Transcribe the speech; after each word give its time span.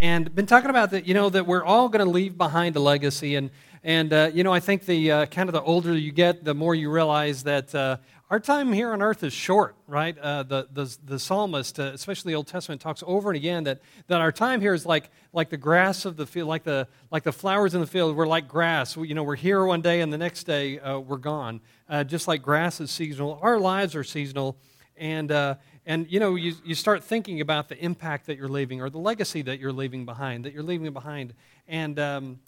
and 0.00 0.34
been 0.34 0.46
talking 0.46 0.70
about 0.70 0.92
that, 0.92 1.06
you 1.06 1.12
know, 1.12 1.28
that 1.28 1.46
we're 1.46 1.62
all 1.62 1.90
going 1.90 2.02
to 2.02 2.10
leave 2.10 2.38
behind 2.38 2.74
a 2.74 2.80
legacy. 2.80 3.34
And, 3.34 3.50
and 3.84 4.10
uh, 4.12 4.30
you 4.32 4.42
know, 4.42 4.52
I 4.52 4.58
think 4.58 4.86
the 4.86 5.12
uh, 5.12 5.26
kind 5.26 5.50
of 5.50 5.52
the 5.52 5.60
older 5.60 5.94
you 5.94 6.10
get, 6.10 6.42
the 6.42 6.54
more 6.54 6.74
you 6.74 6.90
realize 6.90 7.42
that 7.42 7.74
uh, 7.74 7.98
our 8.30 8.40
time 8.40 8.72
here 8.72 8.92
on 8.92 9.02
earth 9.02 9.22
is 9.22 9.34
short, 9.34 9.76
right? 9.86 10.16
Uh, 10.16 10.42
the, 10.42 10.68
the, 10.72 10.96
the 11.04 11.18
psalmist, 11.18 11.78
uh, 11.78 11.90
especially 11.92 12.32
the 12.32 12.36
Old 12.36 12.46
Testament, 12.46 12.80
talks 12.80 13.04
over 13.06 13.28
and 13.28 13.36
again 13.36 13.64
that, 13.64 13.82
that 14.06 14.22
our 14.22 14.32
time 14.32 14.62
here 14.62 14.72
is 14.72 14.86
like, 14.86 15.10
like 15.34 15.50
the 15.50 15.58
grass 15.58 16.06
of 16.06 16.16
the 16.16 16.26
field, 16.26 16.48
like 16.48 16.64
the, 16.64 16.88
like 17.10 17.22
the 17.22 17.32
flowers 17.32 17.74
in 17.74 17.82
the 17.82 17.86
field. 17.86 18.16
We're 18.16 18.26
like 18.26 18.48
grass. 18.48 18.96
We, 18.96 19.08
you 19.08 19.14
know, 19.14 19.22
we're 19.22 19.36
here 19.36 19.62
one 19.66 19.82
day 19.82 20.00
and 20.00 20.10
the 20.10 20.18
next 20.18 20.44
day 20.44 20.78
uh, 20.78 20.98
we're 20.98 21.18
gone. 21.18 21.60
Just 22.06 22.26
like 22.26 22.40
grass 22.40 22.80
is 22.80 22.90
seasonal, 22.90 23.38
our 23.42 23.58
lives 23.58 23.94
are 23.94 24.04
seasonal. 24.04 24.56
And, 24.96 25.30
uh, 25.30 25.56
and 25.86 26.06
you 26.10 26.20
know, 26.20 26.34
you, 26.34 26.54
you 26.64 26.74
start 26.74 27.02
thinking 27.02 27.40
about 27.40 27.68
the 27.68 27.78
impact 27.78 28.26
that 28.26 28.36
you're 28.36 28.48
leaving 28.48 28.80
or 28.80 28.90
the 28.90 28.98
legacy 28.98 29.42
that 29.42 29.58
you're 29.58 29.72
leaving 29.72 30.04
behind, 30.04 30.44
that 30.44 30.52
you're 30.52 30.62
leaving 30.62 30.92
behind. 30.92 31.34
And, 31.68 31.98
um, 31.98 32.40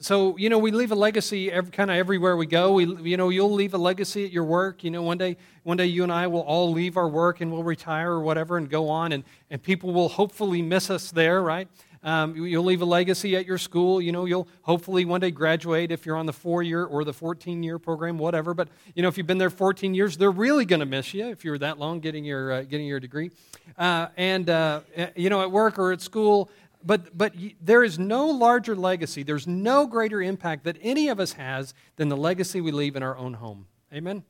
so, 0.00 0.34
you 0.38 0.48
know, 0.48 0.56
we 0.56 0.70
leave 0.70 0.92
a 0.92 0.94
legacy 0.94 1.52
every, 1.52 1.70
kind 1.70 1.90
of 1.90 1.96
everywhere 1.98 2.38
we 2.38 2.46
go. 2.46 2.72
We, 2.72 2.86
you 3.10 3.18
know, 3.18 3.28
you'll 3.28 3.52
leave 3.52 3.74
a 3.74 3.78
legacy 3.78 4.24
at 4.24 4.32
your 4.32 4.44
work. 4.44 4.82
You 4.82 4.90
know, 4.90 5.02
one 5.02 5.18
day, 5.18 5.36
one 5.62 5.76
day 5.76 5.84
you 5.84 6.02
and 6.02 6.10
I 6.10 6.26
will 6.26 6.40
all 6.40 6.72
leave 6.72 6.96
our 6.96 7.08
work 7.08 7.42
and 7.42 7.52
we'll 7.52 7.62
retire 7.62 8.12
or 8.12 8.22
whatever 8.22 8.56
and 8.56 8.70
go 8.70 8.88
on, 8.88 9.12
and, 9.12 9.24
and 9.50 9.62
people 9.62 9.92
will 9.92 10.08
hopefully 10.08 10.62
miss 10.62 10.88
us 10.88 11.10
there, 11.10 11.42
right? 11.42 11.68
Um, 12.02 12.36
you'll 12.36 12.64
leave 12.64 12.82
a 12.82 12.86
legacy 12.86 13.36
at 13.36 13.46
your 13.46 13.58
school. 13.58 14.00
You 14.00 14.12
know, 14.12 14.24
you'll 14.24 14.48
hopefully 14.62 15.04
one 15.04 15.20
day 15.20 15.30
graduate 15.30 15.90
if 15.90 16.06
you're 16.06 16.16
on 16.16 16.26
the 16.26 16.32
four 16.32 16.62
year 16.62 16.84
or 16.84 17.04
the 17.04 17.12
14 17.12 17.62
year 17.62 17.78
program, 17.78 18.18
whatever. 18.18 18.54
But, 18.54 18.68
you 18.94 19.02
know, 19.02 19.08
if 19.08 19.18
you've 19.18 19.26
been 19.26 19.38
there 19.38 19.50
14 19.50 19.94
years, 19.94 20.16
they're 20.16 20.30
really 20.30 20.64
going 20.64 20.80
to 20.80 20.86
miss 20.86 21.12
you 21.14 21.26
if 21.28 21.44
you're 21.44 21.58
that 21.58 21.78
long 21.78 22.00
getting 22.00 22.24
your, 22.24 22.52
uh, 22.52 22.62
getting 22.62 22.86
your 22.86 23.00
degree. 23.00 23.30
Uh, 23.76 24.08
and, 24.16 24.48
uh, 24.48 24.80
you 25.16 25.30
know, 25.30 25.42
at 25.42 25.50
work 25.50 25.78
or 25.78 25.92
at 25.92 26.00
school, 26.00 26.50
but, 26.84 27.16
but 27.16 27.34
there 27.60 27.82
is 27.82 27.98
no 27.98 28.26
larger 28.26 28.76
legacy, 28.76 29.22
there's 29.22 29.46
no 29.46 29.86
greater 29.86 30.22
impact 30.22 30.64
that 30.64 30.76
any 30.80 31.08
of 31.08 31.18
us 31.18 31.32
has 31.32 31.74
than 31.96 32.08
the 32.08 32.16
legacy 32.16 32.60
we 32.60 32.70
leave 32.70 32.96
in 32.96 33.02
our 33.02 33.16
own 33.16 33.34
home. 33.34 33.66
Amen? 33.92 34.22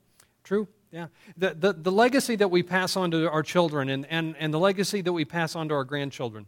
True? 0.44 0.66
Yeah. 0.90 1.08
The, 1.36 1.54
the, 1.54 1.72
the 1.74 1.92
legacy 1.92 2.36
that 2.36 2.50
we 2.50 2.62
pass 2.62 2.96
on 2.96 3.10
to 3.10 3.28
our 3.30 3.42
children 3.42 3.90
and, 3.90 4.06
and, 4.06 4.34
and 4.38 4.54
the 4.54 4.58
legacy 4.58 5.02
that 5.02 5.12
we 5.12 5.24
pass 5.24 5.54
on 5.54 5.68
to 5.68 5.74
our 5.74 5.84
grandchildren. 5.84 6.46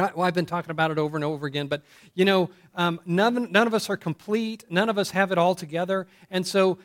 I, 0.00 0.10
well, 0.14 0.26
I've 0.26 0.34
been 0.34 0.46
talking 0.46 0.70
about 0.70 0.90
it 0.90 0.98
over 0.98 1.16
and 1.16 1.24
over 1.24 1.46
again, 1.46 1.66
but 1.66 1.82
you 2.14 2.24
know, 2.24 2.50
um, 2.74 3.00
none, 3.04 3.50
none 3.52 3.66
of 3.66 3.74
us 3.74 3.90
are 3.90 3.96
complete. 3.96 4.64
None 4.70 4.88
of 4.88 4.98
us 4.98 5.10
have 5.10 5.32
it 5.32 5.38
all 5.38 5.54
together. 5.54 6.06
And 6.30 6.46
so 6.46 6.78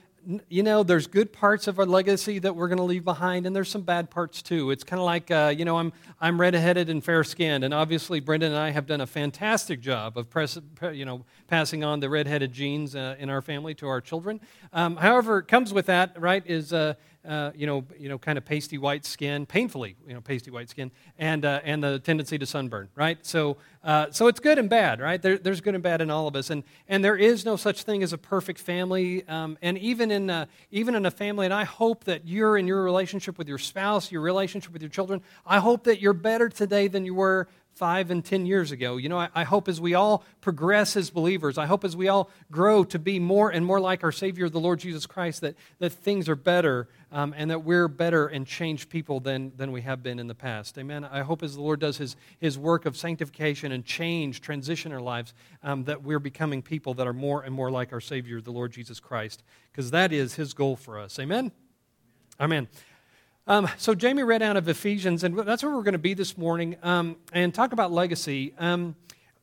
you 0.49 0.61
know, 0.61 0.83
there's 0.83 1.07
good 1.07 1.31
parts 1.31 1.67
of 1.67 1.79
our 1.79 1.85
legacy 1.85 2.37
that 2.39 2.53
we're 2.53 2.67
going 2.67 2.79
to 2.79 2.83
leave 2.83 3.05
behind, 3.05 3.45
and 3.45 3.55
there's 3.55 3.69
some 3.69 3.83
bad 3.83 4.09
parts 4.09 4.41
too. 4.41 4.71
It's 4.71 4.83
kind 4.83 4.99
of 4.99 5.05
like, 5.05 5.31
uh, 5.31 5.53
you 5.55 5.63
know, 5.63 5.77
I'm, 5.77 5.93
I'm 6.19 6.41
red-headed 6.41 6.89
and 6.89 7.01
fair-skinned, 7.01 7.63
and 7.63 7.73
obviously 7.73 8.19
Brenda 8.19 8.47
and 8.47 8.55
I 8.55 8.71
have 8.71 8.87
done 8.87 8.99
a 8.99 9.07
fantastic 9.07 9.79
job 9.79 10.17
of, 10.17 10.29
press, 10.29 10.59
you 10.91 11.05
know, 11.05 11.23
passing 11.47 11.85
on 11.85 12.01
the 12.01 12.09
red-headed 12.09 12.51
genes 12.51 12.93
uh, 12.93 13.15
in 13.17 13.29
our 13.29 13.41
family 13.41 13.73
to 13.75 13.87
our 13.87 14.01
children. 14.01 14.41
Um, 14.73 14.97
however, 14.97 15.37
it 15.39 15.47
comes 15.47 15.73
with 15.73 15.85
that, 15.85 16.19
right, 16.19 16.43
is 16.45 16.73
uh, 16.73 16.95
uh, 17.27 17.51
you 17.55 17.67
know, 17.67 17.83
you 17.99 18.09
know, 18.09 18.17
kind 18.17 18.37
of 18.37 18.45
pasty 18.45 18.77
white 18.77 19.05
skin, 19.05 19.45
painfully, 19.45 19.95
you 20.07 20.13
know, 20.13 20.21
pasty 20.21 20.49
white 20.49 20.69
skin, 20.69 20.91
and 21.19 21.43
uh, 21.43 21.59
and 21.63 21.83
the 21.83 21.99
tendency 21.99 22.37
to 22.37 22.45
sunburn, 22.45 22.89
right? 22.95 23.23
So, 23.25 23.57
uh, 23.83 24.07
so 24.11 24.27
it's 24.27 24.39
good 24.39 24.57
and 24.57 24.69
bad, 24.69 25.01
right? 25.01 25.21
There, 25.21 25.37
there's 25.37 25.61
good 25.61 25.73
and 25.73 25.83
bad 25.83 26.01
in 26.01 26.09
all 26.09 26.27
of 26.27 26.35
us, 26.35 26.49
and 26.49 26.63
and 26.87 27.03
there 27.03 27.17
is 27.17 27.45
no 27.45 27.55
such 27.55 27.83
thing 27.83 28.01
as 28.03 28.13
a 28.13 28.17
perfect 28.17 28.59
family, 28.59 29.27
um, 29.27 29.57
and 29.61 29.77
even 29.77 30.09
in 30.09 30.29
uh, 30.29 30.45
even 30.71 30.95
in 30.95 31.05
a 31.05 31.11
family, 31.11 31.45
and 31.45 31.53
I 31.53 31.65
hope 31.65 32.05
that 32.05 32.25
you're 32.25 32.57
in 32.57 32.65
your 32.67 32.83
relationship 32.83 33.37
with 33.37 33.47
your 33.47 33.57
spouse, 33.57 34.11
your 34.11 34.21
relationship 34.21 34.71
with 34.71 34.81
your 34.81 34.91
children, 34.91 35.21
I 35.45 35.59
hope 35.59 35.83
that 35.83 35.99
you're 35.99 36.13
better 36.13 36.49
today 36.49 36.87
than 36.87 37.05
you 37.05 37.15
were 37.15 37.47
five 37.77 38.09
and 38.09 38.25
ten 38.25 38.45
years 38.47 38.71
ago. 38.71 38.97
You 38.97 39.07
know, 39.07 39.19
I, 39.19 39.29
I, 39.35 39.43
hope 39.43 39.67
as 39.67 39.79
we 39.79 39.93
all 39.93 40.23
progress 40.41 40.97
as 40.97 41.11
believers, 41.11 41.59
I 41.59 41.67
hope 41.67 41.85
as 41.85 41.95
we 41.95 42.07
all 42.07 42.31
grow 42.51 42.83
to 42.85 42.97
be 42.97 43.19
more 43.19 43.51
and 43.51 43.63
more 43.63 43.79
like 43.79 44.03
our 44.03 44.11
Savior, 44.11 44.49
the 44.49 44.59
Lord 44.59 44.79
Jesus 44.79 45.05
Christ, 45.05 45.41
that, 45.41 45.55
that 45.77 45.91
things 45.91 46.27
are 46.27 46.35
better 46.35 46.87
um, 47.11 47.35
and 47.37 47.51
that 47.51 47.63
we're 47.63 47.87
better 47.87 48.25
and 48.27 48.47
changed 48.47 48.89
people 48.89 49.19
than, 49.19 49.51
than 49.55 49.71
we 49.71 49.81
have 49.81 50.01
been 50.01 50.17
in 50.17 50.25
the 50.25 50.35
past. 50.35 50.77
Amen. 50.79 51.05
I 51.05 51.21
hope 51.21 51.43
as 51.43 51.55
the 51.55 51.61
Lord 51.61 51.79
does 51.79 51.97
his, 51.97 52.15
his 52.39 52.57
work 52.57 52.87
of 52.87 52.97
sanctification 52.97 53.71
and 53.71 53.85
change, 53.85 54.41
transition 54.41 54.91
our 54.91 54.99
lives, 54.99 55.35
um, 55.61 55.83
that 55.83 56.01
we're 56.01 56.19
becoming 56.19 56.63
people 56.63 56.95
that 56.95 57.05
are 57.05 57.13
more 57.13 57.43
and 57.43 57.53
more 57.53 57.69
like 57.69 57.93
our 57.93 58.01
Savior, 58.01 58.41
the 58.41 58.51
Lord 58.51 58.71
Jesus 58.71 58.99
Christ, 58.99 59.43
because 59.71 59.91
that 59.91 60.11
is 60.11 60.33
his 60.33 60.53
goal 60.53 60.75
for 60.75 60.99
us. 60.99 61.19
Amen. 61.19 61.51
Amen. 62.39 62.67
Um, 63.49 63.69
so 63.77 63.95
Jamie 63.95 64.23
read 64.23 64.41
out 64.41 64.57
of 64.57 64.67
Ephesians, 64.67 65.23
and 65.23 65.39
that's 65.39 65.63
where 65.63 65.73
we're 65.73 65.81
going 65.81 65.93
to 65.93 65.97
be 65.97 66.13
this 66.13 66.37
morning, 66.37 66.75
um, 66.83 67.15
and 67.31 67.53
talk 67.53 67.71
about 67.71 67.93
legacy. 67.93 68.53
Um, 68.59 68.93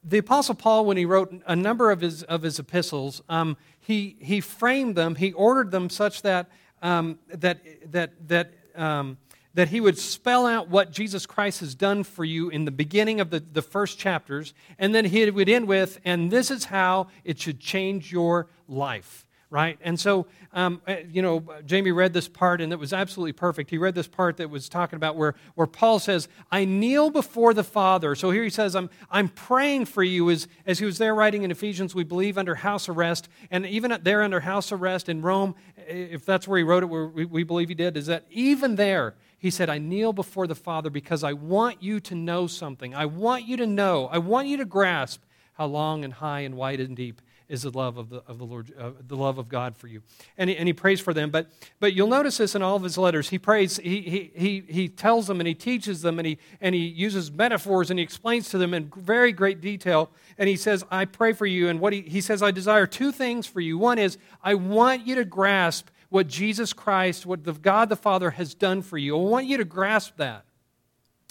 the 0.05 0.19
Apostle 0.19 0.55
Paul, 0.55 0.85
when 0.85 0.99
he 0.99 1.07
wrote 1.07 1.35
a 1.47 1.57
number 1.57 1.91
of 1.91 2.03
his, 2.03 2.23
of 2.25 2.43
his 2.43 2.59
epistles, 2.59 3.23
um, 3.31 3.57
he, 3.81 4.17
he 4.21 4.43
framed 4.43 4.95
them, 4.95 5.15
he 5.15 5.33
ordered 5.33 5.71
them 5.71 5.89
such 5.89 6.21
that, 6.21 6.51
um, 6.83 7.19
that, 7.29 7.61
that, 7.93 8.29
that, 8.29 8.53
um, 8.75 9.17
that 9.55 9.69
he 9.69 9.81
would 9.81 9.97
spell 9.97 10.45
out 10.45 10.69
what 10.69 10.91
Jesus 10.91 11.25
Christ 11.25 11.61
has 11.61 11.75
done 11.75 12.05
for 12.05 12.27
you 12.27 12.51
in 12.51 12.67
the 12.67 12.71
beginning 12.71 13.21
of 13.21 13.31
the, 13.31 13.41
the 13.41 13.63
first 13.63 13.99
chapters, 13.99 14.53
and 14.79 14.95
then 14.95 15.07
he 15.07 15.31
would 15.31 15.49
end 15.49 15.67
with, 15.67 15.99
and 16.05 16.31
this 16.31 16.51
is 16.51 16.67
how 16.67 17.07
it 17.25 17.41
should 17.41 17.59
change 17.59 18.13
your 18.13 18.49
life 18.69 19.25
right? 19.55 19.79
And 19.83 20.01
so, 20.01 20.27
um, 20.53 20.83
uh, 20.85 20.97
you 21.09 21.23
know, 21.23 21.45
Jamie 21.65 21.93
read 21.93 22.13
this 22.13 22.27
part 22.27 22.61
and 22.61 22.73
it 22.73 22.79
was 22.81 22.93
absolutely 22.93 23.35
perfect. 23.35 23.71
He 23.71 23.79
read 23.79 23.95
this 23.95 24.09
part 24.09 24.39
that 24.39 24.51
was 24.51 24.69
talking 24.69 24.97
about 24.97 25.15
where, 25.15 25.37
where 25.55 25.69
Paul 25.69 26.01
says, 26.01 26.27
I 26.51 26.65
kneel 26.65 27.09
before 27.09 27.55
the 27.55 27.63
Father. 27.63 28.17
So 28.17 28.33
here 28.33 28.43
he 28.43 28.51
says, 28.51 28.75
I'm, 28.75 28.91
I'm 29.13 29.29
praying 29.29 29.85
for 29.85 30.03
you 30.03 30.29
as, 30.29 30.49
as 30.67 30.81
he 30.81 30.85
was 30.85 30.99
there 30.99 31.15
writing 31.15 31.45
in 31.45 31.53
Ephesians, 31.53 31.95
we 31.95 32.03
believe 32.03 32.37
under 32.37 32.57
house 32.57 32.89
arrest. 32.89 33.29
And 33.49 33.65
even 33.65 33.97
there 34.03 34.25
under 34.25 34.41
house 34.41 34.73
arrest 34.73 35.09
in 35.09 35.23
Rome, 35.23 35.55
if 35.87 36.27
that's 36.27 36.49
where 36.49 36.59
he 36.59 36.65
wrote 36.65 36.83
it, 36.83 36.87
we, 36.87 37.25
we 37.25 37.45
believe 37.45 37.69
he 37.69 37.77
did, 37.77 37.97
is 37.97 38.07
that 38.07 38.25
even 38.31 38.75
there, 38.75 39.15
he 39.39 39.51
said, 39.51 39.71
I 39.71 39.79
kneel 39.79 40.13
before 40.13 40.49
the 40.49 40.57
Father 40.57 40.91
because 40.91 41.23
I 41.23 41.33
want 41.33 41.81
you 41.81 42.01
to 42.01 42.17
know 42.17 42.49
something. 42.49 42.93
I 42.93 43.07
want 43.07 43.47
you 43.47 43.57
to 43.59 43.69
know, 43.69 44.09
I 44.09 44.19
want 44.19 44.49
you 44.49 44.57
to 44.57 44.65
grasp 44.65 45.23
how 45.53 45.67
long 45.67 46.03
and 46.03 46.15
high 46.15 46.41
and 46.41 46.57
wide 46.57 46.81
and 46.81 46.97
deep 46.97 47.23
is 47.55 47.63
the 47.63 47.71
love 47.71 47.97
of 47.97 48.11
the, 48.11 48.23
of 48.27 48.37
the 48.37 48.45
Lord, 48.45 48.71
uh, 48.79 48.91
the 49.07 49.17
love 49.17 49.39
of 49.39 49.49
God 49.49 49.75
for 49.75 49.87
you. 49.87 50.03
And 50.37 50.51
he, 50.51 50.57
and 50.57 50.69
he 50.69 50.75
prays 50.75 51.01
for 51.01 51.15
them. 51.15 51.31
But, 51.31 51.47
but 51.81 51.95
you'll 51.95 52.09
notice 52.09 52.37
this 52.37 52.55
in 52.55 52.61
all 52.61 52.77
of 52.77 52.83
his 52.83 52.99
letters. 52.99 53.31
He 53.31 53.39
prays, 53.39 53.79
he, 53.79 54.03
he, 54.03 54.31
he, 54.35 54.65
he 54.69 54.89
tells 54.89 55.27
them 55.27 55.41
and 55.41 55.49
he 55.49 55.55
teaches 55.55 56.03
them 56.03 56.19
and 56.19 56.27
he, 56.27 56.39
and 56.61 56.75
he 56.75 56.83
uses 56.83 57.33
metaphors 57.33 57.89
and 57.91 57.99
he 57.99 58.03
explains 58.03 58.51
to 58.51 58.59
them 58.59 58.75
in 58.75 58.93
very 58.95 59.33
great 59.33 59.63
detail. 59.63 60.11
And 60.37 60.49
he 60.49 60.57
says, 60.57 60.85
I 60.91 61.07
pray 61.07 61.33
for 61.33 61.47
you. 61.47 61.69
And 61.69 61.81
what 61.81 61.95
he, 61.95 62.03
he 62.03 62.21
says, 62.21 62.43
I 62.43 62.51
desire 62.51 62.87
two 62.87 63.13
things 63.13 63.47
for 63.47 63.61
you. 63.61 63.79
One 63.79 63.99
is, 63.99 64.19
I 64.43 64.55
want 64.55 65.07
you 65.07 65.15
to 65.15 65.25
grasp 65.25 65.89
what 66.11 66.27
Jesus 66.27 66.73
Christ, 66.73 67.25
what 67.25 67.45
the, 67.45 67.53
God 67.53 67.89
the 67.89 67.97
Father 67.97 68.31
has 68.31 68.55
done 68.55 68.83
for 68.83 68.99
you. 68.99 69.17
I 69.17 69.21
want 69.23 69.47
you 69.47 69.57
to 69.57 69.65
grasp 69.65 70.17
that. 70.19 70.45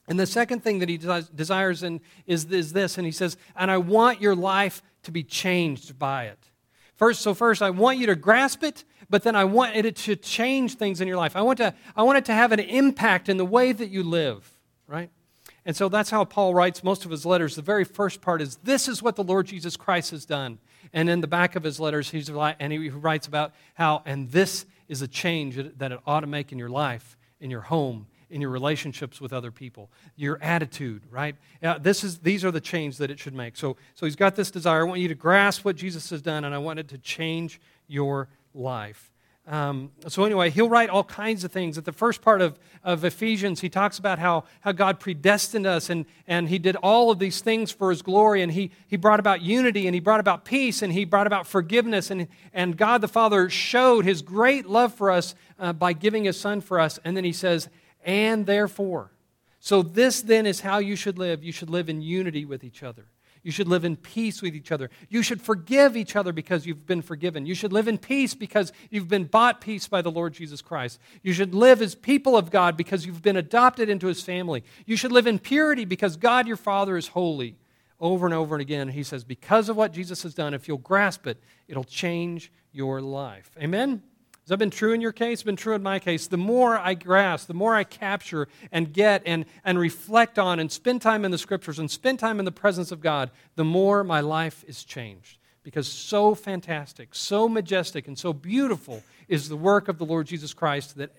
And 0.08 0.20
the 0.20 0.28
second 0.28 0.64
thing 0.64 0.80
that 0.80 0.90
he 0.90 0.98
desires 0.98 1.84
and 1.84 2.02
is, 2.28 2.46
is 2.46 2.74
this, 2.74 2.98
and 2.98 3.06
he 3.06 3.12
says, 3.12 3.38
and 3.56 3.72
I 3.72 3.78
want 3.78 4.20
your 4.20 4.36
life 4.36 4.82
to 5.04 5.12
be 5.12 5.24
changed 5.24 5.98
by 5.98 6.26
it. 6.26 6.50
First, 6.96 7.22
so 7.22 7.34
first, 7.34 7.62
I 7.62 7.70
want 7.70 7.98
you 7.98 8.08
to 8.08 8.16
grasp 8.16 8.64
it, 8.64 8.84
but 9.10 9.24
then 9.24 9.36
I 9.36 9.46
want 9.46 9.76
it 9.76 9.96
to 9.96 10.16
change 10.16 10.76
things 10.76 11.02
in 11.02 11.08
your 11.08 11.18
life. 11.18 11.36
I 11.36 11.42
want, 11.42 11.58
to, 11.58 11.74
I 11.96 12.04
want 12.04 12.18
it 12.18 12.26
to 12.26 12.34
have 12.34 12.52
an 12.52 12.60
impact 12.60 13.30
in 13.30 13.38
the 13.38 13.46
way 13.46 13.72
that 13.72 13.90
you 13.90 14.04
live, 14.04 14.50
right? 14.88 15.10
And 15.66 15.76
so 15.76 15.90
that's 15.90 16.10
how 16.10 16.26
Paul 16.26 16.54
writes 16.54 16.84
most 16.84 17.06
of 17.06 17.12
his 17.12 17.26
letters. 17.26 17.56
The 17.56 17.62
very 17.62 17.84
first 17.84 18.22
part 18.22 18.42
is, 18.42 18.58
This 18.58 18.88
is 18.88 19.02
what 19.02 19.16
the 19.16 19.24
Lord 19.24 19.48
Jesus 19.48 19.78
Christ 19.78 20.12
has 20.12 20.26
done. 20.26 20.60
And 20.92 21.10
in 21.10 21.22
the 21.22 21.28
back 21.28 21.56
of 21.56 21.64
his 21.64 21.80
letters, 21.80 22.12
he's, 22.12 22.30
and 22.30 22.74
he 22.74 22.90
writes 22.90 23.28
about 23.28 23.54
how, 23.74 24.04
and 24.06 24.32
this 24.32 24.66
is 24.88 25.02
a 25.02 25.08
change 25.08 25.56
that 25.78 25.92
it 25.92 26.00
ought 26.06 26.20
to 26.20 26.28
make 26.28 26.52
in 26.52 26.60
your 26.60 26.70
life, 26.70 27.18
in 27.40 27.50
your 27.50 27.62
home, 27.62 28.08
in 28.30 28.42
your 28.42 28.50
relationships 28.50 29.22
with 29.22 29.34
other 29.34 29.52
people, 29.52 29.90
your 30.16 30.42
attitude, 30.42 31.04
right? 31.10 31.36
Uh, 31.62 31.78
this 31.78 32.04
is, 32.04 32.20
these 32.20 32.44
are 32.44 32.52
the 32.52 32.62
change 32.62 32.98
that 32.98 33.12
it 33.12 33.20
should 33.20 33.34
make. 33.34 33.58
So, 33.58 33.78
so 33.96 34.06
he's 34.06 34.16
got 34.16 34.36
this 34.36 34.52
desire. 34.52 34.82
I 34.82 34.84
want 34.84 35.00
you 35.00 35.08
to 35.08 35.16
grasp 35.16 35.66
what 35.66 35.76
Jesus 35.76 36.10
has 36.10 36.22
done, 36.22 36.44
and 36.44 36.54
I 36.54 36.58
want 36.58 36.80
it 36.80 36.88
to 36.90 36.98
change 36.98 37.60
your 37.88 38.28
life. 38.54 39.12
Um, 39.46 39.92
so, 40.08 40.24
anyway, 40.24 40.50
he'll 40.52 40.70
write 40.70 40.90
all 40.90 41.04
kinds 41.04 41.44
of 41.44 41.52
things. 41.52 41.78
At 41.78 41.84
the 41.84 41.92
first 41.92 42.22
part 42.22 42.42
of, 42.42 42.58
of 42.82 43.04
Ephesians, 43.04 43.60
he 43.60 43.68
talks 43.68 44.00
about 44.00 44.18
how, 44.18 44.46
how 44.62 44.72
God 44.72 45.02
predestined 45.02 45.68
us 45.68 45.90
and, 45.90 46.06
and 46.28 46.48
he 46.48 46.58
did 46.60 46.78
all 46.78 47.12
of 47.12 47.20
these 47.20 47.42
things 47.42 47.70
for 47.70 47.90
his 47.90 48.02
glory. 48.02 48.42
And 48.42 48.54
he, 48.54 48.72
he 48.88 48.96
brought 48.96 49.20
about 49.20 49.42
unity 49.42 49.86
and 49.86 49.94
he 49.94 50.00
brought 50.00 50.22
about 50.22 50.46
peace 50.46 50.82
and 50.82 50.94
he 50.94 51.04
brought 51.04 51.28
about 51.28 51.46
forgiveness. 51.46 52.10
And, 52.10 52.30
and 52.54 52.78
God 52.78 53.02
the 53.02 53.10
Father 53.10 53.50
showed 53.50 54.06
his 54.06 54.22
great 54.22 54.66
love 54.66 54.94
for 54.94 55.12
us 55.12 55.36
uh, 55.60 55.74
by 55.74 55.92
giving 55.92 56.24
his 56.24 56.40
son 56.40 56.62
for 56.62 56.80
us. 56.80 56.98
And 57.04 57.18
then 57.18 57.26
he 57.26 57.34
says, 57.34 57.68
and 58.04 58.46
therefore. 58.46 59.12
So, 59.60 59.82
this 59.82 60.22
then 60.22 60.46
is 60.46 60.60
how 60.60 60.80
you 60.80 60.96
should 60.96 61.18
live. 61.18 61.44
You 61.44 61.52
should 61.52 61.70
live 61.70 61.90
in 61.90 62.02
unity 62.02 62.46
with 62.46 62.64
each 62.64 62.84
other. 62.84 63.06
You 63.44 63.52
should 63.52 63.68
live 63.68 63.84
in 63.84 63.98
peace 63.98 64.42
with 64.42 64.56
each 64.56 64.72
other. 64.72 64.90
You 65.10 65.22
should 65.22 65.42
forgive 65.42 65.98
each 65.98 66.16
other 66.16 66.32
because 66.32 66.66
you've 66.66 66.86
been 66.86 67.02
forgiven. 67.02 67.46
You 67.46 67.56
should 67.56 67.74
live 67.74 67.90
in 67.90 67.98
peace 67.98 68.34
because 68.34 68.72
you've 68.90 69.10
been 69.10 69.26
bought 69.26 69.60
peace 69.60 69.86
by 69.86 70.02
the 70.02 70.12
Lord 70.12 70.34
Jesus 70.34 70.62
Christ. 70.62 70.98
You 71.24 71.34
should 71.34 71.54
live 71.54 71.82
as 71.82 71.94
people 71.94 72.38
of 72.38 72.52
God 72.52 72.78
because 72.78 73.06
you've 73.06 73.22
been 73.22 73.36
adopted 73.36 73.90
into 73.90 74.08
his 74.08 74.22
family. 74.22 74.64
You 74.86 74.96
should 74.96 75.12
live 75.12 75.28
in 75.28 75.40
purity 75.40 75.84
because 75.84 76.16
God 76.16 76.48
your 76.48 76.56
Father 76.56 76.96
is 76.96 77.10
holy. 77.10 77.58
over 78.00 78.26
and 78.26 78.34
over 78.34 78.54
and 78.54 78.62
again. 78.62 78.90
He 78.90 79.04
says, 79.04 79.24
because 79.24 79.70
of 79.70 79.78
what 79.78 79.94
Jesus 79.94 80.24
has 80.24 80.34
done, 80.34 80.54
if 80.54 80.68
you'll 80.68 80.78
grasp 80.78 81.26
it, 81.26 81.42
it'll 81.70 81.86
change 81.86 82.52
your 82.74 83.02
life. 83.02 83.50
Amen? 83.58 84.04
Has 84.44 84.50
that 84.50 84.58
been 84.58 84.70
true 84.70 84.92
in 84.92 85.00
your 85.00 85.14
case? 85.14 85.42
Been 85.42 85.56
true 85.56 85.74
in 85.74 85.82
my 85.82 86.00
case. 86.00 86.28
The 86.28 86.36
more 86.36 86.78
I 86.78 86.96
grasp, 86.96 87.48
the 87.48 87.54
more 87.54 87.76
I 87.76 87.86
capture 87.86 88.50
and 88.74 88.92
get 88.92 89.24
and, 89.26 89.46
and 89.64 89.80
reflect 89.80 90.38
on 90.38 90.60
and 90.60 90.70
spend 90.70 91.02
time 91.02 91.24
in 91.24 91.32
the 91.32 91.38
scriptures 91.38 91.80
and 91.80 91.90
spend 91.90 92.20
time 92.20 92.40
in 92.40 92.46
the 92.46 92.52
presence 92.52 92.92
of 92.92 93.00
God, 93.00 93.32
the 93.56 93.64
more 93.64 94.04
my 94.04 94.20
life 94.20 94.66
is 94.68 94.84
changed. 94.84 95.38
Because 95.64 95.88
so 95.88 96.36
fantastic, 96.36 97.16
so 97.16 97.48
majestic, 97.48 98.06
and 98.06 98.20
so 98.20 98.34
beautiful 98.34 99.02
is 99.30 99.48
the 99.48 99.56
work 99.56 99.88
of 99.88 99.98
the 99.98 100.06
Lord 100.06 100.28
Jesus 100.28 100.54
Christ 100.54 100.98
that 100.98 101.16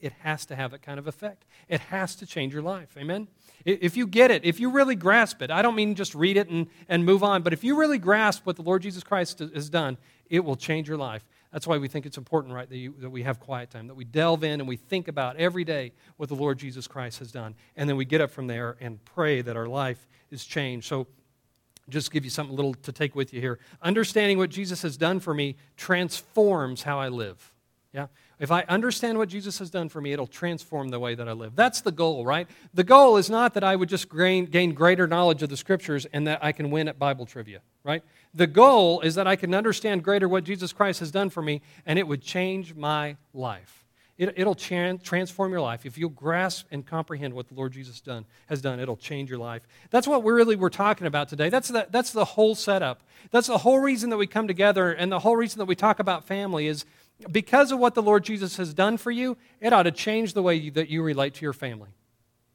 it 0.00 0.12
has 0.20 0.44
to 0.46 0.56
have 0.56 0.72
that 0.72 0.82
kind 0.82 0.98
of 0.98 1.06
effect. 1.06 1.44
It 1.68 1.80
has 1.80 2.16
to 2.16 2.26
change 2.26 2.52
your 2.52 2.62
life. 2.62 2.88
Amen? 2.98 3.28
If 3.64 3.96
you 3.96 4.08
get 4.08 4.32
it, 4.32 4.44
if 4.44 4.58
you 4.58 4.70
really 4.70 4.96
grasp 4.96 5.40
it, 5.42 5.50
I 5.52 5.62
don't 5.62 5.76
mean 5.76 5.94
just 5.94 6.14
read 6.14 6.36
it 6.36 6.48
and, 6.50 6.66
and 6.88 7.04
move 7.04 7.22
on, 7.22 7.42
but 7.42 7.52
if 7.52 7.62
you 7.62 7.78
really 7.78 7.98
grasp 7.98 8.44
what 8.44 8.56
the 8.56 8.62
Lord 8.62 8.82
Jesus 8.82 9.04
Christ 9.04 9.38
has 9.38 9.70
done, 9.70 9.96
it 10.28 10.44
will 10.44 10.56
change 10.56 10.88
your 10.88 10.98
life. 10.98 11.24
That's 11.54 11.68
why 11.68 11.78
we 11.78 11.86
think 11.86 12.04
it's 12.04 12.18
important, 12.18 12.52
right, 12.52 12.68
that, 12.68 12.76
you, 12.76 12.96
that 12.98 13.10
we 13.10 13.22
have 13.22 13.38
quiet 13.38 13.70
time, 13.70 13.86
that 13.86 13.94
we 13.94 14.04
delve 14.04 14.42
in 14.42 14.58
and 14.58 14.68
we 14.68 14.74
think 14.74 15.06
about 15.06 15.36
every 15.36 15.62
day 15.62 15.92
what 16.16 16.28
the 16.28 16.34
Lord 16.34 16.58
Jesus 16.58 16.88
Christ 16.88 17.20
has 17.20 17.30
done. 17.30 17.54
And 17.76 17.88
then 17.88 17.96
we 17.96 18.04
get 18.04 18.20
up 18.20 18.32
from 18.32 18.48
there 18.48 18.76
and 18.80 19.02
pray 19.04 19.40
that 19.40 19.56
our 19.56 19.68
life 19.68 20.08
is 20.32 20.44
changed. 20.44 20.88
So, 20.88 21.06
just 21.88 22.10
give 22.10 22.24
you 22.24 22.30
something 22.30 22.56
little 22.56 22.74
to 22.74 22.90
take 22.90 23.14
with 23.14 23.32
you 23.32 23.40
here. 23.40 23.60
Understanding 23.82 24.36
what 24.36 24.50
Jesus 24.50 24.82
has 24.82 24.96
done 24.96 25.20
for 25.20 25.32
me 25.32 25.54
transforms 25.76 26.82
how 26.82 26.98
I 26.98 27.06
live. 27.06 27.52
Yeah? 27.92 28.08
If 28.38 28.50
I 28.50 28.62
understand 28.62 29.18
what 29.18 29.28
Jesus 29.28 29.58
has 29.58 29.70
done 29.70 29.88
for 29.88 30.00
me, 30.00 30.12
it'll 30.12 30.26
transform 30.26 30.88
the 30.88 30.98
way 30.98 31.14
that 31.14 31.28
I 31.28 31.32
live. 31.32 31.54
That's 31.54 31.80
the 31.80 31.92
goal, 31.92 32.24
right? 32.24 32.48
The 32.72 32.84
goal 32.84 33.16
is 33.16 33.30
not 33.30 33.54
that 33.54 33.64
I 33.64 33.76
would 33.76 33.88
just 33.88 34.14
gain, 34.14 34.46
gain 34.46 34.74
greater 34.74 35.06
knowledge 35.06 35.42
of 35.42 35.50
the 35.50 35.56
scriptures 35.56 36.06
and 36.12 36.26
that 36.26 36.42
I 36.42 36.52
can 36.52 36.70
win 36.70 36.88
at 36.88 36.98
Bible 36.98 37.26
trivia, 37.26 37.60
right? 37.84 38.02
The 38.34 38.48
goal 38.48 39.00
is 39.00 39.14
that 39.14 39.26
I 39.26 39.36
can 39.36 39.54
understand 39.54 40.02
greater 40.02 40.28
what 40.28 40.44
Jesus 40.44 40.72
Christ 40.72 41.00
has 41.00 41.10
done 41.10 41.30
for 41.30 41.42
me 41.42 41.62
and 41.86 41.98
it 41.98 42.08
would 42.08 42.22
change 42.22 42.74
my 42.74 43.16
life. 43.32 43.84
It, 44.16 44.46
will 44.46 44.54
transform 44.54 45.50
your 45.50 45.60
life. 45.60 45.84
If 45.84 45.98
you'll 45.98 46.10
grasp 46.10 46.66
and 46.70 46.86
comprehend 46.86 47.34
what 47.34 47.48
the 47.48 47.54
Lord 47.54 47.72
Jesus 47.72 48.00
done, 48.00 48.24
has 48.46 48.60
done, 48.60 48.78
it'll 48.78 48.96
change 48.96 49.28
your 49.28 49.40
life. 49.40 49.62
That's 49.90 50.06
what 50.06 50.22
we're 50.22 50.36
really 50.36 50.54
we're 50.54 50.68
talking 50.68 51.08
about 51.08 51.28
today. 51.28 51.48
That's 51.48 51.66
the, 51.66 51.88
that's 51.90 52.12
the 52.12 52.24
whole 52.24 52.54
setup. 52.54 53.02
That's 53.32 53.48
the 53.48 53.58
whole 53.58 53.80
reason 53.80 54.10
that 54.10 54.16
we 54.16 54.28
come 54.28 54.46
together 54.46 54.92
and 54.92 55.10
the 55.10 55.18
whole 55.18 55.34
reason 55.34 55.58
that 55.58 55.64
we 55.64 55.74
talk 55.74 55.98
about 55.98 56.28
family 56.28 56.68
is 56.68 56.84
because 57.30 57.72
of 57.72 57.78
what 57.78 57.94
the 57.94 58.02
Lord 58.02 58.24
Jesus 58.24 58.56
has 58.56 58.74
done 58.74 58.96
for 58.96 59.10
you, 59.10 59.36
it 59.60 59.72
ought 59.72 59.84
to 59.84 59.92
change 59.92 60.34
the 60.34 60.42
way 60.42 60.68
that 60.70 60.88
you 60.88 61.02
relate 61.02 61.34
to 61.34 61.42
your 61.42 61.52
family. 61.52 61.90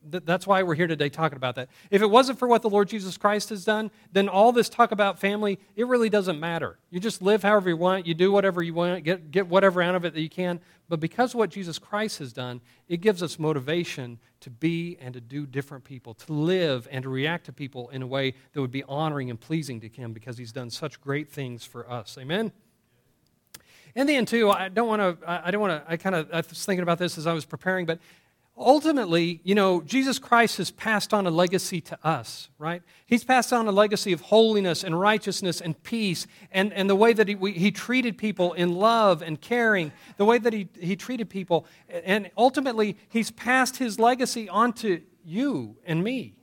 That's 0.01 0.47
why 0.47 0.63
we're 0.63 0.75
here 0.75 0.87
today 0.87 1.09
talking 1.09 1.35
about 1.35 1.55
that. 1.55 1.67
If 1.91 2.01
it 2.01 2.09
wasn't 2.09 2.39
for 2.39 2.47
what 2.47 2.61
the 2.61 2.69
Lord 2.69 2.87
Jesus 2.87 3.17
Christ 3.17 3.49
has 3.49 3.65
done, 3.65 3.91
then 4.13 4.29
all 4.29 4.53
this 4.53 4.69
talk 4.69 4.91
about 4.91 5.19
family, 5.19 5.59
it 5.75 5.87
really 5.87 6.09
doesn't 6.09 6.39
matter. 6.39 6.77
You 6.89 7.01
just 7.01 7.21
live 7.21 7.43
however 7.43 7.69
you 7.69 7.77
want, 7.77 8.07
you 8.07 8.13
do 8.13 8.31
whatever 8.31 8.63
you 8.63 8.73
want, 8.73 9.03
get, 9.03 9.29
get 9.29 9.47
whatever 9.47 9.81
out 9.81 9.95
of 9.95 10.05
it 10.05 10.13
that 10.13 10.21
you 10.21 10.29
can. 10.29 10.61
But 10.87 11.01
because 11.01 11.33
of 11.33 11.39
what 11.39 11.49
Jesus 11.49 11.77
Christ 11.77 12.19
has 12.19 12.31
done, 12.31 12.61
it 12.87 13.01
gives 13.01 13.21
us 13.21 13.37
motivation 13.37 14.19
to 14.39 14.49
be 14.49 14.97
and 15.01 15.13
to 15.13 15.21
do 15.21 15.45
different 15.45 15.83
people, 15.83 16.13
to 16.13 16.33
live 16.33 16.87
and 16.89 17.03
to 17.03 17.09
react 17.09 17.45
to 17.47 17.53
people 17.53 17.89
in 17.89 18.01
a 18.01 18.07
way 18.07 18.35
that 18.53 18.61
would 18.61 18.71
be 18.71 18.83
honoring 18.83 19.29
and 19.29 19.39
pleasing 19.39 19.81
to 19.81 19.89
Him 19.89 20.13
because 20.13 20.37
He's 20.37 20.53
done 20.53 20.69
such 20.69 21.01
great 21.01 21.29
things 21.29 21.65
for 21.65 21.89
us. 21.91 22.17
Amen? 22.17 22.53
In 23.99 24.07
the 24.07 24.15
end, 24.15 24.29
too, 24.29 24.49
I 24.49 24.69
don't 24.69 24.87
want 24.87 25.01
to, 25.01 25.29
I 25.29 25.51
don't 25.51 25.59
want 25.59 25.85
to, 25.85 25.91
I 25.91 25.97
kind 25.97 26.15
of, 26.15 26.31
I 26.31 26.37
was 26.37 26.65
thinking 26.65 26.83
about 26.83 26.99
this 26.99 27.17
as 27.17 27.27
I 27.27 27.33
was 27.33 27.43
preparing, 27.43 27.85
but 27.85 27.99
ultimately, 28.57 29.41
you 29.43 29.53
know, 29.55 29.81
Jesus 29.81 30.19
Christ 30.19 30.55
has 30.55 30.71
passed 30.71 31.13
on 31.13 31.27
a 31.27 31.29
legacy 31.29 31.81
to 31.81 31.99
us, 32.01 32.47
right? 32.57 32.81
He's 33.07 33.25
passed 33.25 33.51
on 33.51 33.67
a 33.67 33.73
legacy 33.73 34.13
of 34.13 34.21
holiness 34.21 34.85
and 34.85 34.97
righteousness 34.97 35.59
and 35.59 35.83
peace 35.83 36.27
and, 36.49 36.71
and 36.71 36.89
the 36.89 36.95
way 36.95 37.11
that 37.11 37.27
he, 37.27 37.35
we, 37.35 37.51
he 37.51 37.71
treated 37.71 38.17
people 38.17 38.53
in 38.53 38.73
love 38.73 39.21
and 39.21 39.41
caring, 39.41 39.91
the 40.15 40.23
way 40.23 40.37
that 40.37 40.53
he, 40.53 40.69
he 40.79 40.95
treated 40.95 41.29
people. 41.29 41.65
And 41.89 42.31
ultimately, 42.37 42.95
he's 43.09 43.31
passed 43.31 43.75
his 43.79 43.99
legacy 43.99 44.47
on 44.47 44.71
to 44.75 45.01
you 45.25 45.75
and 45.85 46.01
me. 46.05 46.37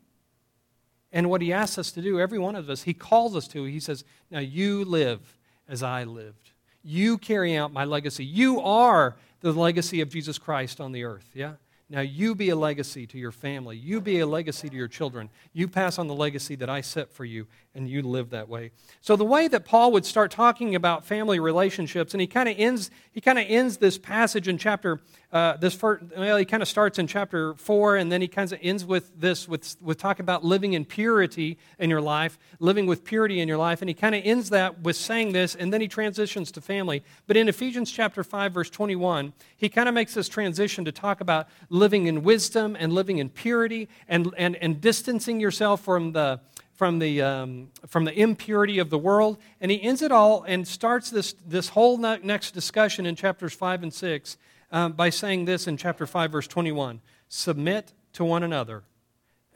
And 1.10 1.30
what 1.30 1.40
he 1.40 1.54
asks 1.54 1.78
us 1.78 1.90
to 1.92 2.02
do, 2.02 2.20
every 2.20 2.38
one 2.38 2.54
of 2.54 2.68
us, 2.68 2.82
he 2.82 2.92
calls 2.92 3.34
us 3.34 3.48
to, 3.48 3.64
he 3.64 3.80
says, 3.80 4.04
Now 4.30 4.40
you 4.40 4.84
live 4.84 5.38
as 5.66 5.82
I 5.82 6.04
lived. 6.04 6.50
You 6.88 7.18
carry 7.18 7.56
out 7.56 7.72
my 7.72 7.84
legacy. 7.84 8.24
You 8.24 8.60
are 8.60 9.16
the 9.40 9.52
legacy 9.52 10.00
of 10.02 10.08
Jesus 10.08 10.38
Christ 10.38 10.80
on 10.80 10.92
the 10.92 11.02
earth, 11.02 11.28
yeah? 11.34 11.54
Now 11.90 12.00
you 12.00 12.36
be 12.36 12.50
a 12.50 12.56
legacy 12.56 13.08
to 13.08 13.18
your 13.18 13.32
family. 13.32 13.76
You 13.76 14.00
be 14.00 14.20
a 14.20 14.26
legacy 14.26 14.68
to 14.68 14.76
your 14.76 14.86
children. 14.86 15.28
You 15.52 15.66
pass 15.66 15.98
on 15.98 16.06
the 16.06 16.14
legacy 16.14 16.54
that 16.56 16.70
I 16.70 16.82
set 16.82 17.12
for 17.12 17.24
you, 17.24 17.48
and 17.76 17.88
you 17.88 18.02
live 18.02 18.30
that 18.30 18.48
way. 18.48 18.70
So 19.00 19.16
the 19.16 19.24
way 19.24 19.48
that 19.48 19.64
Paul 19.64 19.92
would 19.92 20.06
start 20.06 20.30
talking 20.30 20.74
about 20.74 21.04
family 21.04 21.38
relationships, 21.38 22.14
and 22.14 22.20
he 22.20 22.26
kind 22.26 22.48
of 22.48 22.56
ends 22.58 22.90
he 23.12 23.20
kind 23.20 23.38
of 23.38 23.44
ends 23.48 23.76
this 23.76 23.98
passage 23.98 24.48
in 24.48 24.58
chapter 24.58 25.00
uh, 25.32 25.56
this 25.56 25.74
first, 25.74 26.04
well, 26.16 26.36
he 26.36 26.44
kind 26.44 26.62
of 26.62 26.68
starts 26.68 26.98
in 26.98 27.06
chapter 27.06 27.54
four, 27.54 27.96
and 27.96 28.10
then 28.10 28.20
he 28.20 28.28
kind 28.28 28.52
of 28.52 28.58
ends 28.62 28.84
with 28.84 29.20
this 29.20 29.48
with 29.48 29.76
with 29.80 29.98
talking 29.98 30.22
about 30.22 30.44
living 30.44 30.72
in 30.72 30.84
purity 30.84 31.58
in 31.78 31.90
your 31.90 32.00
life, 32.00 32.38
living 32.58 32.86
with 32.86 33.04
purity 33.04 33.40
in 33.40 33.48
your 33.48 33.58
life, 33.58 33.82
and 33.82 33.88
he 33.88 33.94
kind 33.94 34.14
of 34.14 34.22
ends 34.24 34.50
that 34.50 34.80
with 34.82 34.96
saying 34.96 35.32
this, 35.32 35.54
and 35.54 35.72
then 35.72 35.80
he 35.80 35.88
transitions 35.88 36.50
to 36.52 36.60
family. 36.60 37.02
But 37.26 37.36
in 37.36 37.48
Ephesians 37.48 37.90
chapter 37.90 38.24
five, 38.24 38.52
verse 38.52 38.70
twenty-one, 38.70 39.32
he 39.56 39.68
kind 39.68 39.88
of 39.88 39.94
makes 39.94 40.14
this 40.14 40.28
transition 40.28 40.84
to 40.84 40.92
talk 40.92 41.20
about 41.20 41.48
living 41.68 42.06
in 42.06 42.22
wisdom 42.22 42.76
and 42.78 42.92
living 42.92 43.18
in 43.18 43.28
purity 43.28 43.88
and, 44.08 44.32
and, 44.38 44.56
and 44.56 44.80
distancing 44.80 45.40
yourself 45.40 45.82
from 45.82 46.12
the, 46.12 46.40
from, 46.76 46.98
the, 46.98 47.22
um, 47.22 47.68
from 47.86 48.04
the 48.04 48.18
impurity 48.18 48.78
of 48.78 48.90
the 48.90 48.98
world. 48.98 49.38
And 49.60 49.70
he 49.70 49.82
ends 49.82 50.02
it 50.02 50.12
all 50.12 50.44
and 50.46 50.68
starts 50.68 51.10
this, 51.10 51.34
this 51.46 51.70
whole 51.70 51.98
next 51.98 52.52
discussion 52.52 53.06
in 53.06 53.16
chapters 53.16 53.54
5 53.54 53.82
and 53.82 53.92
6 53.92 54.36
um, 54.70 54.92
by 54.92 55.10
saying 55.10 55.46
this 55.46 55.66
in 55.66 55.76
chapter 55.76 56.06
5, 56.06 56.32
verse 56.32 56.46
21 56.46 57.00
Submit 57.28 57.92
to 58.12 58.24
one 58.24 58.42
another 58.42 58.84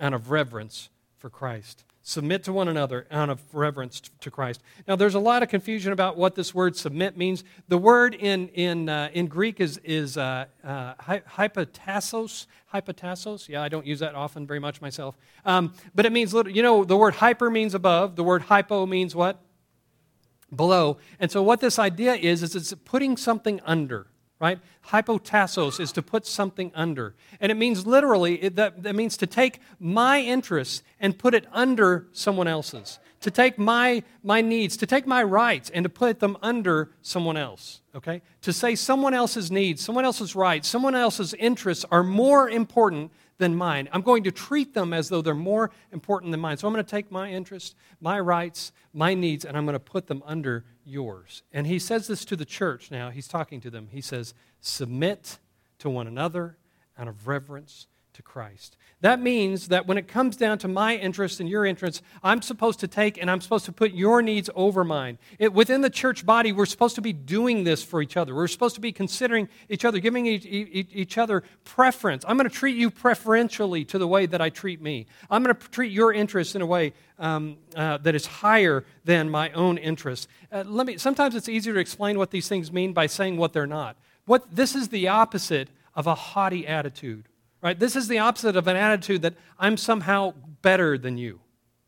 out 0.01 0.13
of 0.13 0.31
reverence 0.31 0.89
for 1.19 1.31
Christ. 1.31 1.85
Submit 2.11 2.43
to 2.43 2.53
one 2.53 2.67
another 2.67 3.07
out 3.13 3.31
of 3.31 3.41
reverence 3.55 4.03
to 4.19 4.33
Christ. 4.33 4.61
Now, 4.89 4.97
there's 4.97 5.15
a 5.15 5.21
lot 5.21 5.45
of 5.45 5.49
confusion 5.49 5.93
about 5.93 6.17
what 6.17 6.35
this 6.35 6.53
word 6.53 6.77
submit 6.77 7.17
means. 7.17 7.45
The 7.69 7.79
word 7.79 8.17
in, 8.17 8.49
in, 8.49 8.89
uh, 8.89 9.11
in 9.13 9.29
Greek 9.29 9.61
is, 9.61 9.79
is 9.85 10.17
uh, 10.17 10.47
uh, 10.65 10.95
hypotassos. 10.97 12.47
Hypotassos. 12.75 13.49
Yeah, 13.49 13.63
I 13.63 13.69
don't 13.69 13.87
use 13.87 14.01
that 14.01 14.17
often 14.17 14.45
very 14.45 14.59
much 14.59 14.81
myself. 14.81 15.17
Um, 15.45 15.73
but 15.95 16.05
it 16.05 16.11
means, 16.11 16.33
you 16.33 16.65
know, 16.65 16.83
the 16.83 16.97
word 16.97 17.15
hyper 17.15 17.49
means 17.49 17.77
above. 17.77 18.17
The 18.17 18.25
word 18.25 18.43
hypo 18.43 18.87
means 18.87 19.15
what? 19.15 19.41
Below. 20.53 20.97
And 21.21 21.31
so, 21.31 21.45
what 21.45 21.61
this 21.61 21.79
idea 21.79 22.15
is, 22.15 22.43
is 22.43 22.57
it's 22.57 22.75
putting 22.85 23.17
something 23.17 23.61
under 23.65 24.09
right? 24.41 24.59
Hypotassos 24.89 25.79
is 25.79 25.93
to 25.93 26.03
put 26.03 26.27
something 26.27 26.73
under. 26.75 27.15
And 27.41 27.53
it 27.53 27.57
means 27.57 27.87
literally, 27.87 28.43
it, 28.43 28.57
that, 28.57 28.83
that 28.83 28.97
means 28.97 29.17
to 29.19 29.27
take 29.27 29.61
my 29.79 30.21
interests 30.21 30.83
and 30.99 31.17
put 31.17 31.35
it 31.35 31.47
under 31.53 32.07
someone 32.13 32.49
else's. 32.49 32.99
To 33.21 33.31
take 33.31 33.59
my, 33.59 34.03
my 34.25 34.41
needs, 34.41 34.79
to 34.79 34.87
take 34.87 35.07
my 35.07 35.23
rights 35.23 35.69
and 35.69 35.85
to 35.85 35.91
put 35.91 36.21
them 36.21 36.39
under 36.41 36.91
someone 37.03 37.37
else, 37.37 37.83
okay? 37.95 38.23
To 38.41 38.53
say 38.53 38.75
someone 38.75 39.13
else's 39.13 39.51
needs, 39.51 39.85
someone 39.85 40.07
else's 40.07 40.35
rights, 40.35 40.69
someone 40.69 40.95
else's 40.95 41.35
interests 41.35 41.85
are 41.91 42.03
more 42.03 42.49
important 42.49 43.13
than 43.41 43.57
mine. 43.57 43.89
I'm 43.91 44.03
going 44.03 44.23
to 44.23 44.31
treat 44.31 44.73
them 44.75 44.93
as 44.93 45.09
though 45.09 45.21
they're 45.21 45.35
more 45.35 45.73
important 45.91 46.31
than 46.31 46.39
mine. 46.39 46.57
So 46.57 46.69
I'm 46.69 46.73
going 46.73 46.85
to 46.85 46.91
take 46.91 47.11
my 47.11 47.33
interests, 47.33 47.75
my 48.01 48.21
rights, 48.21 48.71
my 48.93 49.15
needs, 49.15 49.45
and 49.45 49.57
I'm 49.57 49.65
going 49.65 49.73
to 49.73 49.81
put 49.81 50.07
them 50.07 50.23
under 50.25 50.65
yours. 50.85 51.43
And 51.53 51.67
he 51.67 51.81
says 51.81 52.07
this 52.07 52.25
to 52.27 52.37
the 52.37 52.45
church 52.45 52.93
now. 52.93 53.11
He's 53.11 53.27
talking 53.27 53.61
to 53.63 53.71
them. 53.71 53.89
He 53.91 54.01
says, 54.01 54.35
Submit 54.61 55.39
to 55.81 55.91
one 55.91 56.07
another 56.07 56.59
out 56.97 57.09
of 57.09 57.27
reverence 57.27 57.89
to 58.15 58.23
Christ. 58.23 58.77
That 59.03 59.21
means 59.21 59.69
that 59.69 59.87
when 59.87 59.97
it 59.97 60.09
comes 60.09 60.37
down 60.37 60.59
to 60.59 60.69
my 60.69 60.95
interest 60.95 61.41
and 61.41 61.49
your 61.49 61.65
interest, 61.65 62.03
I'm 62.23 62.43
supposed 62.43 62.81
to 62.81 62.89
take 62.89 63.17
and 63.17 63.31
I'm 63.31 63.41
supposed 63.41 63.65
to 63.65 63.73
put 63.73 63.93
your 63.93 64.21
needs 64.21 64.51
over 64.55 64.85
mine. 64.85 65.19
It, 65.39 65.55
within 65.55 65.81
the 65.81 65.89
church 65.89 66.27
body, 66.27 66.53
we're 66.53 66.67
supposed 66.67 66.97
to 66.97 67.01
be 67.01 67.15
doing 67.15 67.65
this 67.65 67.83
for 67.83 68.03
each 68.03 68.19
other. 68.19 68.35
We're 68.35 68.47
supposed 68.47 68.75
to 68.75 68.81
be 68.81 68.93
considering 68.93 69.49
each 69.71 69.87
other, 69.87 70.01
giving 70.01 70.27
each, 70.27 70.45
each 70.45 71.17
other 71.17 71.43
preference. 71.65 72.25
I'm 72.29 72.37
going 72.37 72.49
to 72.49 72.55
treat 72.55 72.77
you 72.77 72.91
preferentially 72.91 73.87
to 73.87 73.99
the 73.99 74.07
way 74.07 74.27
that 74.27 74.43
I 74.43 74.51
treat 74.51 74.83
me. 74.83 75.07
I'm 75.31 75.43
going 75.43 75.55
to 75.57 75.69
treat 75.71 75.93
your 75.93 76.13
interests 76.13 76.55
in 76.55 76.61
a 76.61 76.67
way 76.67 76.93
um, 77.19 77.57
uh, 77.75 77.99
that 77.99 78.15
is 78.15 78.27
higher 78.27 78.85
than 79.05 79.31
my 79.31 79.51
own 79.53 79.79
interests. 79.79 80.29
Uh, 80.53 80.65
let 80.67 80.87
me, 80.87 80.99
sometimes 80.99 81.35
it's 81.35 81.49
easier 81.49 81.73
to 81.73 81.81
explain 81.81 82.19
what 82.19 82.31
these 82.31 82.49
things 82.49 82.71
mean 82.71 82.93
by 82.93 83.07
saying 83.07 83.39
what 83.39 83.55
they're 83.55 83.67
not. 83.67 83.97
What, 84.27 84.55
this 84.55 84.75
is 84.75 84.89
the 84.89 85.09
opposite 85.09 85.71
of 85.95 86.07
a 86.07 86.15
haughty 86.15 86.67
attitude 86.67 87.30
right? 87.63 87.79
This 87.79 87.97
is 87.97 88.09
the 88.09 88.19
opposite 88.19 88.57
of 88.57 88.67
an 88.67 88.77
attitude 88.77 89.23
that 89.23 89.35
I'm 89.59 89.77
somehow 89.77 90.35
better 90.63 90.97
than 90.97 91.19
you, 91.19 91.41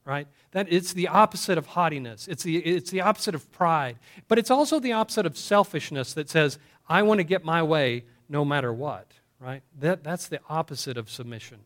right? 0.04 0.26
That 0.52 0.66
it's 0.70 0.92
the 0.92 1.08
opposite 1.08 1.58
of 1.58 1.66
haughtiness. 1.66 2.28
It's 2.28 2.42
the, 2.42 2.58
it's 2.58 2.90
the 2.90 3.00
opposite 3.00 3.34
of 3.34 3.50
pride. 3.52 3.98
But 4.28 4.38
it's 4.38 4.50
also 4.50 4.80
the 4.80 4.92
opposite 4.92 5.26
of 5.26 5.36
selfishness 5.36 6.14
that 6.14 6.28
says, 6.28 6.58
I 6.88 7.02
want 7.02 7.18
to 7.18 7.24
get 7.24 7.44
my 7.44 7.62
way 7.62 8.04
no 8.28 8.44
matter 8.44 8.72
what, 8.72 9.12
right? 9.38 9.62
That, 9.78 10.04
that's 10.04 10.28
the 10.28 10.40
opposite 10.48 10.96
of 10.96 11.10
submission. 11.10 11.60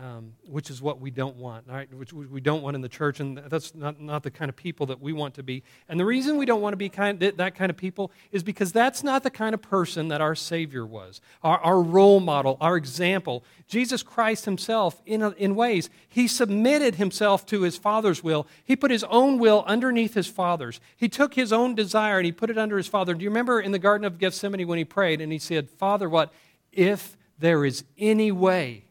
Um, 0.00 0.34
which 0.46 0.70
is 0.70 0.80
what 0.80 1.00
we 1.00 1.10
don't 1.10 1.36
want, 1.36 1.66
right? 1.66 1.92
Which 1.92 2.12
we 2.12 2.40
don't 2.40 2.62
want 2.62 2.76
in 2.76 2.82
the 2.82 2.88
church, 2.88 3.18
and 3.18 3.38
that's 3.38 3.74
not, 3.74 4.00
not 4.00 4.22
the 4.22 4.30
kind 4.30 4.48
of 4.48 4.54
people 4.54 4.86
that 4.86 5.00
we 5.00 5.12
want 5.12 5.34
to 5.34 5.42
be. 5.42 5.64
And 5.88 5.98
the 5.98 6.04
reason 6.04 6.36
we 6.36 6.46
don't 6.46 6.60
want 6.60 6.72
to 6.72 6.76
be 6.76 6.88
kind, 6.88 7.18
that 7.18 7.54
kind 7.56 7.68
of 7.68 7.76
people 7.76 8.12
is 8.30 8.44
because 8.44 8.70
that's 8.70 9.02
not 9.02 9.24
the 9.24 9.30
kind 9.30 9.54
of 9.54 9.62
person 9.62 10.08
that 10.08 10.20
our 10.20 10.36
Savior 10.36 10.86
was, 10.86 11.20
our, 11.42 11.58
our 11.58 11.82
role 11.82 12.20
model, 12.20 12.56
our 12.60 12.76
example. 12.76 13.42
Jesus 13.66 14.04
Christ 14.04 14.44
himself, 14.44 15.02
in, 15.04 15.20
a, 15.20 15.30
in 15.30 15.56
ways, 15.56 15.90
he 16.08 16.28
submitted 16.28 16.94
himself 16.94 17.44
to 17.46 17.62
his 17.62 17.76
Father's 17.76 18.22
will. 18.22 18.46
He 18.64 18.76
put 18.76 18.92
his 18.92 19.04
own 19.04 19.38
will 19.38 19.64
underneath 19.66 20.14
his 20.14 20.28
Father's. 20.28 20.80
He 20.96 21.08
took 21.08 21.34
his 21.34 21.52
own 21.52 21.74
desire 21.74 22.18
and 22.18 22.26
he 22.26 22.32
put 22.32 22.50
it 22.50 22.58
under 22.58 22.76
his 22.76 22.86
Father. 22.86 23.14
Do 23.14 23.24
you 23.24 23.30
remember 23.30 23.60
in 23.60 23.72
the 23.72 23.78
Garden 23.80 24.04
of 24.04 24.18
Gethsemane 24.18 24.68
when 24.68 24.78
he 24.78 24.84
prayed 24.84 25.20
and 25.20 25.32
he 25.32 25.38
said, 25.38 25.68
Father, 25.68 26.08
what? 26.08 26.32
If 26.70 27.16
there 27.38 27.64
is 27.64 27.84
any 27.96 28.30
way, 28.30 28.84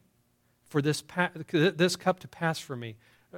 for 0.68 0.82
this, 0.82 1.02
pa- 1.02 1.30
this 1.50 1.96
cup 1.96 2.20
to 2.20 2.28
pass 2.28 2.58
from 2.58 2.80
me. 2.80 2.96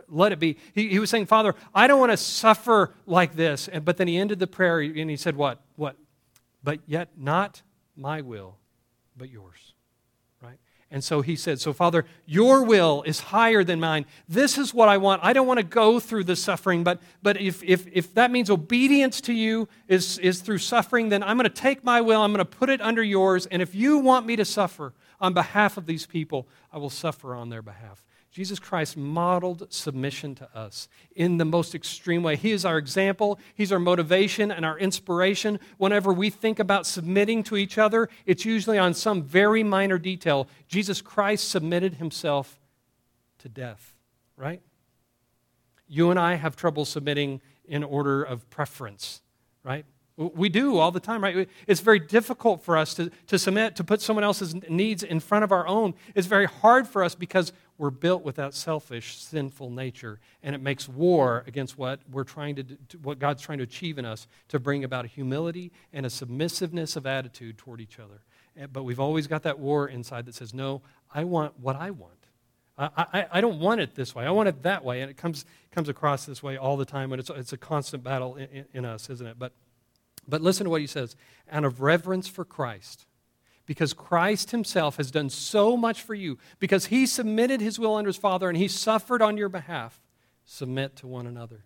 Let 0.08 0.32
it 0.32 0.38
be. 0.38 0.56
He, 0.72 0.88
he 0.88 0.98
was 0.98 1.10
saying, 1.10 1.26
Father, 1.26 1.54
I 1.74 1.86
don't 1.86 1.98
want 1.98 2.12
to 2.12 2.16
suffer 2.16 2.94
like 3.06 3.34
this. 3.34 3.66
And, 3.66 3.84
but 3.84 3.96
then 3.96 4.06
he 4.06 4.16
ended 4.16 4.38
the 4.38 4.46
prayer 4.46 4.80
and 4.80 5.10
he 5.10 5.16
said, 5.16 5.36
What? 5.36 5.60
What? 5.76 5.96
But 6.62 6.80
yet 6.86 7.10
not 7.16 7.62
my 7.96 8.20
will, 8.20 8.56
but 9.16 9.30
yours. 9.30 9.74
Right? 10.40 10.58
And 10.92 11.02
so 11.02 11.22
he 11.22 11.34
said, 11.34 11.60
So, 11.60 11.72
Father, 11.72 12.04
your 12.24 12.62
will 12.62 13.02
is 13.02 13.18
higher 13.18 13.64
than 13.64 13.80
mine. 13.80 14.06
This 14.28 14.58
is 14.58 14.72
what 14.72 14.88
I 14.88 14.96
want. 14.96 15.24
I 15.24 15.32
don't 15.32 15.48
want 15.48 15.58
to 15.58 15.64
go 15.64 15.98
through 15.98 16.24
the 16.24 16.36
suffering, 16.36 16.84
but, 16.84 17.00
but 17.20 17.40
if, 17.40 17.60
if, 17.64 17.88
if 17.92 18.14
that 18.14 18.30
means 18.30 18.48
obedience 18.48 19.20
to 19.22 19.32
you 19.32 19.68
is, 19.88 20.18
is 20.18 20.40
through 20.40 20.58
suffering, 20.58 21.08
then 21.08 21.24
I'm 21.24 21.36
going 21.36 21.50
to 21.50 21.50
take 21.50 21.82
my 21.82 22.00
will, 22.00 22.22
I'm 22.22 22.32
going 22.32 22.38
to 22.38 22.44
put 22.44 22.70
it 22.70 22.80
under 22.80 23.02
yours. 23.02 23.46
And 23.46 23.60
if 23.60 23.74
you 23.74 23.98
want 23.98 24.24
me 24.24 24.36
to 24.36 24.44
suffer, 24.44 24.94
on 25.20 25.34
behalf 25.34 25.76
of 25.76 25.86
these 25.86 26.06
people, 26.06 26.48
I 26.72 26.78
will 26.78 26.90
suffer 26.90 27.34
on 27.34 27.50
their 27.50 27.62
behalf. 27.62 28.04
Jesus 28.30 28.60
Christ 28.60 28.96
modeled 28.96 29.72
submission 29.72 30.36
to 30.36 30.56
us 30.56 30.88
in 31.16 31.38
the 31.38 31.44
most 31.44 31.74
extreme 31.74 32.22
way. 32.22 32.36
He 32.36 32.52
is 32.52 32.64
our 32.64 32.78
example, 32.78 33.40
He's 33.54 33.72
our 33.72 33.80
motivation 33.80 34.52
and 34.52 34.64
our 34.64 34.78
inspiration. 34.78 35.58
Whenever 35.78 36.12
we 36.12 36.30
think 36.30 36.60
about 36.60 36.86
submitting 36.86 37.42
to 37.44 37.56
each 37.56 37.76
other, 37.76 38.08
it's 38.26 38.44
usually 38.44 38.78
on 38.78 38.94
some 38.94 39.22
very 39.22 39.64
minor 39.64 39.98
detail. 39.98 40.48
Jesus 40.68 41.02
Christ 41.02 41.48
submitted 41.48 41.94
Himself 41.94 42.60
to 43.38 43.48
death, 43.48 43.94
right? 44.36 44.62
You 45.88 46.10
and 46.10 46.20
I 46.20 46.34
have 46.34 46.54
trouble 46.54 46.84
submitting 46.84 47.40
in 47.64 47.82
order 47.82 48.22
of 48.22 48.48
preference, 48.48 49.22
right? 49.64 49.84
We 50.20 50.50
do 50.50 50.76
all 50.76 50.90
the 50.90 51.00
time, 51.00 51.24
right? 51.24 51.48
It's 51.66 51.80
very 51.80 51.98
difficult 51.98 52.62
for 52.62 52.76
us 52.76 52.92
to, 52.94 53.10
to 53.28 53.38
submit, 53.38 53.74
to 53.76 53.84
put 53.84 54.02
someone 54.02 54.22
else's 54.22 54.54
needs 54.68 55.02
in 55.02 55.18
front 55.18 55.44
of 55.44 55.50
our 55.50 55.66
own. 55.66 55.94
It's 56.14 56.26
very 56.26 56.44
hard 56.44 56.86
for 56.86 57.02
us 57.02 57.14
because 57.14 57.54
we're 57.78 57.88
built 57.88 58.22
with 58.22 58.36
that 58.36 58.52
selfish, 58.52 59.16
sinful 59.16 59.70
nature, 59.70 60.20
and 60.42 60.54
it 60.54 60.60
makes 60.60 60.86
war 60.86 61.42
against 61.46 61.78
what 61.78 62.00
we're 62.10 62.24
trying 62.24 62.56
to, 62.56 62.64
what 63.02 63.18
God's 63.18 63.40
trying 63.40 63.56
to 63.58 63.64
achieve 63.64 63.96
in 63.96 64.04
us 64.04 64.26
to 64.48 64.60
bring 64.60 64.84
about 64.84 65.06
a 65.06 65.08
humility 65.08 65.72
and 65.90 66.04
a 66.04 66.10
submissiveness 66.10 66.96
of 66.96 67.06
attitude 67.06 67.56
toward 67.56 67.80
each 67.80 67.98
other. 67.98 68.20
But 68.70 68.82
we've 68.82 69.00
always 69.00 69.26
got 69.26 69.44
that 69.44 69.58
war 69.58 69.88
inside 69.88 70.26
that 70.26 70.34
says, 70.34 70.52
no, 70.52 70.82
I 71.14 71.24
want 71.24 71.58
what 71.58 71.76
I 71.76 71.92
want. 71.92 72.12
I, 72.76 73.26
I, 73.30 73.40
don't 73.42 73.58
want 73.58 73.82
it 73.82 73.94
this 73.94 74.14
way. 74.14 74.24
I 74.24 74.30
want 74.30 74.48
it 74.48 74.62
that 74.62 74.82
way. 74.82 75.02
And 75.02 75.10
it 75.10 75.16
comes, 75.18 75.44
comes 75.70 75.90
across 75.90 76.24
this 76.24 76.42
way 76.42 76.56
all 76.56 76.78
the 76.78 76.86
time, 76.86 77.12
and 77.12 77.20
it's, 77.20 77.28
it's 77.28 77.52
a 77.52 77.58
constant 77.58 78.02
battle 78.02 78.36
in, 78.36 78.48
in, 78.48 78.64
in 78.72 78.84
us, 78.86 79.10
isn't 79.10 79.26
it? 79.26 79.38
But 79.38 79.52
but 80.26 80.40
listen 80.40 80.64
to 80.64 80.70
what 80.70 80.80
he 80.80 80.86
says 80.86 81.16
out 81.50 81.64
of 81.64 81.80
reverence 81.80 82.28
for 82.28 82.44
Christ, 82.44 83.06
because 83.66 83.92
Christ 83.92 84.50
himself 84.50 84.96
has 84.96 85.10
done 85.10 85.30
so 85.30 85.76
much 85.76 86.02
for 86.02 86.14
you, 86.14 86.38
because 86.58 86.86
he 86.86 87.06
submitted 87.06 87.60
his 87.60 87.78
will 87.78 87.94
under 87.94 88.08
his 88.08 88.16
Father 88.16 88.48
and 88.48 88.56
he 88.56 88.68
suffered 88.68 89.22
on 89.22 89.36
your 89.36 89.48
behalf, 89.48 90.00
submit 90.44 90.96
to 90.96 91.06
one 91.06 91.26
another. 91.26 91.64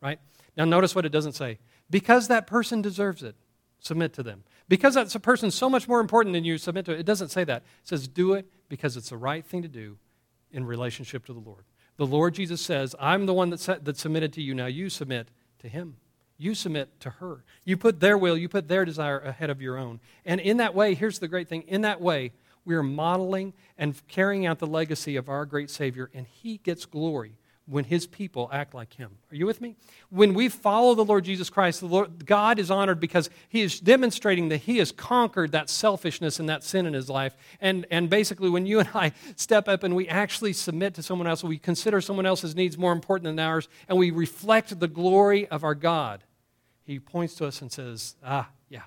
Right? 0.00 0.18
Now, 0.56 0.64
notice 0.64 0.94
what 0.94 1.06
it 1.06 1.12
doesn't 1.12 1.32
say. 1.32 1.58
Because 1.88 2.28
that 2.28 2.46
person 2.46 2.82
deserves 2.82 3.22
it, 3.22 3.36
submit 3.80 4.12
to 4.14 4.22
them. 4.22 4.44
Because 4.68 4.94
that's 4.94 5.14
a 5.14 5.20
person 5.20 5.50
so 5.50 5.70
much 5.70 5.86
more 5.86 6.00
important 6.00 6.32
than 6.34 6.44
you, 6.44 6.58
submit 6.58 6.84
to 6.86 6.92
it. 6.92 7.00
It 7.00 7.06
doesn't 7.06 7.28
say 7.28 7.44
that. 7.44 7.62
It 7.82 7.88
says, 7.88 8.08
do 8.08 8.34
it 8.34 8.50
because 8.68 8.96
it's 8.96 9.10
the 9.10 9.16
right 9.16 9.44
thing 9.44 9.62
to 9.62 9.68
do 9.68 9.96
in 10.50 10.64
relationship 10.64 11.24
to 11.26 11.32
the 11.32 11.40
Lord. 11.40 11.64
The 11.96 12.06
Lord 12.06 12.34
Jesus 12.34 12.60
says, 12.60 12.94
I'm 13.00 13.26
the 13.26 13.34
one 13.34 13.50
that, 13.50 13.84
that 13.84 13.96
submitted 13.96 14.32
to 14.34 14.42
you. 14.42 14.54
Now 14.54 14.66
you 14.66 14.90
submit 14.90 15.28
to 15.60 15.68
him. 15.68 15.96
You 16.38 16.54
submit 16.54 17.00
to 17.00 17.10
her. 17.10 17.44
You 17.64 17.76
put 17.76 18.00
their 18.00 18.18
will, 18.18 18.36
you 18.36 18.48
put 18.48 18.68
their 18.68 18.84
desire 18.84 19.18
ahead 19.18 19.50
of 19.50 19.62
your 19.62 19.78
own. 19.78 20.00
And 20.24 20.40
in 20.40 20.58
that 20.58 20.74
way, 20.74 20.94
here's 20.94 21.18
the 21.18 21.28
great 21.28 21.48
thing 21.48 21.62
in 21.62 21.82
that 21.82 22.00
way, 22.00 22.32
we 22.64 22.74
are 22.74 22.82
modeling 22.82 23.52
and 23.78 23.94
carrying 24.08 24.44
out 24.44 24.58
the 24.58 24.66
legacy 24.66 25.16
of 25.16 25.28
our 25.28 25.46
great 25.46 25.70
Savior, 25.70 26.10
and 26.12 26.26
He 26.26 26.58
gets 26.58 26.84
glory 26.84 27.36
when 27.66 27.82
his 27.82 28.06
people 28.06 28.48
act 28.52 28.74
like 28.74 28.94
him. 28.94 29.10
Are 29.30 29.34
you 29.34 29.44
with 29.44 29.60
me? 29.60 29.74
When 30.08 30.34
we 30.34 30.48
follow 30.48 30.94
the 30.94 31.04
Lord 31.04 31.24
Jesus 31.24 31.50
Christ, 31.50 31.80
the 31.80 31.86
Lord, 31.86 32.24
God 32.24 32.60
is 32.60 32.70
honored 32.70 33.00
because 33.00 33.28
he 33.48 33.60
is 33.60 33.80
demonstrating 33.80 34.48
that 34.50 34.58
he 34.58 34.78
has 34.78 34.92
conquered 34.92 35.50
that 35.50 35.68
selfishness 35.68 36.38
and 36.38 36.48
that 36.48 36.62
sin 36.62 36.86
in 36.86 36.94
his 36.94 37.10
life. 37.10 37.36
And, 37.60 37.84
and 37.90 38.08
basically, 38.08 38.50
when 38.50 38.66
you 38.66 38.78
and 38.78 38.88
I 38.94 39.12
step 39.36 39.68
up 39.68 39.82
and 39.82 39.96
we 39.96 40.06
actually 40.08 40.52
submit 40.52 40.94
to 40.94 41.02
someone 41.02 41.26
else, 41.26 41.42
we 41.42 41.58
consider 41.58 42.00
someone 42.00 42.24
else's 42.24 42.54
needs 42.54 42.78
more 42.78 42.92
important 42.92 43.24
than 43.24 43.38
ours, 43.40 43.68
and 43.88 43.98
we 43.98 44.12
reflect 44.12 44.78
the 44.78 44.88
glory 44.88 45.48
of 45.48 45.64
our 45.64 45.74
God, 45.74 46.22
he 46.86 47.00
points 47.00 47.34
to 47.34 47.46
us 47.46 47.60
and 47.60 47.70
says, 47.70 48.14
Ah, 48.24 48.48
yeah, 48.68 48.82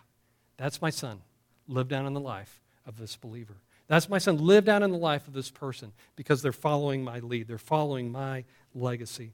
that's 0.57 0.81
my 0.81 0.89
son. 0.89 1.21
Live 1.67 1.89
down 1.89 2.05
in 2.05 2.13
the 2.13 2.19
life 2.19 2.61
of 2.85 2.97
this 2.97 3.15
believer. 3.17 3.57
That's 3.87 4.07
my 4.07 4.19
son. 4.19 4.37
Live 4.37 4.65
down 4.65 4.83
in 4.83 4.91
the 4.91 4.97
life 4.97 5.27
of 5.27 5.33
this 5.33 5.51
person 5.51 5.91
because 6.15 6.41
they're 6.41 6.51
following 6.51 7.03
my 7.03 7.19
lead. 7.19 7.47
They're 7.47 7.57
following 7.57 8.11
my 8.11 8.45
legacy. 8.73 9.33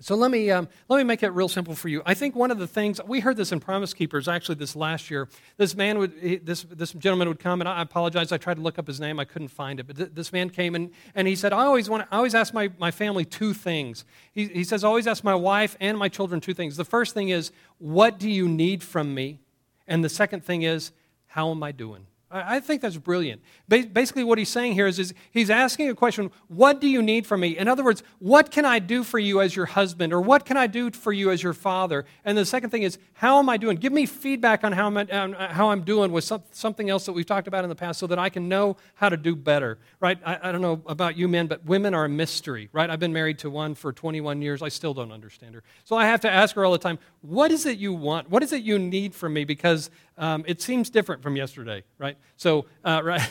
So 0.00 0.16
let 0.16 0.30
me, 0.30 0.50
um, 0.50 0.68
let 0.88 0.98
me 0.98 1.04
make 1.04 1.22
it 1.22 1.30
real 1.30 1.48
simple 1.48 1.74
for 1.74 1.88
you. 1.88 2.02
I 2.04 2.14
think 2.14 2.34
one 2.34 2.50
of 2.50 2.58
the 2.58 2.66
things, 2.66 3.00
we 3.06 3.20
heard 3.20 3.36
this 3.36 3.52
in 3.52 3.60
Promise 3.60 3.94
Keepers 3.94 4.26
actually 4.26 4.56
this 4.56 4.74
last 4.74 5.10
year. 5.10 5.28
This 5.56 5.76
man 5.76 5.98
would, 5.98 6.12
he, 6.20 6.36
this, 6.36 6.64
this 6.64 6.92
gentleman 6.92 7.28
would 7.28 7.38
come, 7.38 7.60
and 7.60 7.68
I 7.68 7.80
apologize, 7.80 8.32
I 8.32 8.36
tried 8.36 8.54
to 8.54 8.60
look 8.60 8.78
up 8.78 8.86
his 8.86 9.00
name, 9.00 9.20
I 9.20 9.24
couldn't 9.24 9.48
find 9.48 9.78
it. 9.78 9.86
But 9.86 9.96
th- 9.96 10.10
this 10.12 10.32
man 10.32 10.50
came 10.50 10.74
and, 10.74 10.90
and 11.14 11.28
he 11.28 11.36
said, 11.36 11.52
I 11.52 11.64
always, 11.64 11.88
want, 11.88 12.08
I 12.10 12.16
always 12.16 12.34
ask 12.34 12.52
my, 12.52 12.70
my 12.78 12.90
family 12.90 13.24
two 13.24 13.54
things. 13.54 14.04
He, 14.32 14.46
he 14.48 14.64
says, 14.64 14.82
I 14.82 14.88
always 14.88 15.06
ask 15.06 15.22
my 15.22 15.34
wife 15.34 15.76
and 15.80 15.96
my 15.96 16.08
children 16.08 16.40
two 16.40 16.54
things. 16.54 16.76
The 16.76 16.84
first 16.84 17.14
thing 17.14 17.28
is, 17.28 17.52
What 17.78 18.18
do 18.18 18.28
you 18.28 18.48
need 18.48 18.82
from 18.82 19.14
me? 19.14 19.40
And 19.86 20.04
the 20.04 20.08
second 20.08 20.44
thing 20.44 20.62
is, 20.62 20.90
How 21.26 21.50
am 21.50 21.62
I 21.62 21.70
doing? 21.70 22.06
I 22.34 22.58
think 22.58 22.82
that's 22.82 22.96
brilliant. 22.96 23.42
Basically, 23.68 24.24
what 24.24 24.38
he's 24.38 24.48
saying 24.48 24.72
here 24.72 24.88
is, 24.88 24.98
is, 24.98 25.14
he's 25.30 25.50
asking 25.50 25.88
a 25.88 25.94
question 25.94 26.32
What 26.48 26.80
do 26.80 26.88
you 26.88 27.00
need 27.00 27.28
from 27.28 27.40
me? 27.40 27.56
In 27.56 27.68
other 27.68 27.84
words, 27.84 28.02
what 28.18 28.50
can 28.50 28.64
I 28.64 28.80
do 28.80 29.04
for 29.04 29.20
you 29.20 29.40
as 29.40 29.54
your 29.54 29.66
husband? 29.66 30.12
Or 30.12 30.20
what 30.20 30.44
can 30.44 30.56
I 30.56 30.66
do 30.66 30.90
for 30.90 31.12
you 31.12 31.30
as 31.30 31.44
your 31.44 31.52
father? 31.52 32.04
And 32.24 32.36
the 32.36 32.44
second 32.44 32.70
thing 32.70 32.82
is, 32.82 32.98
How 33.12 33.38
am 33.38 33.48
I 33.48 33.56
doing? 33.56 33.76
Give 33.76 33.92
me 33.92 34.04
feedback 34.04 34.64
on 34.64 34.72
how 34.72 34.88
I'm, 34.88 34.96
on 34.96 35.34
uh, 35.34 35.52
how 35.52 35.70
I'm 35.70 35.82
doing 35.82 36.10
with 36.10 36.24
some, 36.24 36.42
something 36.50 36.90
else 36.90 37.06
that 37.06 37.12
we've 37.12 37.24
talked 37.24 37.46
about 37.46 37.62
in 37.62 37.68
the 37.68 37.76
past 37.76 38.00
so 38.00 38.08
that 38.08 38.18
I 38.18 38.30
can 38.30 38.48
know 38.48 38.76
how 38.96 39.08
to 39.08 39.16
do 39.16 39.36
better, 39.36 39.78
right? 40.00 40.18
I, 40.26 40.48
I 40.48 40.52
don't 40.52 40.62
know 40.62 40.82
about 40.86 41.16
you 41.16 41.28
men, 41.28 41.46
but 41.46 41.64
women 41.64 41.94
are 41.94 42.04
a 42.04 42.08
mystery, 42.08 42.68
right? 42.72 42.90
I've 42.90 43.00
been 43.00 43.12
married 43.12 43.38
to 43.40 43.50
one 43.50 43.76
for 43.76 43.92
21 43.92 44.42
years. 44.42 44.60
I 44.60 44.70
still 44.70 44.92
don't 44.92 45.12
understand 45.12 45.54
her. 45.54 45.62
So 45.84 45.94
I 45.94 46.06
have 46.06 46.20
to 46.22 46.30
ask 46.30 46.56
her 46.56 46.64
all 46.64 46.72
the 46.72 46.78
time, 46.78 46.98
What 47.20 47.52
is 47.52 47.64
it 47.64 47.78
you 47.78 47.92
want? 47.92 48.28
What 48.28 48.42
is 48.42 48.52
it 48.52 48.62
you 48.62 48.76
need 48.76 49.14
from 49.14 49.34
me? 49.34 49.44
Because 49.44 49.88
um, 50.16 50.44
it 50.46 50.62
seems 50.62 50.90
different 50.90 51.22
from 51.22 51.36
yesterday, 51.36 51.82
right? 51.98 52.16
So, 52.36 52.66
uh, 52.84 53.00
right, 53.04 53.28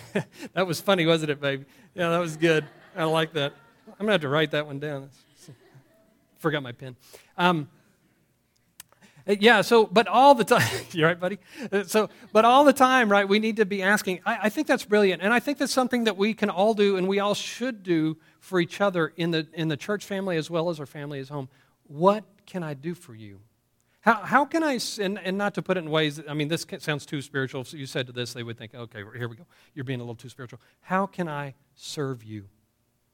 that 0.53 0.67
was 0.67 0.81
funny, 0.81 1.05
wasn't 1.05 1.31
it, 1.31 1.41
baby? 1.41 1.65
Yeah, 1.95 2.09
that 2.09 2.19
was 2.19 2.37
good. 2.37 2.65
I 2.95 3.05
like 3.05 3.33
that. 3.33 3.53
I'm 3.99 4.05
to 4.05 4.11
have 4.11 4.21
to 4.21 4.29
write 4.29 4.51
that 4.51 4.65
one 4.65 4.79
down. 4.79 5.09
Forgot 6.37 6.63
my 6.63 6.71
pen. 6.73 6.95
Um, 7.37 7.69
yeah, 9.25 9.61
so, 9.61 9.85
but 9.85 10.07
all 10.07 10.35
the 10.35 10.43
time, 10.43 10.67
you're 10.91 11.07
right, 11.07 11.19
buddy? 11.19 11.39
Uh, 11.71 11.83
so, 11.83 12.09
but 12.33 12.43
all 12.43 12.65
the 12.65 12.73
time, 12.73 13.09
right, 13.09 13.27
we 13.27 13.39
need 13.39 13.55
to 13.57 13.65
be 13.65 13.81
asking. 13.81 14.19
I, 14.25 14.39
I, 14.43 14.49
think 14.49 14.67
that's 14.67 14.83
brilliant. 14.83 15.21
And 15.21 15.33
I 15.33 15.39
think 15.39 15.57
that's 15.57 15.71
something 15.71 16.03
that 16.03 16.17
we 16.17 16.33
can 16.33 16.49
all 16.49 16.73
do 16.73 16.97
and 16.97 17.07
we 17.07 17.19
all 17.19 17.33
should 17.33 17.83
do 17.83 18.17
for 18.41 18.59
each 18.59 18.81
other 18.81 19.13
in 19.15 19.31
the, 19.31 19.47
in 19.53 19.69
the 19.69 19.77
church 19.77 20.03
family 20.03 20.35
as 20.35 20.49
well 20.49 20.69
as 20.69 20.79
our 20.79 20.85
family 20.85 21.19
as 21.19 21.29
home. 21.29 21.47
What 21.87 22.25
can 22.45 22.63
I 22.63 22.73
do 22.73 22.93
for 22.93 23.15
you? 23.15 23.39
How, 24.03 24.15
how 24.15 24.45
can 24.45 24.63
I, 24.63 24.79
and, 24.99 25.17
and 25.17 25.37
not 25.37 25.53
to 25.53 25.61
put 25.61 25.77
it 25.77 25.79
in 25.85 25.89
ways, 25.89 26.19
I 26.27 26.33
mean, 26.33 26.49
this 26.49 26.65
sounds 26.79 27.05
too 27.05 27.21
spiritual. 27.21 27.65
You 27.69 27.85
said 27.85 28.05
to 28.07 28.11
this, 28.11 28.33
they 28.33 28.43
would 28.43 28.57
think, 28.57 28.75
okay, 28.75 29.01
here 29.15 29.29
we 29.29 29.37
go. 29.37 29.45
You're 29.73 29.85
being 29.85 30.01
a 30.01 30.03
little 30.03 30.15
too 30.15 30.27
spiritual. 30.27 30.59
How 30.81 31.05
can 31.05 31.29
I 31.29 31.53
serve 31.75 32.21
you? 32.21 32.49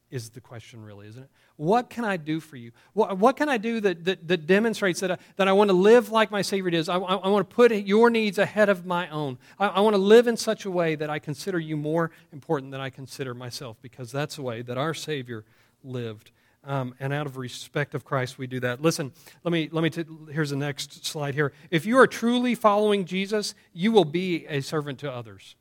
Is 0.09 0.31
the 0.31 0.41
question 0.41 0.83
really, 0.83 1.07
isn't 1.07 1.21
it? 1.21 1.29
What 1.57 1.91
can 1.91 2.03
I 2.03 2.17
do 2.17 2.39
for 2.39 2.55
you? 2.55 2.71
What, 2.93 3.19
what 3.19 3.37
can 3.37 3.49
I 3.49 3.57
do 3.57 3.79
that, 3.81 4.03
that, 4.05 4.27
that 4.27 4.47
demonstrates 4.47 5.01
that 5.01 5.11
I, 5.11 5.17
that 5.35 5.47
I 5.47 5.53
want 5.53 5.69
to 5.69 5.75
live 5.75 6.09
like 6.09 6.31
my 6.31 6.41
Savior 6.41 6.71
does? 6.71 6.89
I, 6.89 6.97
I, 6.97 7.17
I 7.17 7.27
want 7.27 7.47
to 7.47 7.55
put 7.55 7.71
your 7.71 8.09
needs 8.09 8.39
ahead 8.39 8.69
of 8.69 8.87
my 8.87 9.07
own. 9.09 9.37
I, 9.59 9.67
I 9.67 9.79
want 9.81 9.93
to 9.93 10.01
live 10.01 10.25
in 10.25 10.37
such 10.37 10.65
a 10.65 10.71
way 10.71 10.95
that 10.95 11.11
I 11.11 11.19
consider 11.19 11.59
you 11.59 11.77
more 11.77 12.09
important 12.33 12.71
than 12.71 12.81
I 12.81 12.89
consider 12.89 13.35
myself, 13.35 13.77
because 13.83 14.11
that's 14.11 14.37
the 14.37 14.41
way 14.41 14.63
that 14.63 14.79
our 14.79 14.95
Savior 14.95 15.45
lived. 15.83 16.31
Um, 16.65 16.93
and 16.99 17.13
out 17.13 17.25
of 17.25 17.37
respect 17.37 17.95
of 17.95 18.03
Christ, 18.03 18.37
we 18.37 18.45
do 18.45 18.59
that. 18.59 18.81
Listen, 18.81 19.13
let 19.43 19.51
me, 19.51 19.69
let 19.71 19.81
me 19.81 19.89
t- 19.89 20.03
here's 20.31 20.49
the 20.49 20.57
next 20.57 21.05
slide 21.05 21.33
here. 21.33 21.53
If 21.71 21.85
you 21.85 21.97
are 21.97 22.07
truly 22.07 22.53
following 22.53 23.05
Jesus, 23.05 23.55
you 23.71 23.93
will 23.93 24.05
be 24.05 24.45
a 24.47 24.59
servant 24.59 24.99
to 24.99 25.11
others. 25.11 25.55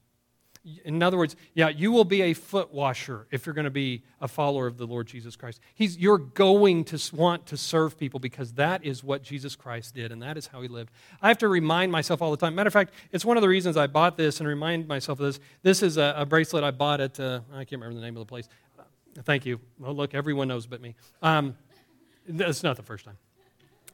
In 0.85 1.03
other 1.03 1.17
words, 1.17 1.37
yeah, 1.55 1.69
you 1.69 1.93
will 1.93 2.05
be 2.05 2.23
a 2.23 2.35
foot 2.35 2.73
washer 2.73 3.27
if 3.31 3.47
you're 3.47 3.55
going 3.55 3.65
to 3.65 3.71
be 3.71 4.03
a 4.21 4.29
follower 4.29 4.67
of 4.67 4.77
the 4.77 4.87
Lord 4.87 5.07
Jesus 5.07 5.37
Christ. 5.37 5.61
He's, 5.75 5.97
you're 5.97 6.19
going 6.19 6.85
to 6.85 6.99
want 7.15 7.47
to 7.47 7.57
serve 7.57 7.97
people 7.97 8.21
because 8.21 8.53
that 8.55 8.85
is 8.85 9.03
what 9.03 9.23
Jesus 9.23 9.57
Christ 9.57 9.95
did 9.95 10.13
and 10.13 10.23
that 10.23 10.37
is 10.37 10.49
how 10.49 10.61
he 10.61 10.69
lived. 10.69 10.91
I 11.23 11.29
have 11.29 11.39
to 11.39 11.49
remind 11.49 11.93
myself 11.93 12.21
all 12.21 12.31
the 12.31 12.37
time. 12.37 12.55
Matter 12.55 12.69
of 12.69 12.73
fact, 12.73 12.93
it's 13.13 13.25
one 13.25 13.37
of 13.37 13.43
the 13.43 13.49
reasons 13.49 13.77
I 13.77 13.87
bought 13.87 14.17
this 14.17 14.41
and 14.41 14.49
remind 14.49 14.89
myself 14.89 15.21
of 15.21 15.27
this. 15.27 15.41
This 15.63 15.83
is 15.83 15.97
a, 15.97 16.15
a 16.17 16.27
bracelet 16.27 16.65
I 16.65 16.71
bought 16.71 17.01
at, 17.01 17.19
uh, 17.19 17.41
I 17.53 17.65
can't 17.65 17.81
remember 17.81 17.95
the 17.95 18.05
name 18.05 18.17
of 18.17 18.21
the 18.21 18.27
place. 18.27 18.49
Thank 19.25 19.47
you. 19.47 19.61
Look, 19.79 20.15
everyone 20.15 20.49
knows 20.49 20.67
but 20.67 20.81
me. 20.81 20.95
Um, 21.23 21.57
that's 22.27 22.63
not 22.63 22.77
the 22.77 22.83
first 22.83 23.05
time. 23.05 23.17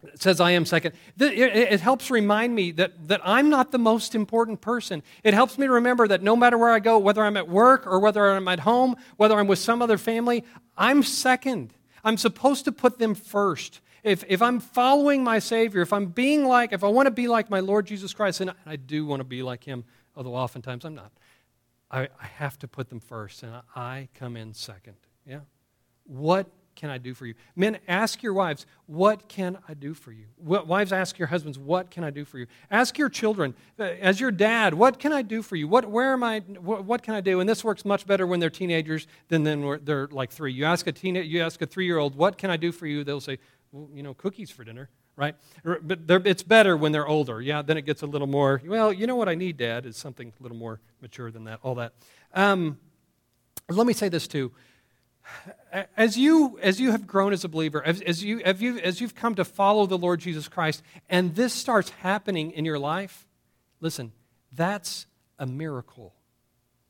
It 0.02 0.20
says 0.20 0.40
I 0.40 0.50
am 0.50 0.66
second. 0.66 0.92
It 1.18 1.80
helps 1.80 2.10
remind 2.10 2.54
me 2.54 2.72
that, 2.72 3.08
that 3.08 3.22
I'm 3.24 3.48
not 3.48 3.72
the 3.72 3.78
most 3.78 4.14
important 4.14 4.60
person. 4.60 5.02
It 5.22 5.32
helps 5.32 5.56
me 5.56 5.66
remember 5.66 6.06
that 6.08 6.22
no 6.22 6.36
matter 6.36 6.58
where 6.58 6.70
I 6.70 6.78
go, 6.78 6.98
whether 6.98 7.22
I'm 7.22 7.36
at 7.36 7.48
work 7.48 7.86
or 7.86 8.00
whether 8.00 8.30
I'm 8.30 8.46
at 8.48 8.60
home, 8.60 8.96
whether 9.16 9.38
I'm 9.38 9.46
with 9.46 9.58
some 9.58 9.80
other 9.80 9.96
family, 9.96 10.44
I'm 10.76 11.02
second. 11.02 11.72
I'm 12.04 12.18
supposed 12.18 12.66
to 12.66 12.72
put 12.72 12.98
them 12.98 13.14
first. 13.14 13.80
If, 14.02 14.24
if 14.28 14.42
I'm 14.42 14.60
following 14.60 15.24
my 15.24 15.38
Savior, 15.38 15.80
if 15.80 15.92
I'm 15.92 16.06
being 16.06 16.44
like, 16.44 16.74
if 16.74 16.84
I 16.84 16.88
want 16.88 17.06
to 17.06 17.10
be 17.10 17.26
like 17.26 17.48
my 17.48 17.60
Lord 17.60 17.86
Jesus 17.86 18.12
Christ, 18.12 18.42
and 18.42 18.52
I 18.66 18.76
do 18.76 19.06
want 19.06 19.20
to 19.20 19.24
be 19.24 19.42
like 19.42 19.64
Him, 19.64 19.84
although 20.14 20.34
oftentimes 20.34 20.84
I'm 20.84 20.94
not, 20.94 21.12
I, 21.90 22.02
I 22.20 22.26
have 22.36 22.58
to 22.58 22.68
put 22.68 22.90
them 22.90 23.00
first, 23.00 23.42
and 23.42 23.62
I 23.74 24.08
come 24.14 24.36
in 24.36 24.52
second. 24.52 24.96
Yeah? 25.26 25.40
What 26.04 26.46
can 26.74 26.90
I 26.90 26.98
do 26.98 27.14
for 27.14 27.26
you? 27.26 27.34
Men, 27.54 27.78
ask 27.86 28.22
your 28.22 28.34
wives, 28.34 28.66
what 28.86 29.28
can 29.28 29.58
I 29.68 29.74
do 29.74 29.94
for 29.94 30.12
you? 30.12 30.26
Wives, 30.38 30.92
ask 30.92 31.18
your 31.18 31.28
husbands, 31.28 31.58
what 31.58 31.90
can 31.90 32.04
I 32.04 32.10
do 32.10 32.24
for 32.24 32.38
you? 32.38 32.46
Ask 32.70 32.98
your 32.98 33.08
children, 33.08 33.54
uh, 33.78 33.84
as 33.84 34.20
your 34.20 34.30
dad, 34.30 34.74
what 34.74 34.98
can 34.98 35.12
I 35.12 35.22
do 35.22 35.42
for 35.42 35.56
you? 35.56 35.68
What, 35.68 35.88
where 35.88 36.12
am 36.12 36.22
I, 36.22 36.40
what, 36.40 36.84
what 36.84 37.02
can 37.02 37.14
I 37.14 37.20
do? 37.20 37.40
And 37.40 37.48
this 37.48 37.62
works 37.64 37.84
much 37.84 38.06
better 38.06 38.26
when 38.26 38.40
they're 38.40 38.50
teenagers 38.50 39.06
than 39.28 39.44
when 39.44 39.80
they're 39.84 40.08
like 40.08 40.30
three. 40.30 40.52
You 40.52 40.64
ask 40.64 40.86
a 40.86 40.92
teen, 40.92 41.14
you 41.14 41.42
ask 41.42 41.62
a 41.62 41.66
three-year-old, 41.66 42.16
what 42.16 42.38
can 42.38 42.50
I 42.50 42.56
do 42.56 42.72
for 42.72 42.86
you? 42.86 43.04
They'll 43.04 43.20
say, 43.20 43.38
well, 43.72 43.88
you 43.94 44.02
know, 44.02 44.14
cookies 44.14 44.50
for 44.50 44.64
dinner, 44.64 44.90
right? 45.16 45.36
But 45.62 46.26
it's 46.26 46.42
better 46.42 46.76
when 46.76 46.92
they're 46.92 47.06
older. 47.06 47.40
Yeah, 47.40 47.62
then 47.62 47.76
it 47.76 47.82
gets 47.82 48.02
a 48.02 48.06
little 48.06 48.26
more, 48.28 48.60
well, 48.66 48.92
you 48.92 49.06
know 49.06 49.16
what 49.16 49.28
I 49.28 49.34
need, 49.36 49.56
Dad, 49.56 49.86
is 49.86 49.96
something 49.96 50.32
a 50.38 50.42
little 50.42 50.58
more 50.58 50.80
mature 51.00 51.30
than 51.30 51.44
that, 51.44 51.60
all 51.62 51.76
that. 51.76 51.92
Um, 52.34 52.78
let 53.68 53.86
me 53.86 53.92
say 53.92 54.08
this 54.08 54.26
too 54.26 54.52
as 55.96 56.16
you 56.16 56.58
as 56.62 56.80
you 56.80 56.90
have 56.90 57.06
grown 57.06 57.32
as 57.32 57.44
a 57.44 57.48
believer 57.48 57.82
as, 57.84 58.00
as 58.02 58.22
you, 58.22 58.40
as 58.40 58.60
you 58.60 58.78
as 58.78 59.00
you've 59.00 59.14
come 59.14 59.34
to 59.34 59.44
follow 59.44 59.86
the 59.86 59.96
lord 59.96 60.20
jesus 60.20 60.48
christ 60.48 60.82
and 61.08 61.34
this 61.34 61.52
starts 61.52 61.90
happening 61.90 62.50
in 62.50 62.64
your 62.64 62.78
life 62.78 63.26
listen 63.80 64.12
that's 64.52 65.06
a 65.38 65.46
miracle. 65.46 66.14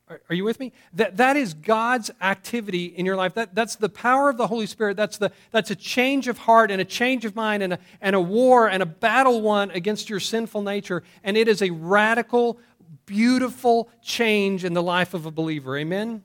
Are, 0.09 0.21
are 0.29 0.35
you 0.35 0.45
with 0.45 0.61
me? 0.61 0.73
That, 0.93 1.17
that 1.17 1.37
is 1.37 1.55
god's 1.55 2.11
activity 2.21 2.87
in 2.87 3.07
your 3.07 3.17
life. 3.17 3.35
That, 3.35 3.55
that's 3.55 3.77
the 3.77 3.89
power 3.89 4.29
of 4.29 4.37
the 4.37 4.47
holy 4.47 4.67
spirit. 4.67 4.97
That's, 4.97 5.17
the, 5.17 5.33
that's 5.51 5.71
a 5.71 5.77
change 5.77 6.29
of 6.29 6.39
heart 6.39 6.71
and 6.71 6.81
a 6.81 6.85
change 6.85 7.25
of 7.25 7.35
mind 7.35 7.63
and 7.63 7.75
a, 7.75 7.79
and 8.01 8.15
a 8.15 8.21
war 8.21 8.69
and 8.69 8.83
a 8.83 8.87
battle 8.87 9.41
won 9.41 9.71
against 9.71 10.11
your 10.11 10.21
sinful 10.21 10.63
nature. 10.63 11.03
And 11.23 11.37
it 11.37 11.49
is 11.49 11.63
a 11.63 11.71
radical 11.71 12.59
beautiful 13.07 13.91
change 14.03 14.65
in 14.65 14.73
the 14.73 14.83
life 14.83 15.15
of 15.15 15.27
a 15.27 15.31
believer. 15.31 15.77
Amen 15.77 16.23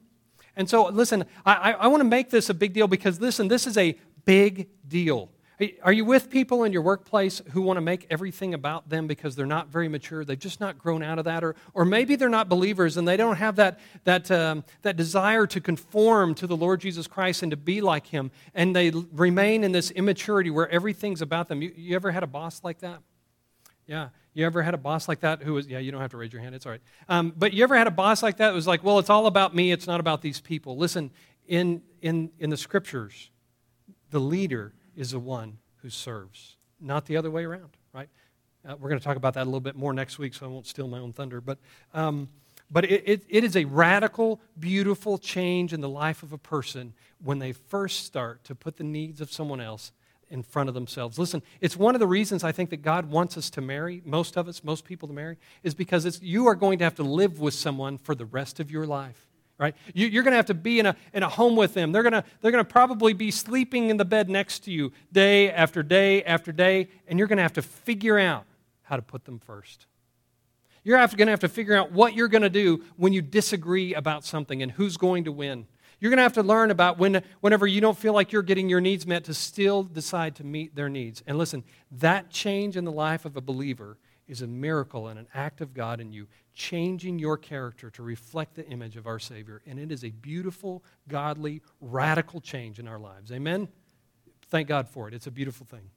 and 0.59 0.69
so, 0.69 0.87
listen, 0.87 1.23
I, 1.45 1.71
I 1.71 1.87
want 1.87 2.01
to 2.01 2.05
make 2.05 2.31
this 2.31 2.49
a 2.49 2.53
big 2.53 2.73
deal 2.73 2.85
because, 2.85 3.21
listen, 3.21 3.47
this 3.47 3.65
is 3.65 3.77
a 3.77 3.97
big 4.25 4.67
deal. 4.85 5.29
Are 5.83 5.93
you 5.93 6.03
with 6.03 6.29
people 6.29 6.65
in 6.65 6.73
your 6.73 6.81
workplace 6.81 7.41
who 7.51 7.61
want 7.61 7.77
to 7.77 7.81
make 7.81 8.05
everything 8.09 8.53
about 8.53 8.89
them 8.89 9.07
because 9.07 9.37
they're 9.37 9.45
not 9.45 9.69
very 9.69 9.87
mature? 9.87 10.25
They've 10.25 10.37
just 10.37 10.59
not 10.59 10.77
grown 10.77 11.01
out 11.01 11.17
of 11.17 11.23
that. 11.23 11.45
Or, 11.45 11.55
or 11.73 11.85
maybe 11.85 12.17
they're 12.17 12.27
not 12.27 12.49
believers 12.49 12.97
and 12.97 13.07
they 13.07 13.15
don't 13.15 13.37
have 13.37 13.55
that, 13.55 13.79
that, 14.03 14.29
um, 14.31 14.65
that 14.81 14.97
desire 14.97 15.47
to 15.47 15.61
conform 15.61 16.35
to 16.35 16.45
the 16.45 16.57
Lord 16.57 16.81
Jesus 16.81 17.07
Christ 17.07 17.41
and 17.41 17.51
to 17.51 17.57
be 17.57 17.79
like 17.79 18.07
Him. 18.07 18.29
And 18.53 18.75
they 18.75 18.89
remain 18.91 19.63
in 19.63 19.71
this 19.71 19.91
immaturity 19.91 20.49
where 20.49 20.67
everything's 20.67 21.21
about 21.21 21.47
them. 21.47 21.61
You, 21.61 21.71
you 21.73 21.95
ever 21.95 22.11
had 22.11 22.23
a 22.23 22.27
boss 22.27 22.65
like 22.65 22.79
that? 22.79 22.99
Yeah. 23.89 24.10
You 24.35 24.46
ever 24.46 24.61
had 24.61 24.75
a 24.75 24.77
boss 24.77 25.07
like 25.07 25.22
that 25.22 25.42
who 25.42 25.53
was, 25.55 25.66
yeah, 25.66 25.79
you 25.79 25.92
don't 25.92 26.00
have 26.00 26.11
to 26.11 26.18
raise 26.18 26.31
your 26.31 26.44
hand, 26.44 26.53
it's 26.53 26.68
all 26.68 26.72
right. 26.72 26.81
Um, 27.09 27.33
but 27.35 27.53
you 27.53 27.63
ever 27.63 27.75
had 27.75 27.87
a 27.87 27.92
boss 27.92 28.22
like 28.22 28.37
that 28.37 28.50
who 28.50 28.55
was 28.55 28.68
like, 28.68 28.83
well, 28.83 29.00
it's 29.00 29.09
all 29.09 29.25
about 29.25 29.55
me, 29.55 29.72
it's 29.72 29.87
not 29.87 30.00
about 30.00 30.22
these 30.22 30.40
people? 30.40 30.77
Listen, 30.77 31.09
in, 31.48 31.81
in, 32.03 32.29
in 32.37 32.51
the 32.51 32.55
scriptures, 32.55 33.31
the 34.11 34.20
leader 34.20 34.74
is 34.96 35.11
the 35.11 35.20
one 35.20 35.57
who 35.77 35.90
serves, 35.90 36.55
not 36.79 37.07
the 37.07 37.18
other 37.18 37.31
way 37.31 37.44
around, 37.44 37.72
right? 37.92 38.09
Uh, 38.63 38.75
we're 38.79 38.90
going 38.90 39.00
to 39.00 39.03
talk 39.03 39.18
about 39.18 39.33
that 39.33 39.44
a 39.44 39.46
little 39.46 39.59
bit 39.59 39.75
more 39.75 39.92
next 39.92 40.20
week, 40.20 40.35
so 40.35 40.46
I 40.46 40.50
won't 40.50 40.68
steal 40.68 40.87
my 40.87 41.00
own 41.00 41.11
thunder. 41.11 41.42
But, 41.42 41.57
um, 41.96 42.29
but 42.70 42.85
it, 42.85 43.03
it, 43.07 43.25
it 43.27 43.44
is 43.44 43.55
a 43.55 43.66
radical, 43.66 44.40
beautiful 44.59 45.18
change 45.18 45.74
in 45.74 45.81
the 45.81 45.90
life 45.90 46.22
of 46.22 46.31
a 46.31 46.37
person 46.37 46.94
when 47.24 47.40
they 47.40 47.53
first 47.53 48.05
start 48.05 48.44
to 48.44 48.53
put 48.53 48.77
the 48.77 48.83
needs 48.83 49.20
of 49.20 49.31
someone 49.31 49.59
else 49.59 49.92
in 50.29 50.44
front 50.44 50.70
of 50.70 50.75
themselves. 50.75 51.18
Listen, 51.18 51.42
it's 51.59 51.75
one 51.75 51.96
of 51.96 52.00
the 52.00 52.07
reasons 52.07 52.44
I 52.44 52.51
think 52.51 52.70
that 52.70 52.81
God 52.81 53.09
wants 53.09 53.37
us 53.37 53.50
to 53.51 53.61
marry, 53.61 54.01
most 54.05 54.37
of 54.37 54.48
us, 54.48 54.63
most 54.63 54.85
people 54.85 55.07
to 55.07 55.13
marry, 55.13 55.37
is 55.63 55.74
because 55.74 56.05
it's, 56.05 56.22
you 56.22 56.48
are 56.48 56.55
going 56.55 56.79
to 56.79 56.83
have 56.83 56.96
to 56.96 57.03
live 57.03 57.39
with 57.39 57.53
someone 57.53 57.98
for 57.98 58.15
the 58.15 58.25
rest 58.25 58.59
of 58.59 58.70
your 58.72 58.85
life. 58.85 59.25
Right? 59.57 59.75
You, 59.94 60.07
are 60.20 60.24
going 60.24 60.31
to 60.31 60.37
have 60.37 60.46
to 60.46 60.53
be 60.53 60.79
in 60.79 60.85
a, 60.85 60.96
in 61.13 61.22
a 61.22 61.27
home 61.27 61.57
with 61.57 61.74
them. 61.74 61.92
They're 61.92 62.03
going 62.03 62.13
to, 62.13 62.24
they're 62.39 62.51
going 62.51 62.63
to 62.63 62.72
probably 62.72 63.11
be 63.11 63.29
sleeping 63.29 63.89
in 63.89 63.98
the 63.98 64.05
bed 64.05 64.29
next 64.29 64.59
to 64.65 64.72
you 64.72 64.94
day 65.11 65.51
after 65.51 65.83
day 65.83 66.24
after 66.24 66.53
day, 66.53 66.87
and 67.07 67.20
you're 67.20 67.27
going 67.27 67.37
to 67.37 67.44
have 67.44 67.53
to 67.53 67.61
figure 67.61 68.18
out 68.18 68.46
how 68.83 68.96
to 68.96 69.01
put 69.01 69.25
them 69.25 69.37
first. 69.37 69.85
You're 70.83 70.98
going 70.98 71.27
to 71.27 71.31
have 71.31 71.42
to 71.42 71.50
figure 71.50 71.75
out 71.75 71.92
what 71.92 72.15
you're 72.15 72.29
going 72.29 72.42
to 72.44 72.50
do 72.50 72.83
when 72.96 73.11
you 73.11 73.22
disagree 73.22 73.94
about 73.94 74.24
something 74.24 74.63
and 74.63 74.72
who's 74.72 74.96
going 74.96 75.25
to 75.25 75.31
win. 75.31 75.68
You're 76.00 76.09
going 76.09 76.18
to 76.18 76.24
have 76.24 76.33
to 76.33 76.44
learn 76.44 76.72
about 76.72 76.98
when, 76.98 77.22
whenever 77.42 77.68
you 77.68 77.81
don't 77.81 77.98
feel 77.98 78.14
like 78.14 78.31
you're 78.31 78.42
getting 78.42 78.70
your 78.70 78.81
needs 78.81 79.05
met 79.05 79.25
to 79.25 79.33
still 79.33 79.83
decide 79.83 80.35
to 80.35 80.46
meet 80.46 80.75
their 80.75 80.90
needs. 80.90 81.22
And 81.27 81.38
listen, 81.38 81.64
that 81.92 82.29
change 82.29 82.77
in 82.77 82.85
the 82.85 82.92
life 82.92 83.25
of 83.25 83.35
a 83.35 83.42
believer 83.42 83.98
is 84.27 84.42
a 84.42 84.48
miracle 84.48 85.07
and 85.07 85.20
an 85.20 85.27
act 85.33 85.59
of 85.59 85.74
God 85.74 86.00
in 86.00 86.14
you, 86.14 86.27
changing 86.53 87.20
your 87.20 87.35
character 87.35 87.90
to 87.90 88.03
reflect 88.03 88.55
the 88.55 88.66
image 88.68 88.96
of 88.96 89.07
our 89.07 89.20
Savior. 89.20 89.62
And 89.66 89.79
it 89.79 89.92
is 89.92 90.05
a 90.05 90.12
beautiful, 90.12 90.83
godly, 91.07 91.62
radical 91.81 92.40
change 92.40 92.79
in 92.79 92.88
our 92.88 93.00
lives. 93.00 93.31
Amen? 93.31 93.68
Thank 94.50 94.68
God 94.68 94.88
for 94.88 95.07
it. 95.07 95.14
It's 95.14 95.27
a 95.27 95.31
beautiful 95.31 95.66
thing. 95.66 95.90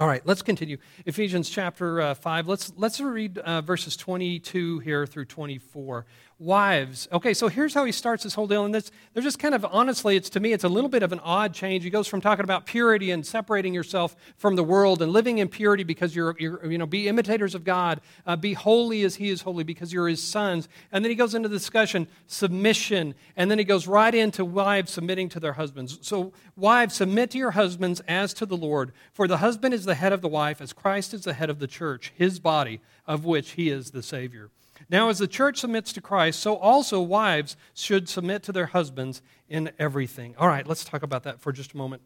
All 0.00 0.06
right, 0.08 0.22
let's 0.24 0.40
continue. 0.40 0.78
Ephesians 1.04 1.50
chapter 1.50 2.00
uh, 2.00 2.14
5. 2.14 2.48
Let's, 2.48 2.72
let's 2.76 3.00
read 3.00 3.36
uh, 3.36 3.60
verses 3.60 3.96
22 3.96 4.78
here 4.78 5.06
through 5.06 5.26
24 5.26 6.06
wives. 6.40 7.06
Okay, 7.12 7.34
so 7.34 7.48
here's 7.48 7.74
how 7.74 7.84
he 7.84 7.92
starts 7.92 8.24
this 8.24 8.32
whole 8.32 8.46
deal. 8.46 8.64
And 8.64 8.74
this, 8.74 8.90
they're 9.12 9.22
just 9.22 9.38
kind 9.38 9.54
of, 9.54 9.64
honestly, 9.66 10.16
it's 10.16 10.30
to 10.30 10.40
me, 10.40 10.54
it's 10.54 10.64
a 10.64 10.68
little 10.68 10.88
bit 10.88 11.02
of 11.02 11.12
an 11.12 11.20
odd 11.20 11.52
change. 11.52 11.84
He 11.84 11.90
goes 11.90 12.08
from 12.08 12.22
talking 12.22 12.44
about 12.44 12.64
purity 12.64 13.10
and 13.10 13.24
separating 13.24 13.74
yourself 13.74 14.16
from 14.38 14.56
the 14.56 14.64
world 14.64 15.02
and 15.02 15.12
living 15.12 15.38
in 15.38 15.48
purity 15.48 15.84
because 15.84 16.16
you're, 16.16 16.34
you're 16.38 16.64
you 16.72 16.78
know, 16.78 16.86
be 16.86 17.08
imitators 17.08 17.54
of 17.54 17.62
God, 17.62 18.00
uh, 18.26 18.36
be 18.36 18.54
holy 18.54 19.02
as 19.02 19.16
he 19.16 19.28
is 19.28 19.42
holy 19.42 19.64
because 19.64 19.92
you're 19.92 20.08
his 20.08 20.22
sons. 20.22 20.66
And 20.90 21.04
then 21.04 21.10
he 21.10 21.14
goes 21.14 21.34
into 21.34 21.48
the 21.50 21.56
discussion, 21.56 22.08
submission. 22.26 23.14
And 23.36 23.50
then 23.50 23.58
he 23.58 23.64
goes 23.64 23.86
right 23.86 24.14
into 24.14 24.42
wives 24.42 24.92
submitting 24.92 25.28
to 25.30 25.40
their 25.40 25.52
husbands. 25.52 25.98
So, 26.00 26.32
wives, 26.56 26.94
submit 26.94 27.30
to 27.32 27.38
your 27.38 27.50
husbands 27.50 28.00
as 28.08 28.32
to 28.34 28.46
the 28.46 28.56
Lord. 28.56 28.92
For 29.12 29.28
the 29.28 29.38
husband 29.38 29.74
is 29.74 29.84
the 29.84 29.94
head 29.94 30.14
of 30.14 30.22
the 30.22 30.28
wife, 30.28 30.62
as 30.62 30.72
Christ 30.72 31.12
is 31.12 31.24
the 31.24 31.34
head 31.34 31.50
of 31.50 31.58
the 31.58 31.66
church, 31.66 32.14
his 32.16 32.40
body, 32.40 32.80
of 33.06 33.26
which 33.26 33.50
he 33.52 33.68
is 33.68 33.90
the 33.90 34.02
Savior. 34.02 34.50
Now, 34.90 35.08
as 35.08 35.20
the 35.20 35.28
church 35.28 35.58
submits 35.60 35.92
to 35.92 36.00
Christ, 36.00 36.40
so 36.40 36.56
also 36.56 37.00
wives 37.00 37.56
should 37.74 38.08
submit 38.08 38.42
to 38.42 38.52
their 38.52 38.66
husbands 38.66 39.22
in 39.48 39.70
everything. 39.78 40.34
All 40.36 40.48
right, 40.48 40.66
let's 40.66 40.84
talk 40.84 41.04
about 41.04 41.22
that 41.22 41.40
for 41.40 41.52
just 41.52 41.74
a 41.74 41.76
moment. 41.76 42.02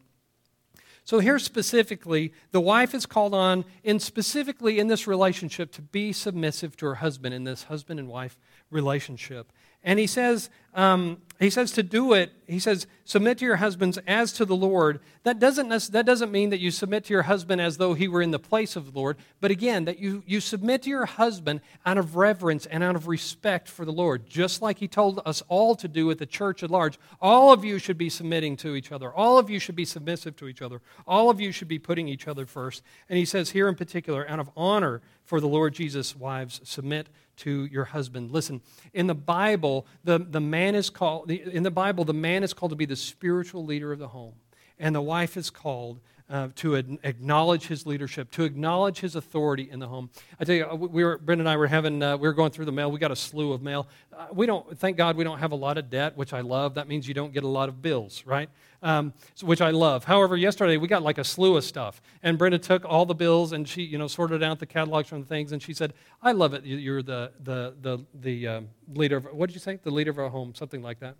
So, 1.03 1.19
here 1.19 1.39
specifically, 1.39 2.31
the 2.51 2.61
wife 2.61 2.93
is 2.93 3.07
called 3.07 3.33
on, 3.33 3.65
in 3.83 3.99
specifically 3.99 4.77
in 4.77 4.87
this 4.87 5.07
relationship, 5.07 5.71
to 5.73 5.81
be 5.81 6.13
submissive 6.13 6.77
to 6.77 6.85
her 6.85 6.95
husband 6.95 7.33
in 7.33 7.43
this 7.43 7.63
husband 7.63 7.99
and 7.99 8.07
wife 8.07 8.37
relationship. 8.69 9.51
And 9.85 9.97
he 9.99 10.07
says, 10.07 10.49
um, 10.73 11.19
he 11.39 11.49
says 11.49 11.71
to 11.73 11.83
do 11.83 12.13
it, 12.13 12.31
he 12.47 12.59
says, 12.59 12.87
submit 13.03 13.37
to 13.39 13.45
your 13.45 13.57
husbands 13.57 13.99
as 14.07 14.31
to 14.33 14.45
the 14.45 14.55
Lord. 14.55 14.99
That 15.23 15.37
doesn't, 15.37 15.69
that 15.91 16.05
doesn't 16.05 16.31
mean 16.31 16.49
that 16.49 16.59
you 16.59 16.71
submit 16.71 17.05
to 17.05 17.13
your 17.13 17.23
husband 17.23 17.59
as 17.59 17.77
though 17.77 17.93
he 17.93 18.07
were 18.07 18.21
in 18.21 18.31
the 18.31 18.39
place 18.39 18.75
of 18.75 18.85
the 18.91 18.97
Lord, 18.97 19.17
but 19.41 19.51
again, 19.51 19.85
that 19.85 19.99
you, 19.99 20.23
you 20.25 20.39
submit 20.39 20.83
to 20.83 20.89
your 20.89 21.05
husband 21.05 21.59
out 21.85 21.97
of 21.97 22.15
reverence 22.15 22.65
and 22.65 22.83
out 22.83 22.95
of 22.95 23.07
respect 23.07 23.67
for 23.67 23.83
the 23.83 23.91
Lord, 23.91 24.27
just 24.29 24.61
like 24.61 24.79
he 24.79 24.87
told 24.87 25.21
us 25.25 25.43
all 25.49 25.75
to 25.75 25.87
do 25.87 26.09
at 26.09 26.19
the 26.19 26.25
church 26.25 26.63
at 26.63 26.71
large. 26.71 26.97
All 27.21 27.51
of 27.51 27.65
you 27.65 27.79
should 27.79 27.97
be 27.97 28.09
submitting 28.09 28.55
to 28.57 28.75
each 28.75 28.91
other. 28.91 29.13
All 29.13 29.37
of 29.37 29.49
you 29.49 29.59
should 29.59 29.75
be 29.75 29.85
submissive 29.85 30.35
to 30.37 30.47
each 30.47 30.61
other. 30.61 30.81
All 31.05 31.29
of 31.29 31.41
you 31.41 31.51
should 31.51 31.67
be 31.67 31.79
putting 31.79 32.07
each 32.07 32.27
other 32.27 32.45
first. 32.45 32.81
And 33.09 33.17
he 33.17 33.25
says 33.25 33.51
here 33.51 33.67
in 33.67 33.75
particular, 33.75 34.29
out 34.29 34.39
of 34.39 34.49
honor 34.55 35.01
for 35.25 35.41
the 35.41 35.47
Lord 35.47 35.73
Jesus, 35.73 36.15
wives, 36.15 36.61
submit 36.63 37.07
to 37.37 37.65
your 37.65 37.85
husband. 37.85 38.31
Listen, 38.31 38.61
in 38.93 39.07
the 39.07 39.15
Bible, 39.15 39.85
the, 40.03 40.19
the 40.19 40.39
man 40.41 40.75
is 40.75 40.89
called, 40.89 41.29
in 41.29 41.63
the 41.63 41.71
Bible, 41.71 42.05
the 42.05 42.13
man 42.13 42.43
is 42.43 42.53
called 42.53 42.71
to 42.71 42.75
be 42.75 42.85
the 42.85 42.95
spiritual 42.95 43.65
leader 43.65 43.91
of 43.91 43.99
the 43.99 44.07
home. 44.09 44.33
and 44.79 44.95
the 44.95 45.01
wife 45.01 45.37
is 45.37 45.49
called 45.49 45.99
uh, 46.27 46.49
to 46.55 46.77
ad- 46.77 46.97
acknowledge 47.03 47.67
his 47.67 47.85
leadership, 47.85 48.31
to 48.31 48.43
acknowledge 48.43 48.99
his 48.99 49.15
authority 49.15 49.69
in 49.69 49.79
the 49.79 49.87
home. 49.87 50.09
I 50.39 50.43
tell 50.43 50.55
you, 50.55 50.65
we 50.73 51.03
were 51.03 51.17
Brenda 51.19 51.43
and 51.43 51.49
I 51.49 51.55
were 51.55 51.67
having 51.67 52.01
uh, 52.01 52.17
we 52.17 52.27
were 52.27 52.33
going 52.33 52.51
through 52.51 52.65
the 52.65 52.71
mail. 52.71 52.91
We 52.91 52.99
got 52.99 53.11
a 53.11 53.15
slew 53.15 53.53
of 53.53 53.61
mail. 53.61 53.87
Uh, 54.11 54.27
we 54.33 54.45
don't, 54.45 54.77
thank 54.79 54.97
God, 54.97 55.17
we 55.17 55.23
don't 55.23 55.37
have 55.37 55.51
a 55.51 55.55
lot 55.55 55.77
of 55.77 55.89
debt, 55.89 56.17
which 56.17 56.33
I 56.33 56.41
love. 56.41 56.75
That 56.75 56.87
means 56.87 57.07
you 57.07 57.13
don't 57.13 57.33
get 57.33 57.43
a 57.43 57.47
lot 57.47 57.69
of 57.69 57.81
bills, 57.81 58.23
right? 58.25 58.49
Um, 58.85 59.13
which 59.41 59.61
I 59.61 59.71
love. 59.71 60.03
However, 60.03 60.37
yesterday 60.37 60.77
we 60.77 60.87
got 60.87 61.01
like 61.01 61.17
a 61.17 61.23
slew 61.23 61.57
of 61.57 61.63
stuff, 61.63 61.99
and 62.21 62.37
Brenda 62.37 62.59
took 62.59 62.85
all 62.85 63.07
the 63.07 63.15
bills 63.15 63.51
and 63.51 63.67
she, 63.67 63.81
you 63.81 63.97
know, 63.97 64.07
sorted 64.07 64.43
out 64.43 64.59
the 64.59 64.67
catalogs 64.67 65.09
from 65.09 65.21
the 65.21 65.25
things, 65.25 65.51
and 65.51 65.59
she 65.61 65.73
said, 65.73 65.91
"I 66.21 66.33
love 66.33 66.53
it. 66.53 66.63
You're 66.65 67.01
the 67.01 67.31
the 67.43 67.73
the 67.81 68.05
the 68.13 68.47
um, 68.47 68.69
leader 68.93 69.17
of 69.17 69.25
what 69.33 69.47
did 69.47 69.55
you 69.55 69.59
say? 69.59 69.79
The 69.81 69.89
leader 69.89 70.11
of 70.11 70.19
our 70.19 70.29
home, 70.29 70.53
something 70.53 70.83
like 70.83 70.99
that." 70.99 71.15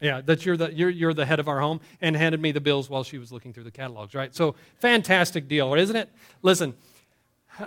Yeah, 0.00 0.20
that 0.22 0.44
you're 0.44 0.56
the, 0.56 0.74
you're, 0.74 0.90
you're 0.90 1.14
the 1.14 1.24
head 1.24 1.38
of 1.38 1.46
our 1.48 1.60
home, 1.60 1.80
and 2.00 2.16
handed 2.16 2.40
me 2.42 2.50
the 2.50 2.60
bills 2.60 2.90
while 2.90 3.04
she 3.04 3.18
was 3.18 3.30
looking 3.30 3.52
through 3.52 3.64
the 3.64 3.70
catalogs, 3.70 4.14
right? 4.14 4.34
So, 4.34 4.56
fantastic 4.80 5.48
deal, 5.48 5.72
isn't 5.74 5.96
it? 5.96 6.10
Listen, 6.42 6.74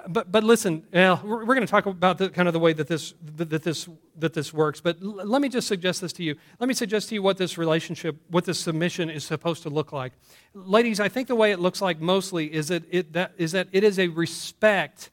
but, 0.07 0.31
but 0.31 0.43
listen, 0.43 0.85
well, 0.93 1.21
we're, 1.23 1.45
we're 1.45 1.55
going 1.55 1.65
to 1.65 1.71
talk 1.71 1.85
about 1.85 2.17
the, 2.17 2.29
kind 2.29 2.47
of 2.47 2.53
the 2.53 2.59
way 2.59 2.73
that 2.73 2.87
this, 2.87 3.13
that, 3.35 3.63
this, 3.63 3.89
that 4.17 4.33
this 4.33 4.53
works, 4.53 4.81
but 4.81 4.97
l- 5.01 5.25
let 5.25 5.41
me 5.41 5.49
just 5.49 5.67
suggest 5.67 6.01
this 6.01 6.13
to 6.13 6.23
you. 6.23 6.35
Let 6.59 6.67
me 6.67 6.73
suggest 6.73 7.09
to 7.09 7.15
you 7.15 7.23
what 7.23 7.37
this 7.37 7.57
relationship, 7.57 8.17
what 8.29 8.45
this 8.45 8.59
submission 8.59 9.09
is 9.09 9.23
supposed 9.23 9.63
to 9.63 9.69
look 9.69 9.91
like. 9.91 10.13
Ladies, 10.53 10.99
I 10.99 11.09
think 11.09 11.27
the 11.27 11.35
way 11.35 11.51
it 11.51 11.59
looks 11.59 11.81
like 11.81 11.99
mostly 11.99 12.53
is 12.53 12.67
that 12.67 12.83
it, 12.91 13.13
that, 13.13 13.33
is 13.37 13.51
that 13.53 13.67
it 13.71 13.83
is 13.83 13.99
a 13.99 14.07
respect, 14.07 15.09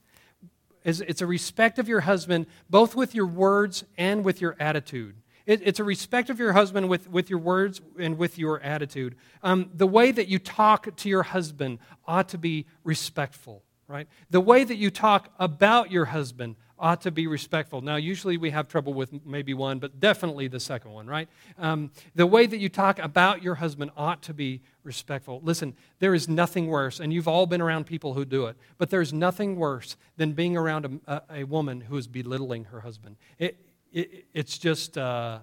is, 0.84 1.00
it's 1.00 1.20
a 1.20 1.26
respect 1.26 1.78
of 1.78 1.88
your 1.88 2.00
husband, 2.00 2.46
both 2.68 2.94
with 2.94 3.14
your 3.14 3.26
words 3.26 3.84
and 3.96 4.24
with 4.24 4.40
your 4.40 4.56
attitude. 4.60 5.16
It, 5.46 5.62
it's 5.64 5.78
a 5.78 5.84
respect 5.84 6.28
of 6.28 6.38
your 6.38 6.52
husband 6.52 6.88
with, 6.88 7.08
with 7.08 7.30
your 7.30 7.38
words 7.38 7.80
and 7.98 8.18
with 8.18 8.36
your 8.36 8.60
attitude. 8.60 9.14
Um, 9.42 9.70
the 9.72 9.86
way 9.86 10.10
that 10.10 10.26
you 10.28 10.38
talk 10.38 10.94
to 10.96 11.08
your 11.08 11.22
husband 11.22 11.78
ought 12.06 12.28
to 12.30 12.38
be 12.38 12.66
respectful, 12.82 13.62
right? 13.88 14.09
The 14.31 14.40
way 14.40 14.64
that 14.64 14.77
you 14.77 14.90
talk 14.90 15.31
about 15.38 15.90
your 15.90 16.07
husband 16.07 16.57
ought 16.79 17.01
to 17.03 17.11
be 17.11 17.27
respectful. 17.27 17.81
Now, 17.81 17.96
usually 17.96 18.37
we 18.37 18.51
have 18.51 18.68
trouble 18.68 18.92
with 18.92 19.25
maybe 19.25 19.55
one, 19.55 19.79
but 19.79 19.99
definitely 19.99 20.49
the 20.49 20.61
second 20.61 20.92
one, 20.92 21.07
right? 21.07 21.29
Um, 21.59 21.90
the 22.14 22.27
way 22.27 22.46
that 22.46 22.59
you 22.59 22.68
talk 22.68 22.99
about 22.99 23.42
your 23.42 23.55
husband 23.55 23.90
ought 23.96 24.22
to 24.25 24.35
be 24.35 24.61
respectful. 24.83 25.40
Listen, 25.42 25.75
there 26.01 26.14
is 26.14 26.29
nothing 26.29 26.66
worse, 26.66 27.01
and 27.01 27.12
you've 27.12 27.29
all 27.29 27.46
been 27.46 27.62
around 27.62 27.87
people 27.87 28.14
who 28.14 28.25
do 28.25 28.46
it, 28.46 28.57
but 28.79 28.90
there's 28.90 29.12
nothing 29.12 29.57
worse 29.57 29.96
than 30.16 30.33
being 30.33 30.57
around 30.57 31.01
a, 31.07 31.22
a, 31.31 31.44
woman 31.44 31.81
who 31.81 31.96
is 31.96 32.07
belittling 32.07 32.64
her 32.64 32.81
husband. 32.81 33.16
It, 33.38 33.59
it, 33.92 34.27
it's 34.35 34.59
just 34.59 34.99
uh, 34.99 35.38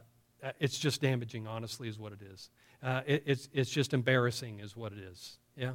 it's 0.60 0.78
just 0.78 1.02
damaging. 1.02 1.48
Honestly, 1.48 1.88
is 1.88 1.98
what 1.98 2.12
it 2.12 2.22
is. 2.22 2.50
Uh, 2.84 3.02
it, 3.06 3.24
it's 3.26 3.50
it's 3.54 3.72
just 3.72 3.94
embarrassing, 3.94 4.60
is 4.60 4.76
what 4.76 4.92
it 4.92 5.00
is. 5.00 5.38
Yeah, 5.56 5.72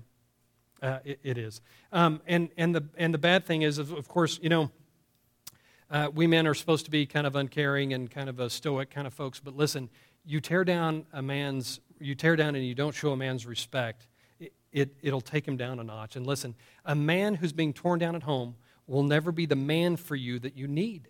uh, 0.83 0.99
it, 1.05 1.21
it 1.23 1.39
is. 1.39 1.61
Um, 1.93 2.21
and 2.27 2.49
and 2.57 2.75
the 2.75 2.85
and 2.97 3.13
the 3.13 3.19
bad 3.19 3.45
thing 3.45 3.63
is, 3.63 3.79
of 3.79 4.09
course, 4.09 4.39
you 4.43 4.49
know. 4.49 4.71
Uh, 5.91 6.11
we 6.15 6.27
men 6.27 6.47
are 6.47 6.53
supposed 6.53 6.85
to 6.85 6.91
be 6.91 7.07
kind 7.07 7.27
of 7.27 7.35
uncaring 7.35 7.95
and 7.95 8.11
kind 8.11 8.29
of 8.29 8.41
a 8.41 8.51
stoic 8.51 8.91
kind 8.91 9.07
of 9.07 9.15
folks, 9.15 9.41
but 9.41 9.57
listen, 9.57 9.89
you 10.23 10.39
tear 10.39 10.63
down 10.63 11.07
a 11.15 11.23
man's, 11.23 11.81
you 11.99 12.15
tear 12.15 12.37
down 12.37 12.55
and 12.55 12.67
you 12.67 12.75
don't 12.75 12.95
show 12.95 13.13
a 13.13 13.17
man's 13.17 13.47
respect, 13.47 14.07
it, 14.39 14.53
it, 14.71 14.95
it'll 15.01 15.23
take 15.23 15.49
him 15.49 15.57
down 15.57 15.79
a 15.81 15.83
notch. 15.83 16.15
And 16.15 16.27
listen, 16.27 16.55
a 16.85 16.95
man 16.95 17.37
who's 17.37 17.55
being 17.55 17.73
torn 17.73 17.99
down 17.99 18.15
at 18.15 18.25
home 18.25 18.57
will 18.87 19.03
never 19.03 19.33
be 19.33 19.47
the 19.47 19.57
man 19.57 19.97
for 19.97 20.15
you 20.15 20.39
that 20.41 20.59
you 20.59 20.69
need 20.69 21.09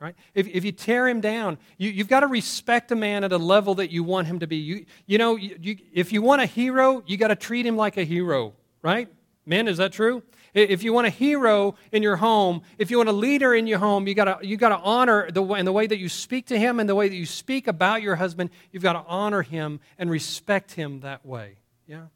right? 0.00 0.14
If, 0.34 0.46
if 0.46 0.64
you 0.64 0.72
tear 0.72 1.08
him 1.08 1.20
down, 1.20 1.58
you, 1.76 1.90
you've 1.90 2.08
got 2.08 2.20
to 2.20 2.26
respect 2.26 2.92
a 2.92 2.96
man 2.96 3.24
at 3.24 3.32
a 3.32 3.36
level 3.36 3.74
that 3.76 3.90
you 3.90 4.04
want 4.04 4.26
him 4.26 4.38
to 4.38 4.46
be. 4.46 4.56
You, 4.56 4.86
you 5.06 5.18
know, 5.18 5.36
you, 5.36 5.56
you, 5.60 5.76
if 5.92 6.12
you 6.12 6.22
want 6.22 6.40
a 6.40 6.46
hero, 6.46 7.02
you 7.06 7.16
got 7.16 7.28
to 7.28 7.36
treat 7.36 7.66
him 7.66 7.76
like 7.76 7.96
a 7.96 8.04
hero, 8.04 8.54
right? 8.82 9.08
Men, 9.46 9.68
is 9.68 9.78
that 9.78 9.92
true? 9.92 10.22
If 10.54 10.82
you 10.82 10.92
want 10.92 11.06
a 11.06 11.10
hero 11.10 11.74
in 11.92 12.02
your 12.02 12.16
home, 12.16 12.62
if 12.78 12.90
you 12.90 12.96
want 12.96 13.08
a 13.08 13.12
leader 13.12 13.54
in 13.54 13.66
your 13.66 13.78
home, 13.78 14.08
you 14.08 14.14
got 14.14 14.40
to 14.40 14.46
you 14.46 14.56
got 14.56 14.70
to 14.70 14.78
honor 14.78 15.30
the 15.30 15.42
way, 15.42 15.58
and 15.58 15.68
the 15.68 15.72
way 15.72 15.86
that 15.86 15.98
you 15.98 16.08
speak 16.08 16.46
to 16.46 16.58
him 16.58 16.80
and 16.80 16.88
the 16.88 16.94
way 16.94 17.08
that 17.08 17.14
you 17.14 17.26
speak 17.26 17.68
about 17.68 18.02
your 18.02 18.16
husband, 18.16 18.50
you've 18.72 18.82
got 18.82 18.94
to 18.94 19.04
honor 19.06 19.42
him 19.42 19.80
and 19.98 20.10
respect 20.10 20.72
him 20.72 21.00
that 21.00 21.24
way. 21.24 21.58
Yeah? 21.86 22.06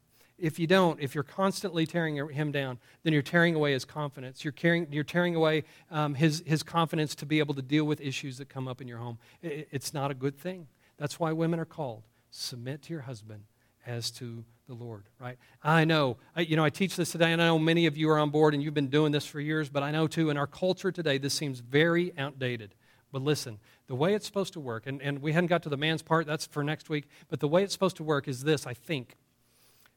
if 0.43 0.59
you 0.59 0.67
don't, 0.67 1.01
if 1.01 1.15
you're 1.15 1.23
constantly 1.23 1.87
tearing 1.87 2.17
him 2.31 2.51
down, 2.51 2.79
then 3.05 3.13
you're 3.13 3.23
tearing 3.23 3.55
away 3.55 3.75
his 3.75 3.85
confidence. 3.85 4.45
You're, 4.45 4.53
carrying, 4.53 4.89
you're 4.91 5.05
tearing 5.05 5.37
away 5.37 5.63
um, 5.89 6.17
his, 6.17 6.43
his 6.45 6.65
confidence 6.65 7.15
to 7.17 7.27
be 7.27 7.39
able 7.39 7.55
to 7.55 7.63
deal 7.63 7.85
with 7.85 8.01
issues 8.01 8.39
that 8.39 8.49
come 8.49 8.67
up 8.67 8.81
in 8.81 8.89
your 8.89 8.99
home. 8.99 9.19
It, 9.41 9.69
it's 9.71 9.95
not 9.95 10.11
a 10.11 10.15
good 10.15 10.37
thing. 10.37 10.67
That's 10.99 11.21
why 11.21 11.31
women 11.33 11.61
are 11.61 11.65
called 11.65 12.03
submit 12.33 12.83
to 12.83 12.93
your 12.93 13.03
husband 13.03 13.45
as 13.87 14.11
to 14.11 14.45
the 14.69 14.75
Lord, 14.75 15.05
right? 15.21 15.39
I 15.63 15.85
know, 15.85 16.17
you 16.37 16.57
know, 16.57 16.65
I 16.65 16.71
teach 16.71 16.97
this 16.97 17.13
today, 17.13 17.33
and 17.33 17.43
I 17.43 17.47
know 17.47 17.59
many 17.59 17.87
of 17.87 17.97
you 17.97 18.09
are 18.11 18.19
on 18.19 18.31
board 18.31 18.55
and 18.55 18.63
you've 18.63 18.75
been 18.75 18.89
doing 18.89 19.13
this 19.13 19.27
for 19.27 19.41
years, 19.41 19.69
but 19.69 19.83
I 19.83 19.91
know 19.91 20.07
too, 20.07 20.31
in 20.31 20.37
our 20.37 20.47
culture 20.47 20.93
today, 20.93 21.19
this 21.19 21.35
seems 21.35 21.61
very 21.61 22.17
outdated. 22.17 22.75
But 23.11 23.23
listen, 23.23 23.59
the 23.89 23.95
way 23.95 24.15
it's 24.15 24.25
supposed 24.25 24.53
to 24.55 24.61
work, 24.61 24.87
and, 24.87 25.03
and 25.03 25.21
we 25.21 25.33
hadn't 25.33 25.49
got 25.49 25.63
to 25.65 25.69
the 25.69 25.77
man's 25.77 26.03
part, 26.03 26.27
that's 26.27 26.47
for 26.47 26.65
next 26.65 26.89
week, 26.89 27.09
but 27.29 27.41
the 27.41 27.49
way 27.49 27.63
it's 27.63 27.73
supposed 27.73 27.97
to 27.97 28.05
work 28.05 28.29
is 28.29 28.45
this, 28.45 28.67
I 28.67 28.75
think. 28.75 29.17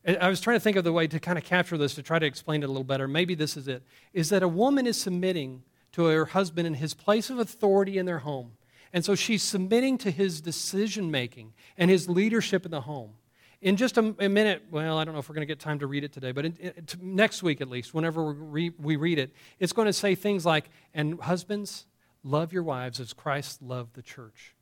I 0.08 0.30
was 0.30 0.42
trying 0.42 0.58
to 0.58 0.60
think 0.60 0.78
of 0.78 0.84
the 0.84 0.94
way 0.94 1.08
to 1.08 1.20
kind 1.20 1.38
of 1.38 1.44
capture 1.44 1.78
this 1.78 1.96
to 1.96 2.04
try 2.04 2.20
to 2.20 2.26
explain 2.26 2.62
it 2.62 2.66
a 2.66 2.68
little 2.68 2.84
better. 2.84 3.08
Maybe 3.08 3.34
this 3.34 3.58
is 3.58 3.68
it. 3.68 3.84
Is 4.14 4.30
that 4.30 4.44
a 4.44 4.48
woman 4.48 4.86
is 4.86 5.02
submitting 5.02 5.64
to 5.94 6.06
her 6.06 6.26
husband 6.26 6.68
in 6.68 6.76
his 6.76 6.94
place 6.94 7.30
of 7.30 7.40
authority 7.40 7.98
in 7.98 8.06
their 8.06 8.20
home. 8.20 8.52
And 8.94 9.04
so 9.04 9.16
she's 9.16 9.42
submitting 9.42 9.98
to 10.00 10.12
his 10.12 10.42
decision 10.42 11.10
making 11.10 11.54
and 11.78 11.90
his 11.90 12.10
leadership 12.10 12.66
in 12.66 12.72
the 12.72 12.82
home. 12.82 13.14
In 13.62 13.78
just 13.78 13.98
a, 13.98 14.16
a, 14.20 14.30
minute, 14.30 14.64
well, 14.70 14.98
I 14.98 15.04
don't 15.04 15.14
know 15.14 15.20
if 15.20 15.30
we're 15.30 15.36
going 15.36 15.48
to 15.48 15.52
get 15.52 15.60
time 15.60 15.80
to 15.80 15.88
read 15.88 16.04
it 16.04 16.12
today, 16.12 16.32
but 16.32 16.46
in, 16.46 16.56
in, 16.58 16.74
next 17.02 17.42
week 17.42 17.62
at 17.62 17.70
least, 17.70 17.94
whenever 17.94 18.34
we, 18.34 18.72
we 18.72 18.96
read 18.96 19.18
it, 19.18 19.34
it's 19.60 19.74
going 19.74 19.88
to 19.88 19.94
say 19.94 20.16
things 20.16 20.46
like, 20.46 20.70
and 20.94 21.20
husbands, 21.22 21.86
love 22.24 22.52
your 22.52 22.64
wives 22.64 23.00
as 23.00 23.14
Christ 23.14 23.62
loved 23.62 23.96
the 23.96 24.02
church. 24.02 24.56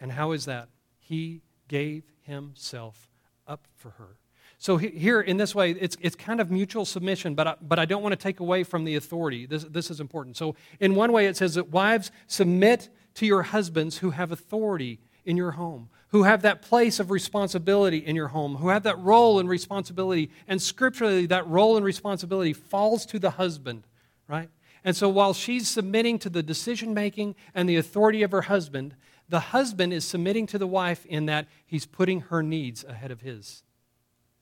And 0.00 0.12
how 0.12 0.32
is 0.32 0.44
that? 0.44 0.68
He 0.98 1.42
gave 1.68 2.04
himself 2.20 3.08
up 3.46 3.66
for 3.76 3.90
her. 3.90 4.18
So 4.58 4.76
here, 4.76 5.20
in 5.20 5.38
this 5.38 5.56
way, 5.56 5.72
it's, 5.72 5.96
it's 6.00 6.14
kind 6.14 6.40
of 6.40 6.50
mutual 6.50 6.84
submission, 6.84 7.34
but 7.34 7.46
I, 7.48 7.54
but 7.60 7.80
I 7.80 7.84
don't 7.84 8.00
want 8.00 8.12
to 8.12 8.16
take 8.16 8.38
away 8.38 8.62
from 8.62 8.84
the 8.84 8.94
authority. 8.94 9.44
This, 9.44 9.64
this 9.64 9.90
is 9.90 9.98
important. 9.98 10.36
So 10.36 10.54
in 10.78 10.94
one 10.94 11.10
way, 11.10 11.26
it 11.26 11.36
says 11.36 11.54
that 11.56 11.70
wives, 11.70 12.12
submit 12.28 12.88
to 13.14 13.26
your 13.26 13.42
husbands 13.42 13.98
who 13.98 14.10
have 14.10 14.30
authority 14.30 15.00
in 15.24 15.36
your 15.36 15.52
home, 15.52 15.88
who 16.12 16.24
have 16.24 16.42
that 16.42 16.60
place 16.60 17.00
of 17.00 17.10
responsibility 17.10 17.96
in 17.96 18.14
your 18.14 18.28
home, 18.28 18.56
who 18.56 18.68
have 18.68 18.82
that 18.82 18.98
role 18.98 19.40
and 19.40 19.48
responsibility. 19.48 20.30
And 20.46 20.60
scripturally, 20.60 21.24
that 21.26 21.46
role 21.48 21.76
and 21.76 21.84
responsibility 21.84 22.52
falls 22.52 23.06
to 23.06 23.18
the 23.18 23.30
husband, 23.30 23.86
right? 24.28 24.50
And 24.84 24.94
so 24.94 25.08
while 25.08 25.32
she's 25.32 25.68
submitting 25.68 26.18
to 26.20 26.28
the 26.28 26.42
decision 26.42 26.92
making 26.92 27.34
and 27.54 27.66
the 27.66 27.76
authority 27.76 28.22
of 28.22 28.30
her 28.30 28.42
husband, 28.42 28.94
the 29.30 29.40
husband 29.40 29.94
is 29.94 30.04
submitting 30.04 30.46
to 30.48 30.58
the 30.58 30.66
wife 30.66 31.06
in 31.06 31.24
that 31.26 31.46
he's 31.64 31.86
putting 31.86 32.20
her 32.22 32.42
needs 32.42 32.84
ahead 32.84 33.10
of 33.10 33.22
his. 33.22 33.62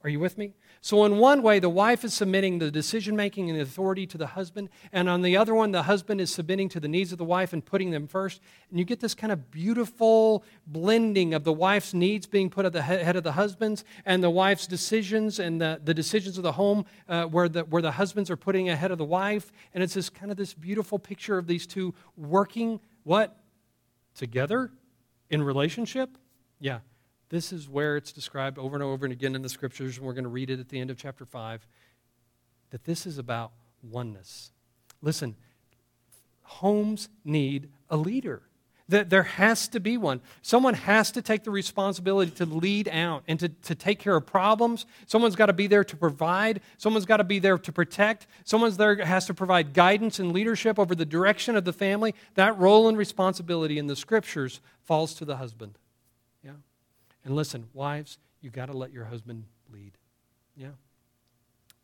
Are 0.02 0.10
you 0.10 0.18
with 0.18 0.36
me? 0.36 0.54
So, 0.82 1.04
in 1.04 1.18
one 1.18 1.42
way, 1.42 1.58
the 1.58 1.68
wife 1.68 2.04
is 2.04 2.14
submitting 2.14 2.58
the 2.58 2.70
decision 2.70 3.14
making 3.14 3.50
and 3.50 3.58
the 3.58 3.62
authority 3.62 4.06
to 4.06 4.16
the 4.16 4.28
husband, 4.28 4.70
and 4.92 5.10
on 5.10 5.20
the 5.20 5.36
other 5.36 5.54
one, 5.54 5.72
the 5.72 5.82
husband 5.82 6.22
is 6.22 6.32
submitting 6.32 6.70
to 6.70 6.80
the 6.80 6.88
needs 6.88 7.12
of 7.12 7.18
the 7.18 7.24
wife 7.24 7.52
and 7.52 7.62
putting 7.62 7.90
them 7.90 8.06
first. 8.06 8.40
And 8.70 8.78
you 8.78 8.86
get 8.86 8.98
this 8.98 9.14
kind 9.14 9.30
of 9.30 9.50
beautiful 9.50 10.42
blending 10.66 11.34
of 11.34 11.44
the 11.44 11.52
wife's 11.52 11.92
needs 11.92 12.26
being 12.26 12.48
put 12.48 12.64
at 12.64 12.72
the 12.72 12.80
head 12.80 13.14
of 13.14 13.24
the 13.24 13.32
husband's, 13.32 13.84
and 14.06 14.22
the 14.22 14.30
wife's 14.30 14.66
decisions 14.66 15.38
and 15.38 15.60
the, 15.60 15.82
the 15.84 15.92
decisions 15.92 16.38
of 16.38 16.44
the 16.44 16.52
home 16.52 16.86
uh, 17.10 17.24
where, 17.24 17.50
the, 17.50 17.64
where 17.64 17.82
the 17.82 17.92
husbands 17.92 18.30
are 18.30 18.36
putting 18.36 18.70
ahead 18.70 18.90
of 18.90 18.96
the 18.96 19.04
wife. 19.04 19.52
And 19.74 19.82
it's 19.82 19.92
this 19.92 20.08
kind 20.08 20.30
of 20.30 20.38
this 20.38 20.54
beautiful 20.54 20.98
picture 20.98 21.36
of 21.36 21.46
these 21.46 21.66
two 21.66 21.94
working 22.16 22.80
what? 23.02 23.36
Together 24.14 24.70
in 25.28 25.42
relationship? 25.42 26.16
Yeah. 26.58 26.78
This 27.30 27.52
is 27.52 27.68
where 27.68 27.96
it's 27.96 28.12
described 28.12 28.58
over 28.58 28.74
and 28.76 28.82
over 28.82 29.06
and 29.06 29.12
again 29.12 29.34
in 29.34 29.42
the 29.42 29.48
scriptures, 29.48 29.96
and 29.96 30.06
we're 30.06 30.12
going 30.12 30.24
to 30.24 30.30
read 30.30 30.50
it 30.50 30.60
at 30.60 30.68
the 30.68 30.80
end 30.80 30.90
of 30.90 30.98
chapter 30.98 31.24
5, 31.24 31.66
that 32.70 32.84
this 32.84 33.06
is 33.06 33.18
about 33.18 33.52
oneness. 33.82 34.50
Listen, 35.00 35.36
homes 36.42 37.08
need 37.24 37.70
a 37.88 37.96
leader. 37.96 38.42
There 38.88 39.22
has 39.22 39.68
to 39.68 39.78
be 39.78 39.96
one. 39.96 40.20
Someone 40.42 40.74
has 40.74 41.12
to 41.12 41.22
take 41.22 41.44
the 41.44 41.52
responsibility 41.52 42.32
to 42.32 42.44
lead 42.44 42.88
out 42.88 43.22
and 43.28 43.38
to, 43.38 43.48
to 43.48 43.76
take 43.76 44.00
care 44.00 44.16
of 44.16 44.26
problems. 44.26 44.84
Someone's 45.06 45.36
got 45.36 45.46
to 45.46 45.52
be 45.52 45.68
there 45.68 45.84
to 45.84 45.96
provide. 45.96 46.60
Someone's 46.76 47.06
got 47.06 47.18
to 47.18 47.24
be 47.24 47.38
there 47.38 47.56
to 47.56 47.70
protect. 47.70 48.26
Someone's 48.42 48.76
there 48.78 48.96
has 49.04 49.26
to 49.26 49.34
provide 49.34 49.74
guidance 49.74 50.18
and 50.18 50.32
leadership 50.32 50.76
over 50.76 50.96
the 50.96 51.06
direction 51.06 51.54
of 51.54 51.64
the 51.64 51.72
family. 51.72 52.16
That 52.34 52.58
role 52.58 52.88
and 52.88 52.98
responsibility 52.98 53.78
in 53.78 53.86
the 53.86 53.94
scriptures 53.94 54.60
falls 54.82 55.14
to 55.14 55.24
the 55.24 55.36
husband. 55.36 55.78
And 57.24 57.36
listen, 57.36 57.68
wives, 57.74 58.18
you 58.40 58.50
got 58.50 58.66
to 58.66 58.76
let 58.76 58.92
your 58.92 59.04
husband 59.04 59.44
lead. 59.72 59.92
Yeah? 60.56 60.68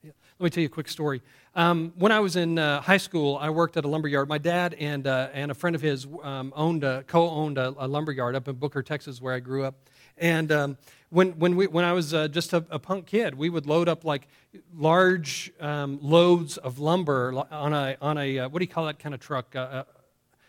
yeah. 0.03 0.13
Let 0.39 0.45
me 0.45 0.51
tell 0.51 0.63
you 0.63 0.67
a 0.67 0.71
quick 0.71 0.89
story. 0.89 1.23
Um, 1.55 1.93
when 1.97 2.13
I 2.13 2.21
was 2.21 2.37
in 2.37 2.59
uh, 2.59 2.81
high 2.81 2.97
school, 2.97 3.37
I 3.41 3.51
worked 3.51 3.77
at 3.77 3.85
a 3.85 3.89
lumber 3.89 4.09
yard. 4.09 4.29
My 4.29 4.39
dad 4.39 4.75
and, 4.75 5.07
uh, 5.07 5.29
and 5.33 5.51
a 5.51 5.55
friend 5.55 5.77
of 5.77 5.83
his 5.83 6.07
um, 6.23 6.53
owned 6.57 6.85
a, 6.85 7.05
co-owned 7.07 7.59
a, 7.59 7.75
a 7.79 7.87
lumber 7.87 8.13
yard 8.13 8.35
up 8.35 8.49
in 8.49 8.57
Booker, 8.57 8.83
Texas, 8.83 9.21
where 9.21 9.35
I 9.35 9.41
grew 9.41 9.65
up. 9.65 9.75
And 10.19 10.51
um, 10.51 10.79
when, 11.11 11.39
when, 11.39 11.57
we, 11.57 11.67
when 11.67 11.85
I 11.85 11.93
was 11.93 12.15
uh, 12.15 12.29
just 12.29 12.55
a, 12.55 12.65
a, 12.71 12.79
punk 12.79 13.07
kid, 13.07 13.35
we 13.35 13.51
would 13.51 13.67
load 13.67 13.89
up 13.89 14.05
like 14.05 14.29
large 14.75 15.53
um, 15.61 15.99
loads 16.01 16.57
of 16.57 16.79
lumber 16.79 17.35
on 17.51 17.75
a, 17.75 17.97
on 18.01 18.17
a 18.17 18.39
uh, 18.39 18.49
what 18.49 18.61
do 18.61 18.65
you 18.65 18.71
call 18.71 18.87
that 18.87 18.99
kind 18.99 19.15
of 19.15 19.21
truck? 19.21 19.55
Uh, 19.55 19.85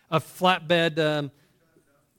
a 0.09 0.21
flatbed. 0.21 1.31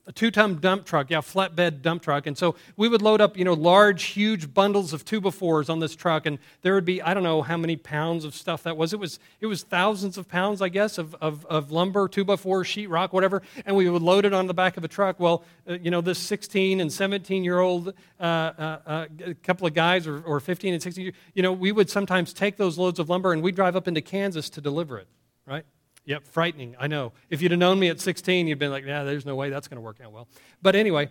A 0.09 0.11
two-ton 0.11 0.55
dump 0.55 0.87
truck, 0.87 1.11
yeah, 1.11 1.19
flatbed 1.19 1.83
dump 1.83 2.01
truck. 2.01 2.25
And 2.25 2.35
so 2.35 2.55
we 2.75 2.89
would 2.89 3.03
load 3.03 3.21
up, 3.21 3.37
you 3.37 3.45
know, 3.45 3.53
large, 3.53 4.05
huge 4.05 4.51
bundles 4.51 4.91
of 4.91 5.05
two 5.05 5.21
by 5.21 5.29
fours 5.29 5.69
on 5.69 5.81
this 5.81 5.95
truck, 5.95 6.25
and 6.25 6.39
there 6.63 6.73
would 6.73 6.83
be, 6.83 6.99
I 6.99 7.13
don't 7.13 7.21
know 7.21 7.43
how 7.43 7.57
many 7.57 7.75
pounds 7.75 8.25
of 8.25 8.33
stuff 8.33 8.63
that 8.63 8.75
was. 8.75 8.91
It 8.91 8.99
was, 8.99 9.19
it 9.39 9.45
was 9.45 9.61
thousands 9.61 10.17
of 10.17 10.27
pounds, 10.27 10.63
I 10.63 10.69
guess, 10.69 10.97
of, 10.97 11.13
of, 11.21 11.45
of 11.45 11.71
lumber, 11.71 12.07
two 12.07 12.25
by 12.25 12.37
four, 12.37 12.63
sheetrock, 12.63 13.13
whatever, 13.13 13.43
and 13.67 13.75
we 13.75 13.87
would 13.87 14.01
load 14.01 14.25
it 14.25 14.33
on 14.33 14.47
the 14.47 14.53
back 14.55 14.77
of 14.77 14.83
a 14.83 14.87
truck. 14.87 15.19
Well, 15.19 15.43
uh, 15.69 15.73
you 15.73 15.91
know, 15.91 16.01
this 16.01 16.17
16 16.17 16.81
and 16.81 16.89
17-year-old 16.89 17.93
uh, 18.19 18.23
uh, 18.23 18.79
uh, 18.87 19.05
couple 19.43 19.67
of 19.67 19.75
guys, 19.75 20.07
or, 20.07 20.21
or 20.21 20.39
15 20.39 20.73
and 20.73 20.81
16, 20.81 21.13
you 21.35 21.43
know, 21.43 21.53
we 21.53 21.71
would 21.71 21.87
sometimes 21.87 22.33
take 22.33 22.57
those 22.57 22.79
loads 22.79 22.97
of 22.97 23.09
lumber 23.09 23.31
and 23.31 23.43
we'd 23.43 23.53
drive 23.53 23.75
up 23.75 23.87
into 23.87 24.01
Kansas 24.01 24.49
to 24.49 24.59
deliver 24.59 24.97
it, 24.97 25.07
right? 25.45 25.65
Yep, 26.05 26.27
frightening. 26.27 26.75
I 26.79 26.87
know. 26.87 27.13
If 27.29 27.41
you'd 27.41 27.51
have 27.51 27.59
known 27.59 27.79
me 27.79 27.89
at 27.89 27.99
16, 27.99 28.47
you'd 28.47 28.57
been 28.57 28.71
like, 28.71 28.85
yeah, 28.85 29.03
there's 29.03 29.25
no 29.25 29.35
way 29.35 29.49
that's 29.49 29.67
going 29.67 29.77
to 29.77 29.81
work 29.81 29.99
out 30.03 30.11
well. 30.11 30.27
But 30.61 30.75
anyway, 30.75 31.09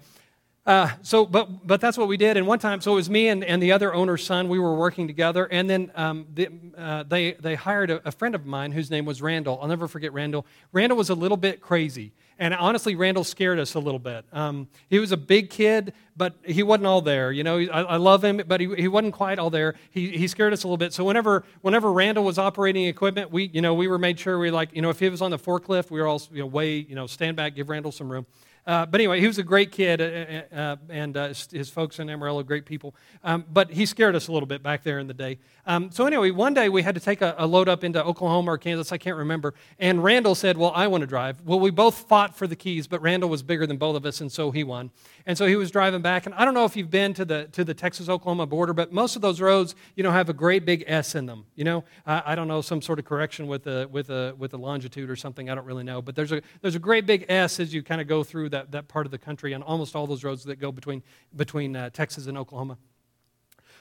uh, 0.68 0.90
so, 1.00 1.24
but, 1.24 1.66
but 1.66 1.80
that's 1.80 1.96
what 1.96 2.08
we 2.08 2.18
did. 2.18 2.36
And 2.36 2.46
one 2.46 2.58
time, 2.58 2.82
so 2.82 2.92
it 2.92 2.96
was 2.96 3.08
me 3.08 3.28
and, 3.28 3.42
and 3.42 3.62
the 3.62 3.72
other 3.72 3.94
owner's 3.94 4.24
son. 4.24 4.48
We 4.48 4.58
were 4.58 4.74
working 4.74 5.06
together. 5.06 5.46
And 5.46 5.68
then 5.68 5.90
um, 5.94 6.26
the, 6.34 6.48
uh, 6.76 7.04
they, 7.04 7.32
they 7.32 7.54
hired 7.54 7.90
a, 7.90 8.06
a, 8.06 8.12
friend 8.12 8.34
of 8.34 8.44
mine 8.44 8.72
whose 8.72 8.90
name 8.90 9.06
was 9.06 9.22
Randall. 9.22 9.58
I'll 9.62 9.68
never 9.68 9.88
forget 9.88 10.12
Randall. 10.12 10.44
Randall 10.72 10.98
was 10.98 11.08
a 11.08 11.14
little 11.14 11.38
bit 11.38 11.62
crazy. 11.62 12.12
And 12.38 12.54
honestly, 12.54 12.94
Randall 12.94 13.24
scared 13.24 13.58
us 13.58 13.74
a 13.74 13.80
little 13.80 13.98
bit. 13.98 14.24
Um, 14.32 14.68
he 14.88 15.00
was 15.00 15.10
a 15.10 15.16
big 15.16 15.50
kid, 15.50 15.92
but 16.16 16.34
he 16.44 16.62
wasn't 16.62 16.86
all 16.86 17.00
there. 17.00 17.32
You 17.32 17.42
know, 17.42 17.58
I, 17.58 17.82
I 17.82 17.96
love 17.96 18.22
him, 18.22 18.40
but 18.46 18.60
he, 18.60 18.72
he 18.76 18.86
wasn't 18.86 19.14
quite 19.14 19.40
all 19.40 19.50
there. 19.50 19.74
He, 19.90 20.16
he 20.16 20.28
scared 20.28 20.52
us 20.52 20.62
a 20.62 20.68
little 20.68 20.76
bit. 20.76 20.92
So 20.92 21.02
whenever, 21.04 21.44
whenever 21.62 21.92
Randall 21.92 22.22
was 22.24 22.38
operating 22.38 22.86
equipment, 22.86 23.32
we, 23.32 23.50
you 23.52 23.60
know, 23.60 23.74
we 23.74 23.88
were 23.88 23.98
made 23.98 24.20
sure 24.20 24.38
we 24.38 24.52
like, 24.52 24.72
you 24.72 24.82
know, 24.82 24.90
if 24.90 25.00
he 25.00 25.08
was 25.08 25.20
on 25.20 25.32
the 25.32 25.38
forklift, 25.38 25.90
we 25.90 26.00
were 26.00 26.06
all, 26.06 26.22
you 26.32 26.40
know, 26.40 26.46
way, 26.46 26.76
you 26.76 26.94
know, 26.94 27.08
stand 27.08 27.36
back, 27.36 27.56
give 27.56 27.68
Randall 27.68 27.90
some 27.90 28.10
room. 28.10 28.24
Uh, 28.68 28.84
but 28.84 29.00
anyway, 29.00 29.18
he 29.18 29.26
was 29.26 29.38
a 29.38 29.42
great 29.42 29.72
kid, 29.72 29.98
uh, 29.98 30.04
uh, 30.54 30.60
uh 30.60 30.76
and 30.90 31.16
uh, 31.16 31.28
his 31.28 31.70
folks 31.70 31.98
in 32.00 32.10
Amarillo, 32.10 32.42
great 32.42 32.66
people. 32.66 32.94
Um, 33.24 33.46
but 33.50 33.70
he 33.70 33.86
scared 33.86 34.14
us 34.14 34.28
a 34.28 34.32
little 34.32 34.46
bit 34.46 34.62
back 34.62 34.82
there 34.82 34.98
in 34.98 35.06
the 35.06 35.14
day. 35.14 35.38
Um, 35.64 35.90
so 35.90 36.04
anyway, 36.04 36.30
one 36.32 36.52
day 36.52 36.68
we 36.68 36.82
had 36.82 36.94
to 36.94 37.00
take 37.00 37.22
a, 37.22 37.34
a, 37.38 37.46
load 37.46 37.66
up 37.66 37.82
into 37.82 38.04
Oklahoma 38.04 38.52
or 38.52 38.58
Kansas, 38.58 38.92
I 38.92 38.98
can't 38.98 39.16
remember. 39.16 39.54
And 39.78 40.04
Randall 40.04 40.34
said, 40.34 40.58
"Well, 40.58 40.72
I 40.74 40.86
want 40.86 41.00
to 41.00 41.06
drive." 41.06 41.40
Well, 41.46 41.60
we 41.60 41.70
both 41.70 41.94
fought 42.08 42.36
for 42.36 42.46
the 42.46 42.56
keys, 42.56 42.86
but 42.86 43.00
Randall 43.00 43.30
was 43.30 43.42
bigger 43.42 43.66
than 43.66 43.78
both 43.78 43.96
of 43.96 44.04
us, 44.04 44.20
and 44.20 44.30
so 44.30 44.50
he 44.50 44.64
won. 44.64 44.90
And 45.24 45.38
so 45.38 45.46
he 45.46 45.56
was 45.56 45.70
driving 45.70 46.02
back. 46.02 46.26
And 46.26 46.34
I 46.34 46.44
don't 46.44 46.54
know 46.54 46.64
if 46.64 46.76
you've 46.76 46.90
been 46.90 47.14
to 47.14 47.24
the 47.24 47.48
to 47.52 47.64
the 47.64 47.74
Texas-Oklahoma 47.74 48.46
border, 48.46 48.74
but 48.74 48.92
most 48.92 49.16
of 49.16 49.22
those 49.22 49.40
roads, 49.40 49.74
you 49.94 50.02
know, 50.02 50.10
have 50.10 50.28
a 50.28 50.34
great 50.34 50.66
big 50.66 50.84
S 50.86 51.14
in 51.14 51.24
them. 51.24 51.46
You 51.54 51.64
know, 51.64 51.84
I, 52.06 52.22
I 52.26 52.34
don't 52.34 52.48
know 52.48 52.60
some 52.60 52.82
sort 52.82 52.98
of 52.98 53.06
correction 53.06 53.46
with 53.46 53.64
the 53.64 53.88
with 53.90 54.10
a 54.10 54.34
with 54.36 54.52
a 54.52 54.58
longitude 54.58 55.08
or 55.08 55.16
something. 55.16 55.48
I 55.48 55.54
don't 55.54 55.66
really 55.66 55.84
know, 55.84 56.02
but 56.02 56.14
there's 56.14 56.32
a 56.32 56.42
there's 56.60 56.74
a 56.74 56.78
great 56.80 57.06
big 57.06 57.24
S 57.30 57.60
as 57.60 57.72
you 57.72 57.82
kind 57.82 58.02
of 58.02 58.06
go 58.06 58.22
through 58.24 58.50
that 58.50 58.57
that 58.70 58.88
part 58.88 59.06
of 59.06 59.10
the 59.10 59.18
country 59.18 59.54
on 59.54 59.62
almost 59.62 59.96
all 59.96 60.06
those 60.06 60.24
roads 60.24 60.44
that 60.44 60.56
go 60.56 60.72
between, 60.72 61.02
between 61.34 61.76
uh, 61.76 61.90
Texas 61.90 62.26
and 62.26 62.36
Oklahoma. 62.36 62.78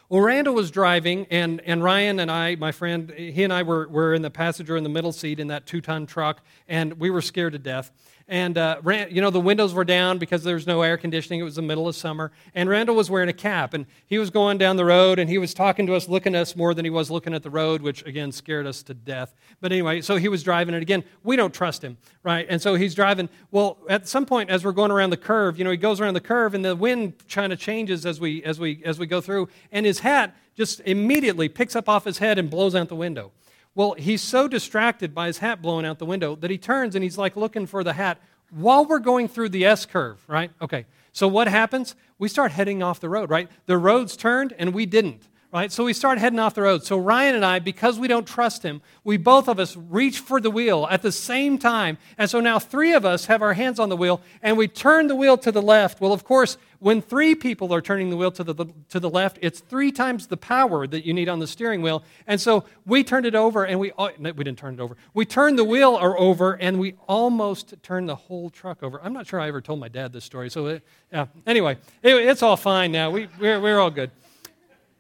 Well, 0.10 0.22
Randall 0.22 0.56
was 0.56 0.72
driving, 0.72 1.28
and, 1.30 1.60
and 1.66 1.84
Ryan 1.84 2.22
and 2.22 2.32
I, 2.32 2.56
my 2.56 2.72
friend, 2.72 3.12
he 3.12 3.44
and 3.44 3.52
I 3.52 3.64
were, 3.64 3.90
were 3.90 4.14
in 4.14 4.22
the 4.22 4.30
passenger 4.30 4.78
in 4.78 4.84
the 4.84 4.90
middle 4.90 5.12
seat 5.12 5.38
in 5.38 5.48
that 5.48 5.66
two 5.66 5.82
ton 5.82 6.06
truck, 6.06 6.46
and 6.66 6.94
we 6.94 7.10
were 7.10 7.22
scared 7.22 7.52
to 7.54 7.60
death. 7.60 7.92
And, 8.30 8.58
uh, 8.58 8.82
you 9.10 9.22
know, 9.22 9.30
the 9.30 9.40
windows 9.40 9.74
were 9.74 9.86
down 9.86 10.18
because 10.18 10.44
there 10.44 10.56
was 10.56 10.68
no 10.68 10.82
air 10.82 10.98
conditioning. 10.98 11.40
It 11.40 11.44
was 11.44 11.56
the 11.56 11.62
middle 11.62 11.88
of 11.88 11.96
summer. 11.96 12.34
And 12.54 12.68
Randall 12.68 12.96
was 12.96 13.10
wearing 13.10 13.30
a 13.30 13.34
cap. 13.34 13.74
And 13.74 13.86
he 14.06 14.18
was 14.18 14.30
going 14.30 14.58
down 14.58 14.76
the 14.76 14.84
road 14.84 15.18
and 15.18 15.30
he 15.30 15.38
was 15.38 15.54
talking 15.54 15.88
to 15.88 15.96
us, 15.96 16.10
looking 16.10 16.36
at 16.36 16.42
us 16.42 16.56
more 16.56 16.74
than 16.74 16.84
he 16.84 16.90
was 16.90 17.10
looking 17.10 17.34
at 17.34 17.42
the 17.42 17.50
road, 17.50 17.82
which, 17.82 18.06
again, 18.06 18.34
scared 18.34 18.68
us 18.68 18.84
to 18.84 18.94
death. 18.94 19.34
But 19.62 19.72
anyway, 19.72 20.02
so 20.02 20.18
he 20.18 20.28
was 20.28 20.44
driving. 20.44 20.76
And 20.76 20.82
again, 20.82 21.06
we 21.24 21.38
don't 21.38 21.54
trust 21.54 21.82
him, 21.82 21.98
right? 22.22 22.46
And 22.50 22.62
so 22.62 22.76
he's 22.76 22.94
driving. 22.94 23.30
Well, 23.52 23.78
at 23.90 24.10
some 24.10 24.26
point, 24.26 24.50
as 24.50 24.66
we're 24.66 24.74
going 24.74 24.92
around 24.92 25.12
the 25.12 25.18
curve, 25.18 25.58
you 25.58 25.64
know, 25.64 25.72
he 25.72 25.78
goes 25.78 26.02
around 26.02 26.16
the 26.16 26.22
curve 26.22 26.54
and 26.54 26.66
the 26.66 26.76
wind 26.76 27.14
kind 27.30 27.54
of 27.54 27.60
changes 27.60 28.06
as 28.06 28.20
we, 28.20 28.44
as, 28.44 28.60
we, 28.60 28.84
as 28.84 29.00
we 29.00 29.08
go 29.08 29.22
through. 29.22 29.48
And 29.72 29.86
his 29.86 30.00
hat 30.00 30.36
just 30.54 30.82
immediately 30.82 31.48
picks 31.48 31.78
up 31.78 31.88
off 31.88 32.04
his 32.04 32.18
head 32.18 32.38
and 32.38 32.50
blows 32.50 32.76
out 32.76 32.90
the 32.90 32.96
window. 32.96 33.32
Well, 33.78 33.94
he's 33.94 34.24
so 34.24 34.48
distracted 34.48 35.14
by 35.14 35.28
his 35.28 35.38
hat 35.38 35.62
blowing 35.62 35.86
out 35.86 36.00
the 36.00 36.06
window 36.08 36.36
that 36.38 36.50
he 36.50 36.58
turns 36.58 36.96
and 36.96 37.04
he's 37.04 37.16
like 37.16 37.36
looking 37.36 37.68
for 37.68 37.84
the 37.84 37.94
hat 37.94 38.18
while 38.50 38.84
we're 38.84 38.98
going 38.98 39.28
through 39.28 39.50
the 39.50 39.66
S 39.66 39.86
curve, 39.86 40.20
right? 40.28 40.50
Okay. 40.60 40.88
So 41.12 41.28
what 41.28 41.48
happens? 41.48 41.96
We 42.18 42.28
start 42.28 42.52
heading 42.52 42.82
off 42.82 43.00
the 43.00 43.08
road, 43.08 43.30
right? 43.30 43.48
The 43.68 43.78
roads 43.78 44.18
turned 44.18 44.52
and 44.58 44.74
we 44.74 44.88
didn't, 44.88 45.28
right? 45.54 45.72
So 45.72 45.86
we 45.86 45.94
start 45.94 46.18
heading 46.18 46.40
off 46.40 46.56
the 46.56 46.62
road. 46.62 46.84
So 46.84 46.98
Ryan 46.98 47.36
and 47.36 47.46
I, 47.46 47.60
because 47.60 47.98
we 47.98 48.08
don't 48.08 48.28
trust 48.28 48.64
him, 48.64 48.82
we 49.04 49.16
both 49.16 49.48
of 49.48 49.60
us 49.60 49.78
reach 49.78 50.20
for 50.20 50.42
the 50.42 50.52
wheel 50.52 50.88
at 50.90 51.02
the 51.02 51.12
same 51.12 51.58
time. 51.58 51.98
And 52.18 52.30
so 52.30 52.42
now 52.42 52.60
three 52.60 52.94
of 52.94 53.06
us 53.06 53.26
have 53.26 53.42
our 53.42 53.54
hands 53.54 53.80
on 53.80 53.88
the 53.90 53.96
wheel 53.96 54.22
and 54.42 54.58
we 54.58 54.68
turn 54.68 55.08
the 55.08 55.16
wheel 55.16 55.38
to 55.38 55.52
the 55.52 55.62
left. 55.62 56.02
Well, 56.02 56.12
of 56.12 56.26
course, 56.26 56.58
when 56.80 57.02
three 57.02 57.34
people 57.34 57.74
are 57.74 57.82
turning 57.82 58.10
the 58.10 58.18
wheel 58.18 58.32
to 58.32 58.44
the, 58.44 58.66
to 58.90 59.00
the 59.00 59.10
left, 59.10 59.40
it's 59.42 59.62
three 59.62 59.92
times 59.92 60.28
the 60.28 60.38
power 60.38 60.86
that 60.86 61.06
you 61.06 61.14
need 61.14 61.30
on 61.30 61.40
the 61.40 61.48
steering 61.48 61.82
wheel. 61.82 62.04
And 62.28 62.40
so 62.40 62.66
we 62.86 63.04
turned 63.04 63.26
it 63.26 63.34
over 63.34 63.66
and 63.66 63.80
we, 63.80 63.94
oh, 63.98 64.12
we 64.20 64.32
didn't 64.32 64.58
turn 64.58 64.74
it 64.74 64.80
over. 64.80 64.98
We 65.14 65.26
turned 65.26 65.58
the 65.58 65.64
wheel 65.64 65.98
over 66.02 66.54
and 66.54 66.78
we 66.78 66.96
almost 67.08 67.74
turned 67.82 68.10
the 68.10 68.16
whole 68.16 68.50
truck 68.50 68.84
over. 68.84 69.02
I'm 69.02 69.14
not 69.14 69.26
sure 69.28 69.40
I 69.40 69.48
ever 69.48 69.62
told 69.62 69.80
my 69.80 69.88
dad 69.88 70.12
this 70.12 70.26
story. 70.26 70.50
So, 70.50 70.68
it, 70.68 70.84
yeah. 71.12 71.28
Anyway, 71.48 71.78
it, 72.04 72.16
it's 72.16 72.44
all 72.44 72.58
fine 72.58 72.92
now. 72.92 73.10
We, 73.12 73.30
we're, 73.40 73.62
we're 73.62 73.80
all 73.80 73.92
good. 73.92 74.12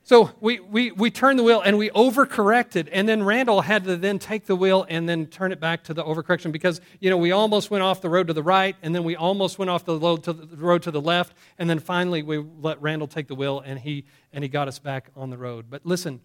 So 0.08 0.32
we, 0.40 0.62
we, 0.62 0.94
we 0.94 1.12
turned 1.12 1.38
the 1.38 1.44
wheel 1.44 1.60
and 1.60 1.78
we 1.78 1.90
overcorrected. 1.90 2.88
And 2.94 3.10
then 3.10 3.24
Randall 3.24 3.60
had 3.60 3.84
to 3.84 3.98
then 3.98 4.20
take 4.20 4.46
the 4.46 4.56
wheel 4.56 4.86
and 4.88 5.08
then 5.08 5.26
turn 5.26 5.52
it 5.52 5.60
back 5.60 5.84
to 5.84 5.94
the 5.94 6.02
overcorrection 6.02 6.54
because, 6.54 6.80
you 7.02 7.10
know, 7.10 7.18
we 7.18 7.34
almost 7.34 7.70
went 7.72 7.84
off 7.84 8.00
the 8.00 8.08
road 8.08 8.28
to 8.28 8.34
the 8.34 8.42
right 8.42 8.78
and 8.82 8.96
then 8.96 9.04
we 9.04 9.18
almost 9.18 9.60
went 9.60 9.70
off 9.70 9.84
the 9.84 10.00
road 10.00 10.24
to 10.24 10.32
the, 10.32 10.56
road 10.56 10.82
to 10.84 10.92
the 10.92 11.02
left. 11.02 11.36
And 11.58 11.70
then 11.70 11.80
finally 11.80 12.24
we 12.24 12.38
let 12.38 12.82
Randall 12.82 13.10
take 13.10 13.28
the 13.28 13.36
wheel 13.36 13.62
and 13.66 13.78
he, 13.78 14.06
and 14.32 14.46
he 14.46 14.48
got 14.48 14.70
us 14.70 14.80
back 14.80 15.10
on 15.18 15.30
the 15.30 15.38
road. 15.38 15.66
But 15.70 15.86
listen, 15.86 16.22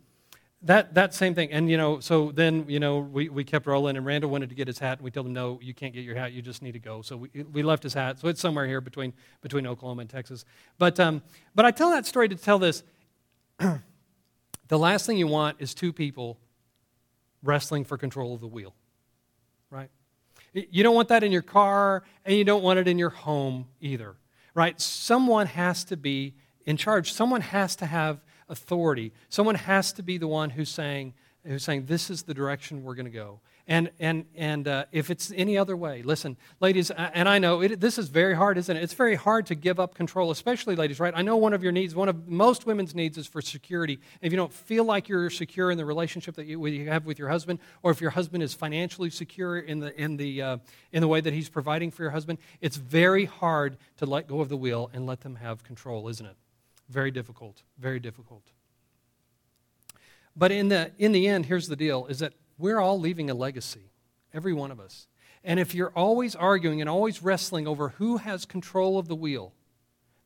that, 0.63 0.95
that 0.95 1.13
same 1.13 1.35
thing. 1.35 1.51
And, 1.51 1.69
you 1.69 1.77
know, 1.77 1.99
so 1.99 2.31
then, 2.31 2.67
you 2.69 2.79
know, 2.79 3.01
we, 3.01 3.31
we 3.31 3.43
kept 3.43 3.67
rolling 3.67 3.97
and 3.97 4.07
Randall 4.07 4.31
wanted 4.31 4.51
to 4.51 4.55
get 4.55 4.69
his 4.69 4.79
hat 4.79 4.99
and 4.99 5.05
we 5.05 5.11
told 5.11 5.27
him, 5.27 5.33
no, 5.33 5.59
you 5.61 5.75
can't 5.75 5.93
get 5.93 6.05
your 6.05 6.15
hat. 6.15 6.31
You 6.31 6.41
just 6.41 6.63
need 6.63 6.75
to 6.75 6.79
go. 6.79 7.03
So 7.03 7.17
we, 7.17 7.31
we 7.53 7.65
left 7.65 7.83
his 7.83 7.95
hat. 7.95 8.21
So 8.21 8.29
it's 8.29 8.41
somewhere 8.41 8.69
here 8.69 8.81
between, 8.81 9.13
between 9.41 9.67
Oklahoma 9.67 10.03
and 10.03 10.09
Texas. 10.09 10.45
But, 10.79 11.01
um, 11.01 11.21
but 11.57 11.65
I 11.65 11.73
tell 11.73 11.91
that 11.91 12.07
story 12.07 12.29
to 12.29 12.37
tell 12.37 12.61
this. 12.61 12.85
the 14.69 14.79
last 14.79 15.07
thing 15.07 15.17
you 15.17 15.27
want 15.27 15.57
is 15.61 15.75
two 15.75 15.93
people 15.93 16.39
wrestling 17.43 17.85
for 17.85 17.99
control 17.99 18.35
of 18.35 18.41
the 18.41 18.47
wheel, 18.47 18.75
right? 19.71 19.91
You 20.53 20.83
don't 20.83 20.95
want 20.95 21.09
that 21.09 21.25
in 21.25 21.33
your 21.33 21.43
car, 21.43 22.03
and 22.25 22.37
you 22.37 22.45
don't 22.45 22.63
want 22.63 22.79
it 22.79 22.87
in 22.87 22.99
your 22.99 23.11
home 23.11 23.67
either, 23.81 24.17
right? 24.55 24.79
Someone 24.81 25.47
has 25.47 25.85
to 25.85 25.97
be 25.97 26.35
in 26.67 26.77
charge. 26.77 27.13
Someone 27.13 27.41
has 27.41 27.75
to 27.77 27.87
have 27.87 28.21
authority. 28.49 29.13
Someone 29.29 29.55
has 29.55 29.93
to 29.95 30.03
be 30.03 30.19
the 30.19 30.29
one 30.29 30.51
who's 30.51 30.69
saying, 30.69 31.15
who's 31.45 31.65
saying 31.65 31.87
this 31.87 32.11
is 32.11 32.23
the 32.23 32.35
direction 32.35 32.83
we're 32.83 32.95
going 32.95 33.07
to 33.07 33.11
go. 33.11 33.41
And, 33.69 33.91
and, 34.01 34.25
and 34.35 34.67
uh, 34.67 34.87
if 34.91 35.09
it's 35.09 35.33
any 35.37 35.57
other 35.57 35.77
way, 35.77 36.03
listen, 36.03 36.37
ladies, 36.59 36.91
and 36.91 37.29
I 37.29 37.39
know 37.39 37.61
it, 37.63 37.81
this 37.81 37.97
is 37.97 38.09
very 38.09 38.35
hard, 38.35 38.59
isn't 38.59 38.77
it? 38.77 38.83
It's 38.83 38.93
very 38.93 39.15
hard 39.15 39.47
to 39.47 39.55
give 39.55 39.79
up 39.79 39.95
control, 39.95 40.33
especially 40.33 40.75
ladies, 40.75 40.99
right? 40.99 41.15
I 41.17 41.23
know 41.23 41.37
one 41.37 41.53
of 41.53 41.63
your 41.63 41.71
needs, 41.71 41.95
one 41.95 42.09
of 42.09 42.27
most 42.27 42.67
women's 42.67 42.93
needs 42.93 43.19
is 43.19 43.29
for 43.29 43.41
security. 43.41 44.01
If 44.21 44.33
you 44.33 44.37
don't 44.37 44.53
feel 44.53 44.85
like 44.85 45.09
you're 45.09 45.31
secure 45.31 45.71
in 45.71 45.79
the 45.79 45.85
relationship 45.85 46.35
that 46.37 46.47
you, 46.47 46.67
you 46.67 46.89
have 46.89 47.07
with 47.07 47.21
your 47.21 47.29
husband, 47.29 47.61
or 47.85 47.93
if 47.93 48.01
your 48.01 48.11
husband 48.11 48.43
is 48.43 48.53
financially 48.53 49.11
secure 49.11 49.61
in 49.61 49.79
the, 49.79 49.99
in, 50.01 50.17
the, 50.17 50.43
uh, 50.43 50.57
in 50.91 51.01
the 51.01 51.09
way 51.09 51.21
that 51.21 51.33
he's 51.33 51.49
providing 51.49 51.93
for 51.93 52.03
your 52.03 52.11
husband, 52.11 52.41
it's 52.61 52.77
very 52.77 53.27
hard 53.27 53.77
to 53.99 54.07
let 54.07 54.27
go 54.27 54.41
of 54.41 54.49
the 54.49 54.57
wheel 54.57 54.91
and 54.93 55.07
let 55.07 55.21
them 55.21 55.37
have 55.37 55.63
control, 55.63 56.09
isn't 56.09 56.27
it? 56.27 56.37
Very 56.89 57.13
difficult, 57.13 57.63
very 57.79 58.01
difficult. 58.01 58.43
But 60.35 60.51
in 60.51 60.69
the, 60.69 60.91
in 60.99 61.13
the 61.13 61.29
end, 61.29 61.47
here's 61.47 61.69
the 61.69 61.77
deal 61.77 62.07
is 62.07 62.19
that 62.19 62.33
we're 62.63 62.79
all 62.79 62.99
leaving 62.99 63.29
a 63.29 63.35
legacy, 63.35 63.91
every 64.33 64.53
one 64.53 64.71
of 64.71 64.81
us. 64.81 65.09
And 65.45 65.59
if 65.59 65.75
you're 65.75 65.91
always 65.91 66.37
arguing 66.37 66.81
and 66.81 66.89
always 66.89 67.23
wrestling 67.23 67.67
over 67.67 67.91
who 67.91 68.19
has 68.19 68.47
control 68.47 68.99
of 68.99 69.09
the 69.09 69.17
wheel, 69.17 69.53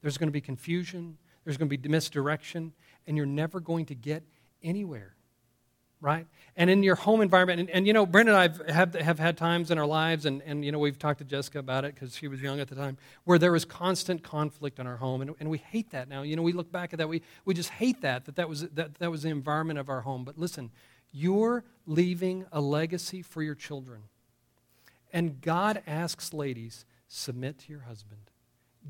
there's 0.03 0.19
going 0.19 0.29
to 0.29 0.33
be 0.33 0.43
confusion, 0.43 1.17
there's 1.45 1.57
going 1.57 1.71
to 1.71 1.77
be 1.77 1.89
misdirection, 1.89 2.75
and 3.07 3.17
you're 3.17 3.25
never 3.25 3.59
going 3.59 3.87
to 3.87 3.95
get 3.95 4.23
anywhere 4.63 5.17
right? 6.01 6.27
And 6.57 6.71
in 6.71 6.83
your 6.83 6.95
home 6.95 7.21
environment, 7.21 7.61
and, 7.61 7.71
and 7.71 7.87
you 7.87 7.93
know, 7.93 8.07
Brenda 8.07 8.37
and 8.37 8.59
I 8.69 8.73
have, 8.73 8.95
have 8.95 9.19
had 9.19 9.37
times 9.37 9.71
in 9.71 9.79
our 9.79 9.87
lives, 9.87 10.27
and, 10.27 10.43
and 10.43 10.65
you 10.65 10.73
know, 10.73 10.79
we've 10.79 10.99
talked 10.99 11.19
to 11.19 11.25
Jessica 11.25 11.59
about 11.59 11.85
it 11.85 11.95
because 11.95 12.15
she 12.15 12.29
was 12.29 12.41
young 12.41 12.61
at 12.61 12.69
the 12.69 12.75
time, 12.75 12.99
where 13.25 13.39
there 13.39 13.53
was 13.53 13.65
constant 13.65 14.23
conflict 14.23 14.79
in 14.79 14.87
our 14.87 14.97
home, 14.97 15.23
and, 15.23 15.35
and 15.41 15.51
we 15.51 15.59
hate 15.59 15.91
that 15.91 16.09
now. 16.09 16.23
You 16.23 16.37
know, 16.37 16.43
we 16.43 16.53
look 16.53 16.71
back 16.71 16.93
at 16.93 16.99
that, 16.99 17.09
we, 17.09 17.23
we 17.45 17.55
just 17.55 17.71
hate 17.71 18.03
that, 18.03 18.27
that 18.27 18.37
that 18.37 18.49
was, 18.49 18.63
that, 18.69 18.95
that 18.97 19.11
was 19.11 19.23
the 19.23 19.31
environment 19.31 19.79
of 19.79 19.89
our 19.89 20.03
home. 20.03 20.25
But 20.25 20.39
listen, 20.39 20.71
you're 21.17 21.65
leaving 21.87 22.45
a 22.53 22.61
legacy 22.61 23.23
for 23.23 23.43
your 23.43 23.55
children. 23.55 24.03
And 25.13 25.41
God 25.41 25.83
asks 25.87 26.35
ladies, 26.35 26.85
submit 27.09 27.59
to 27.61 27.73
your 27.73 27.83
husband. 27.83 28.21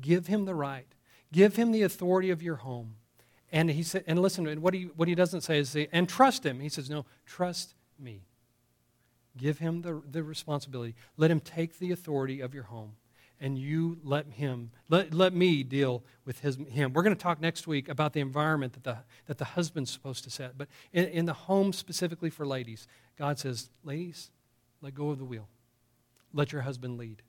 Give 0.01 0.27
him 0.27 0.45
the 0.45 0.55
right 0.55 0.87
Give 1.31 1.55
him 1.55 1.71
the 1.71 1.83
authority 1.83 2.29
of 2.29 2.41
your 2.41 2.55
home. 2.55 2.95
And 3.51 3.69
he 3.69 3.83
said, 3.83 4.03
and 4.07 4.19
listen, 4.19 4.61
what 4.61 4.73
he, 4.73 4.83
what 4.95 5.07
he 5.07 5.15
doesn't 5.15 5.41
say 5.41 5.59
is, 5.59 5.75
and 5.91 6.07
trust 6.07 6.45
him. 6.45 6.59
He 6.59 6.69
says, 6.69 6.89
no, 6.89 7.05
trust 7.25 7.75
me. 7.99 8.23
Give 9.37 9.59
him 9.59 9.81
the, 9.81 10.01
the 10.09 10.23
responsibility. 10.23 10.95
Let 11.15 11.31
him 11.31 11.39
take 11.39 11.79
the 11.79 11.91
authority 11.91 12.41
of 12.41 12.53
your 12.53 12.63
home. 12.63 12.93
And 13.39 13.57
you 13.57 13.99
let 14.03 14.25
him, 14.25 14.71
let, 14.89 15.13
let 15.13 15.31
me 15.31 15.61
deal 15.61 16.03
with 16.25 16.39
his, 16.39 16.57
him. 16.69 16.91
We're 16.93 17.03
going 17.03 17.15
to 17.15 17.21
talk 17.21 17.39
next 17.39 17.67
week 17.67 17.87
about 17.87 18.13
the 18.13 18.19
environment 18.19 18.73
that 18.73 18.83
the, 18.83 18.97
that 19.27 19.37
the 19.37 19.45
husband's 19.45 19.91
supposed 19.91 20.23
to 20.23 20.31
set. 20.31 20.57
But 20.57 20.67
in, 20.91 21.05
in 21.05 21.25
the 21.25 21.33
home, 21.33 21.71
specifically 21.71 22.31
for 22.31 22.47
ladies, 22.47 22.87
God 23.15 23.37
says, 23.37 23.69
ladies, 23.83 24.31
let 24.81 24.95
go 24.95 25.11
of 25.11 25.19
the 25.19 25.25
wheel. 25.25 25.47
Let 26.33 26.51
your 26.51 26.63
husband 26.63 26.97
lead. 26.97 27.21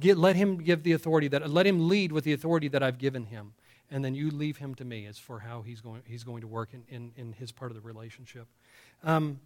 Get, 0.00 0.16
let 0.16 0.34
him 0.36 0.58
give 0.58 0.82
the 0.82 0.92
authority 0.92 1.28
that, 1.28 1.50
let 1.50 1.66
him 1.66 1.88
lead 1.88 2.10
with 2.10 2.24
the 2.24 2.32
authority 2.32 2.68
that 2.68 2.82
I've 2.82 2.98
given 2.98 3.26
him. 3.26 3.52
And 3.90 4.04
then 4.04 4.14
you 4.14 4.30
leave 4.30 4.58
him 4.58 4.74
to 4.76 4.84
me 4.84 5.06
as 5.06 5.18
for 5.18 5.40
how 5.40 5.62
he's 5.62 5.80
going, 5.80 6.02
he's 6.06 6.24
going 6.24 6.40
to 6.40 6.46
work 6.46 6.70
in, 6.72 6.84
in, 6.88 7.12
in 7.16 7.32
his 7.32 7.52
part 7.52 7.70
of 7.70 7.74
the 7.74 7.80
relationship. 7.82 8.46
Um, 9.02 9.40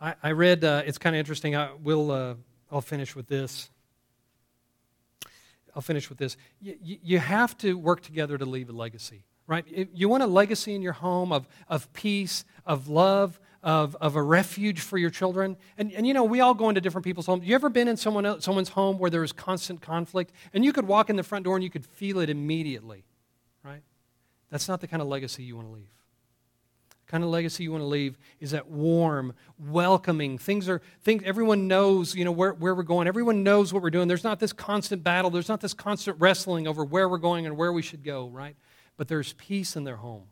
I, 0.00 0.14
I 0.22 0.32
read, 0.32 0.64
uh, 0.64 0.82
it's 0.86 0.98
kind 0.98 1.16
of 1.16 1.20
interesting. 1.20 1.56
I 1.56 1.70
will, 1.82 2.10
uh, 2.10 2.34
I'll 2.70 2.80
finish 2.80 3.16
with 3.16 3.26
this. 3.26 3.70
I'll 5.74 5.82
finish 5.82 6.08
with 6.08 6.18
this. 6.18 6.36
You, 6.60 6.76
you 6.82 7.18
have 7.18 7.56
to 7.58 7.74
work 7.74 8.00
together 8.00 8.38
to 8.38 8.44
leave 8.44 8.68
a 8.68 8.72
legacy, 8.72 9.24
right? 9.46 9.64
You 9.92 10.08
want 10.08 10.22
a 10.22 10.26
legacy 10.26 10.74
in 10.74 10.82
your 10.82 10.94
home 10.94 11.32
of, 11.32 11.48
of 11.68 11.92
peace, 11.92 12.44
of 12.66 12.88
love, 12.88 13.40
of, 13.62 13.96
of 13.96 14.16
a 14.16 14.22
refuge 14.22 14.80
for 14.80 14.98
your 14.98 15.10
children. 15.10 15.56
And, 15.76 15.92
and 15.92 16.06
you 16.06 16.14
know, 16.14 16.24
we 16.24 16.40
all 16.40 16.54
go 16.54 16.68
into 16.68 16.80
different 16.80 17.04
people's 17.04 17.26
homes. 17.26 17.44
You 17.44 17.54
ever 17.54 17.68
been 17.68 17.88
in 17.88 17.96
someone 17.96 18.24
else, 18.24 18.44
someone's 18.44 18.70
home 18.70 18.98
where 18.98 19.10
there 19.10 19.20
was 19.20 19.32
constant 19.32 19.80
conflict? 19.80 20.32
And 20.52 20.64
you 20.64 20.72
could 20.72 20.86
walk 20.86 21.10
in 21.10 21.16
the 21.16 21.22
front 21.22 21.44
door 21.44 21.56
and 21.56 21.64
you 21.64 21.70
could 21.70 21.84
feel 21.84 22.20
it 22.20 22.30
immediately, 22.30 23.04
right? 23.62 23.82
That's 24.50 24.68
not 24.68 24.80
the 24.80 24.86
kind 24.86 25.02
of 25.02 25.08
legacy 25.08 25.42
you 25.42 25.56
want 25.56 25.68
to 25.68 25.74
leave 25.74 25.97
kind 27.08 27.24
of 27.24 27.30
legacy 27.30 27.64
you 27.64 27.72
want 27.72 27.82
to 27.82 27.86
leave 27.86 28.16
is 28.38 28.52
that 28.52 28.68
warm, 28.68 29.34
welcoming. 29.58 30.38
Things 30.38 30.68
are 30.68 30.80
things 31.02 31.22
everyone 31.24 31.66
knows, 31.66 32.14
you 32.14 32.24
know, 32.24 32.32
where, 32.32 32.52
where 32.52 32.74
we're 32.74 32.82
going. 32.82 33.08
Everyone 33.08 33.42
knows 33.42 33.72
what 33.72 33.82
we're 33.82 33.90
doing. 33.90 34.08
There's 34.08 34.24
not 34.24 34.38
this 34.38 34.52
constant 34.52 35.02
battle. 35.02 35.30
There's 35.30 35.48
not 35.48 35.60
this 35.60 35.74
constant 35.74 36.18
wrestling 36.20 36.68
over 36.68 36.84
where 36.84 37.08
we're 37.08 37.18
going 37.18 37.46
and 37.46 37.56
where 37.56 37.72
we 37.72 37.82
should 37.82 38.04
go, 38.04 38.28
right? 38.28 38.54
But 38.96 39.08
there's 39.08 39.32
peace 39.32 39.74
in 39.74 39.84
their 39.84 39.96
home. 39.96 40.24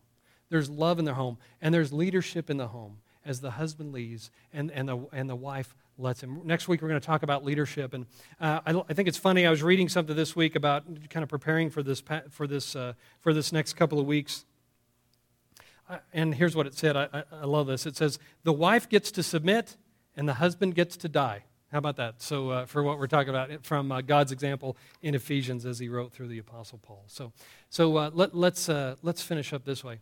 There's 0.50 0.70
love 0.70 0.98
in 0.98 1.04
their 1.04 1.14
home. 1.14 1.38
And 1.60 1.74
there's 1.74 1.92
leadership 1.92 2.50
in 2.50 2.58
the 2.58 2.68
home 2.68 2.98
as 3.24 3.40
the 3.40 3.52
husband 3.52 3.92
leads 3.92 4.30
and, 4.52 4.70
and, 4.70 4.88
the, 4.88 4.98
and 5.12 5.28
the 5.28 5.34
wife 5.34 5.74
lets 5.98 6.22
him. 6.22 6.42
Next 6.44 6.68
week, 6.68 6.82
we're 6.82 6.88
going 6.88 7.00
to 7.00 7.06
talk 7.06 7.22
about 7.22 7.42
leadership. 7.42 7.94
And 7.94 8.06
uh, 8.38 8.60
I, 8.66 8.82
I, 8.88 8.92
think 8.92 9.08
it's 9.08 9.18
funny. 9.18 9.46
I 9.46 9.50
was 9.50 9.62
reading 9.62 9.88
something 9.88 10.14
this 10.14 10.36
week 10.36 10.54
about 10.54 10.84
kind 11.08 11.24
of 11.24 11.28
preparing 11.28 11.70
for 11.70 11.82
this, 11.82 12.02
for 12.30 12.46
this, 12.46 12.76
uh, 12.76 12.92
for 13.20 13.32
this 13.32 13.50
next 13.50 13.72
couple 13.72 13.98
of 13.98 14.06
weeks 14.06 14.44
and 16.12 16.34
here's 16.34 16.56
what 16.56 16.66
it 16.66 16.74
said. 16.74 16.96
I, 16.96 17.24
I, 17.32 17.44
love 17.44 17.66
this. 17.66 17.86
It 17.86 17.96
says, 17.96 18.18
The 18.44 18.52
wife 18.52 18.88
gets 18.88 19.10
to 19.12 19.22
submit 19.22 19.76
and 20.16 20.28
the 20.28 20.34
husband 20.34 20.74
gets 20.74 20.96
to 20.98 21.08
die. 21.08 21.44
How 21.72 21.78
about 21.78 21.96
that? 21.96 22.22
So, 22.22 22.50
uh, 22.50 22.66
for 22.66 22.82
what 22.82 22.98
we're 22.98 23.08
talking 23.08 23.30
about 23.30 23.64
from 23.64 23.90
uh, 23.90 24.00
God's 24.00 24.30
example 24.30 24.76
in 25.02 25.14
Ephesians 25.14 25.66
as 25.66 25.78
he 25.78 25.88
wrote 25.88 26.12
through 26.12 26.28
the 26.28 26.38
Apostle 26.38 26.78
Paul. 26.78 27.04
So, 27.08 27.32
so 27.70 27.96
uh, 27.96 28.10
let, 28.14 28.34
let's, 28.34 28.68
uh, 28.68 28.94
let's 29.02 29.20
finish 29.20 29.52
up 29.52 29.64
this 29.64 29.82
way. 29.82 29.98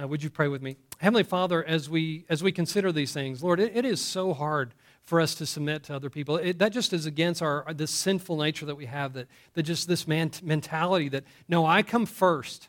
Uh, 0.00 0.06
would 0.06 0.22
you 0.22 0.30
pray 0.30 0.46
with 0.48 0.62
me? 0.62 0.76
Heavenly 0.98 1.24
Father, 1.24 1.64
as 1.64 1.90
we, 1.90 2.24
as 2.28 2.42
we 2.42 2.52
consider 2.52 2.92
these 2.92 3.12
things, 3.12 3.42
Lord, 3.42 3.58
it, 3.58 3.76
it 3.76 3.84
is 3.84 4.00
so 4.00 4.32
hard 4.32 4.74
for 5.02 5.20
us 5.20 5.34
to 5.36 5.46
submit 5.46 5.82
to 5.84 5.94
other 5.96 6.08
people. 6.08 6.36
It, 6.36 6.58
that 6.60 6.72
just 6.72 6.92
is 6.92 7.04
against 7.04 7.42
our 7.42 7.64
this 7.74 7.90
sinful 7.90 8.36
nature 8.36 8.66
that 8.66 8.76
we 8.76 8.86
have, 8.86 9.14
that, 9.14 9.26
that 9.54 9.64
just 9.64 9.88
this 9.88 10.06
man, 10.06 10.30
mentality 10.42 11.08
that, 11.08 11.24
no, 11.48 11.66
I 11.66 11.82
come 11.82 12.06
first. 12.06 12.68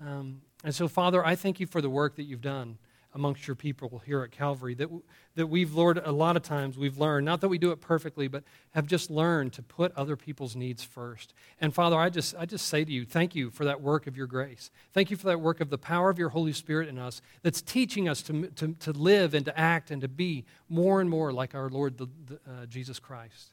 Um, 0.00 0.42
and 0.64 0.74
so, 0.74 0.88
Father, 0.88 1.24
I 1.24 1.34
thank 1.34 1.60
you 1.60 1.66
for 1.66 1.80
the 1.80 1.90
work 1.90 2.16
that 2.16 2.24
you've 2.24 2.42
done 2.42 2.78
amongst 3.14 3.46
your 3.46 3.56
people 3.56 4.02
here 4.04 4.22
at 4.22 4.30
Calvary. 4.30 4.74
That, 4.74 4.88
that 5.34 5.48
we've, 5.48 5.74
Lord, 5.74 5.98
a 5.98 6.12
lot 6.12 6.36
of 6.36 6.42
times 6.42 6.78
we've 6.78 6.98
learned, 6.98 7.24
not 7.24 7.40
that 7.40 7.48
we 7.48 7.58
do 7.58 7.72
it 7.72 7.80
perfectly, 7.80 8.28
but 8.28 8.44
have 8.72 8.86
just 8.86 9.10
learned 9.10 9.52
to 9.54 9.62
put 9.62 9.92
other 9.96 10.16
people's 10.16 10.54
needs 10.54 10.84
first. 10.84 11.34
And 11.60 11.74
Father, 11.74 11.96
I 11.96 12.08
just, 12.08 12.34
I 12.38 12.46
just 12.46 12.66
say 12.66 12.84
to 12.84 12.92
you, 12.92 13.04
thank 13.04 13.34
you 13.34 13.50
for 13.50 13.64
that 13.64 13.80
work 13.80 14.06
of 14.06 14.16
your 14.16 14.26
grace. 14.26 14.70
Thank 14.92 15.10
you 15.10 15.16
for 15.16 15.26
that 15.26 15.40
work 15.40 15.60
of 15.60 15.70
the 15.70 15.78
power 15.78 16.10
of 16.10 16.18
your 16.18 16.28
Holy 16.28 16.52
Spirit 16.52 16.88
in 16.88 16.98
us 16.98 17.20
that's 17.42 17.62
teaching 17.62 18.08
us 18.08 18.22
to, 18.22 18.46
to, 18.48 18.74
to 18.74 18.92
live 18.92 19.34
and 19.34 19.44
to 19.46 19.58
act 19.58 19.90
and 19.90 20.00
to 20.02 20.08
be 20.08 20.44
more 20.68 21.00
and 21.00 21.10
more 21.10 21.32
like 21.32 21.54
our 21.54 21.68
Lord 21.68 21.98
the, 21.98 22.08
the, 22.26 22.34
uh, 22.34 22.66
Jesus 22.66 23.00
Christ. 23.00 23.50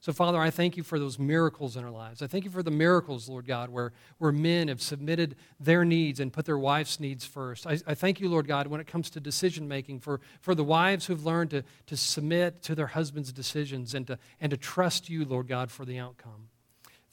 So, 0.00 0.12
Father, 0.12 0.38
I 0.38 0.50
thank 0.50 0.76
you 0.76 0.84
for 0.84 1.00
those 1.00 1.18
miracles 1.18 1.76
in 1.76 1.84
our 1.84 1.90
lives. 1.90 2.22
I 2.22 2.28
thank 2.28 2.44
you 2.44 2.50
for 2.50 2.62
the 2.62 2.70
miracles, 2.70 3.28
Lord 3.28 3.46
God, 3.46 3.68
where, 3.68 3.92
where 4.18 4.30
men 4.30 4.68
have 4.68 4.80
submitted 4.80 5.34
their 5.58 5.84
needs 5.84 6.20
and 6.20 6.32
put 6.32 6.44
their 6.44 6.58
wives' 6.58 7.00
needs 7.00 7.24
first. 7.24 7.66
I, 7.66 7.78
I 7.84 7.94
thank 7.94 8.20
you, 8.20 8.28
Lord 8.28 8.46
God, 8.46 8.68
when 8.68 8.80
it 8.80 8.86
comes 8.86 9.10
to 9.10 9.20
decision 9.20 9.66
making, 9.66 9.98
for, 10.00 10.20
for 10.40 10.54
the 10.54 10.62
wives 10.62 11.06
who've 11.06 11.24
learned 11.24 11.50
to, 11.50 11.64
to 11.86 11.96
submit 11.96 12.62
to 12.62 12.76
their 12.76 12.86
husband's 12.86 13.32
decisions 13.32 13.92
and 13.92 14.06
to, 14.06 14.18
and 14.40 14.50
to 14.50 14.56
trust 14.56 15.10
you, 15.10 15.24
Lord 15.24 15.48
God, 15.48 15.68
for 15.68 15.84
the 15.84 15.98
outcome. 15.98 16.48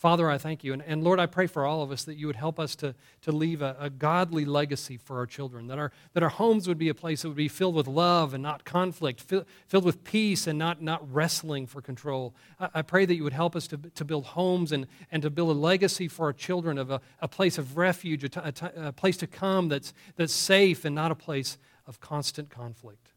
Father, 0.05 0.29
I 0.29 0.37
thank 0.37 0.63
you. 0.63 0.71
And, 0.71 0.83
and, 0.83 1.03
Lord, 1.03 1.19
I 1.19 1.25
pray 1.25 1.47
for 1.47 1.65
all 1.65 1.81
of 1.81 1.89
us 1.91 2.03
that 2.03 2.13
you 2.13 2.27
would 2.27 2.35
help 2.35 2.59
us 2.59 2.75
to, 2.75 2.93
to 3.23 3.31
leave 3.31 3.63
a, 3.63 3.75
a, 3.79 3.89
godly 3.89 4.45
legacy 4.45 4.97
for 4.97 5.17
our 5.17 5.25
children, 5.25 5.65
that 5.65 5.79
our, 5.79 5.91
that 6.13 6.21
our 6.21 6.29
homes 6.29 6.67
would 6.67 6.77
be 6.77 6.89
a 6.89 6.93
place 6.93 7.23
that 7.23 7.29
would 7.29 7.35
be 7.35 7.47
filled 7.47 7.73
with 7.73 7.87
love 7.87 8.35
and 8.35 8.43
not 8.43 8.65
conflict, 8.65 9.19
fill, 9.19 9.45
filled 9.67 9.83
with 9.83 10.03
peace 10.03 10.45
and 10.45 10.59
not, 10.59 10.79
not 10.79 11.11
wrestling 11.11 11.65
for 11.65 11.81
control. 11.81 12.35
I, 12.59 12.69
I, 12.75 12.81
pray 12.83 13.05
that 13.05 13.15
you 13.15 13.23
would 13.23 13.33
help 13.33 13.55
us 13.55 13.65
to, 13.69 13.77
to 13.77 14.05
build 14.05 14.25
homes 14.25 14.71
and, 14.71 14.85
and 15.11 15.23
to 15.23 15.31
build 15.31 15.49
a 15.49 15.59
legacy 15.59 16.07
for 16.07 16.27
our 16.27 16.33
children 16.33 16.77
of 16.77 16.91
a, 16.91 17.01
a 17.19 17.27
place 17.27 17.57
of 17.57 17.75
refuge, 17.75 18.23
a, 18.23 18.29
t- 18.29 18.39
a, 18.43 18.51
t- 18.51 18.67
a 18.75 18.91
place 18.91 19.17
to 19.17 19.25
come 19.25 19.69
that's, 19.69 19.91
that's 20.17 20.33
safe 20.33 20.85
and 20.85 20.93
not 20.93 21.09
a 21.09 21.15
place 21.15 21.57
of 21.87 21.99
constant 21.99 22.51
conflict. 22.51 23.14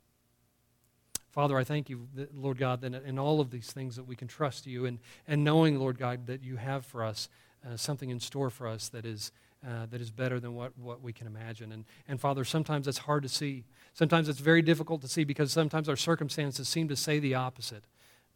Father, 1.30 1.58
I 1.58 1.64
thank 1.64 1.90
you, 1.90 2.08
Lord 2.34 2.58
God, 2.58 2.80
that 2.80 2.94
in 3.04 3.18
all 3.18 3.40
of 3.40 3.50
these 3.50 3.70
things 3.70 3.96
that 3.96 4.04
we 4.04 4.16
can 4.16 4.28
trust 4.28 4.66
you 4.66 4.86
and, 4.86 4.98
and 5.26 5.44
knowing, 5.44 5.78
Lord 5.78 5.98
God, 5.98 6.26
that 6.26 6.42
you 6.42 6.56
have 6.56 6.86
for 6.86 7.04
us 7.04 7.28
uh, 7.66 7.76
something 7.76 8.10
in 8.10 8.20
store 8.20 8.50
for 8.50 8.66
us 8.66 8.88
that 8.88 9.04
is, 9.04 9.32
uh, 9.66 9.86
that 9.90 10.00
is 10.00 10.10
better 10.10 10.40
than 10.40 10.54
what, 10.54 10.72
what 10.78 11.02
we 11.02 11.12
can 11.12 11.26
imagine. 11.26 11.72
And, 11.72 11.84
and 12.06 12.20
Father, 12.20 12.44
sometimes 12.44 12.86
that's 12.86 12.98
hard 12.98 13.22
to 13.24 13.28
see. 13.28 13.64
Sometimes 13.92 14.28
it's 14.28 14.40
very 14.40 14.62
difficult 14.62 15.02
to 15.02 15.08
see 15.08 15.24
because 15.24 15.52
sometimes 15.52 15.88
our 15.88 15.96
circumstances 15.96 16.68
seem 16.68 16.88
to 16.88 16.96
say 16.96 17.18
the 17.18 17.34
opposite. 17.34 17.84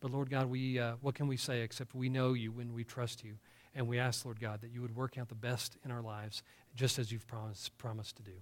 But 0.00 0.10
Lord 0.10 0.30
God, 0.30 0.46
we, 0.46 0.78
uh, 0.78 0.94
what 1.00 1.14
can 1.14 1.28
we 1.28 1.36
say 1.36 1.62
except 1.62 1.94
we 1.94 2.08
know 2.08 2.32
you 2.34 2.52
when 2.52 2.74
we 2.74 2.84
trust 2.84 3.24
you? 3.24 3.34
And 3.74 3.88
we 3.88 3.98
ask, 3.98 4.24
Lord 4.24 4.38
God, 4.38 4.60
that 4.60 4.70
you 4.70 4.82
would 4.82 4.94
work 4.94 5.16
out 5.16 5.28
the 5.28 5.34
best 5.34 5.78
in 5.84 5.90
our 5.90 6.02
lives 6.02 6.42
just 6.74 6.98
as 6.98 7.10
you've 7.10 7.26
promised, 7.26 7.76
promised 7.78 8.16
to 8.16 8.22
do. 8.22 8.32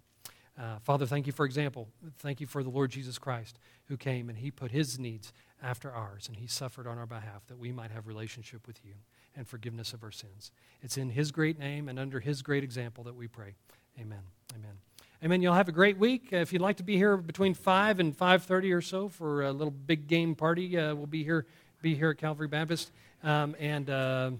Uh, 0.60 0.78
Father, 0.82 1.06
thank 1.06 1.26
you 1.26 1.32
for 1.32 1.46
example. 1.46 1.88
Thank 2.18 2.40
you 2.40 2.46
for 2.46 2.62
the 2.62 2.68
Lord 2.68 2.90
Jesus 2.90 3.18
Christ 3.18 3.58
who 3.86 3.96
came 3.96 4.28
and 4.28 4.36
he 4.36 4.50
put 4.50 4.70
his 4.70 4.98
needs 4.98 5.32
after 5.62 5.90
ours 5.90 6.28
and 6.28 6.36
he 6.36 6.46
suffered 6.46 6.86
on 6.86 6.98
our 6.98 7.06
behalf 7.06 7.46
that 7.46 7.58
we 7.58 7.72
might 7.72 7.90
have 7.90 8.06
relationship 8.06 8.66
with 8.66 8.78
you 8.84 8.92
and 9.34 9.48
forgiveness 9.48 9.94
of 9.94 10.02
our 10.02 10.10
sins. 10.10 10.52
It's 10.82 10.98
in 10.98 11.10
his 11.10 11.32
great 11.32 11.58
name 11.58 11.88
and 11.88 11.98
under 11.98 12.20
his 12.20 12.42
great 12.42 12.62
example 12.62 13.04
that 13.04 13.14
we 13.14 13.26
pray. 13.26 13.54
Amen. 13.98 14.20
Amen. 14.54 14.72
Amen. 15.24 15.40
You'll 15.40 15.54
have 15.54 15.68
a 15.68 15.72
great 15.72 15.96
week. 15.96 16.28
Uh, 16.30 16.36
if 16.36 16.52
you'd 16.52 16.62
like 16.62 16.76
to 16.76 16.82
be 16.82 16.96
here 16.96 17.16
between 17.16 17.54
5 17.54 17.98
and 17.98 18.16
5.30 18.16 18.76
or 18.76 18.82
so 18.82 19.08
for 19.08 19.42
a 19.42 19.52
little 19.52 19.70
big 19.70 20.08
game 20.08 20.34
party, 20.34 20.76
uh, 20.76 20.94
we'll 20.94 21.06
be 21.06 21.24
here, 21.24 21.46
be 21.80 21.94
here 21.94 22.10
at 22.10 22.18
Calvary 22.18 22.48
Baptist. 22.48 22.90
Um, 23.22 23.56
and... 23.58 23.88
Uh, 23.88 24.30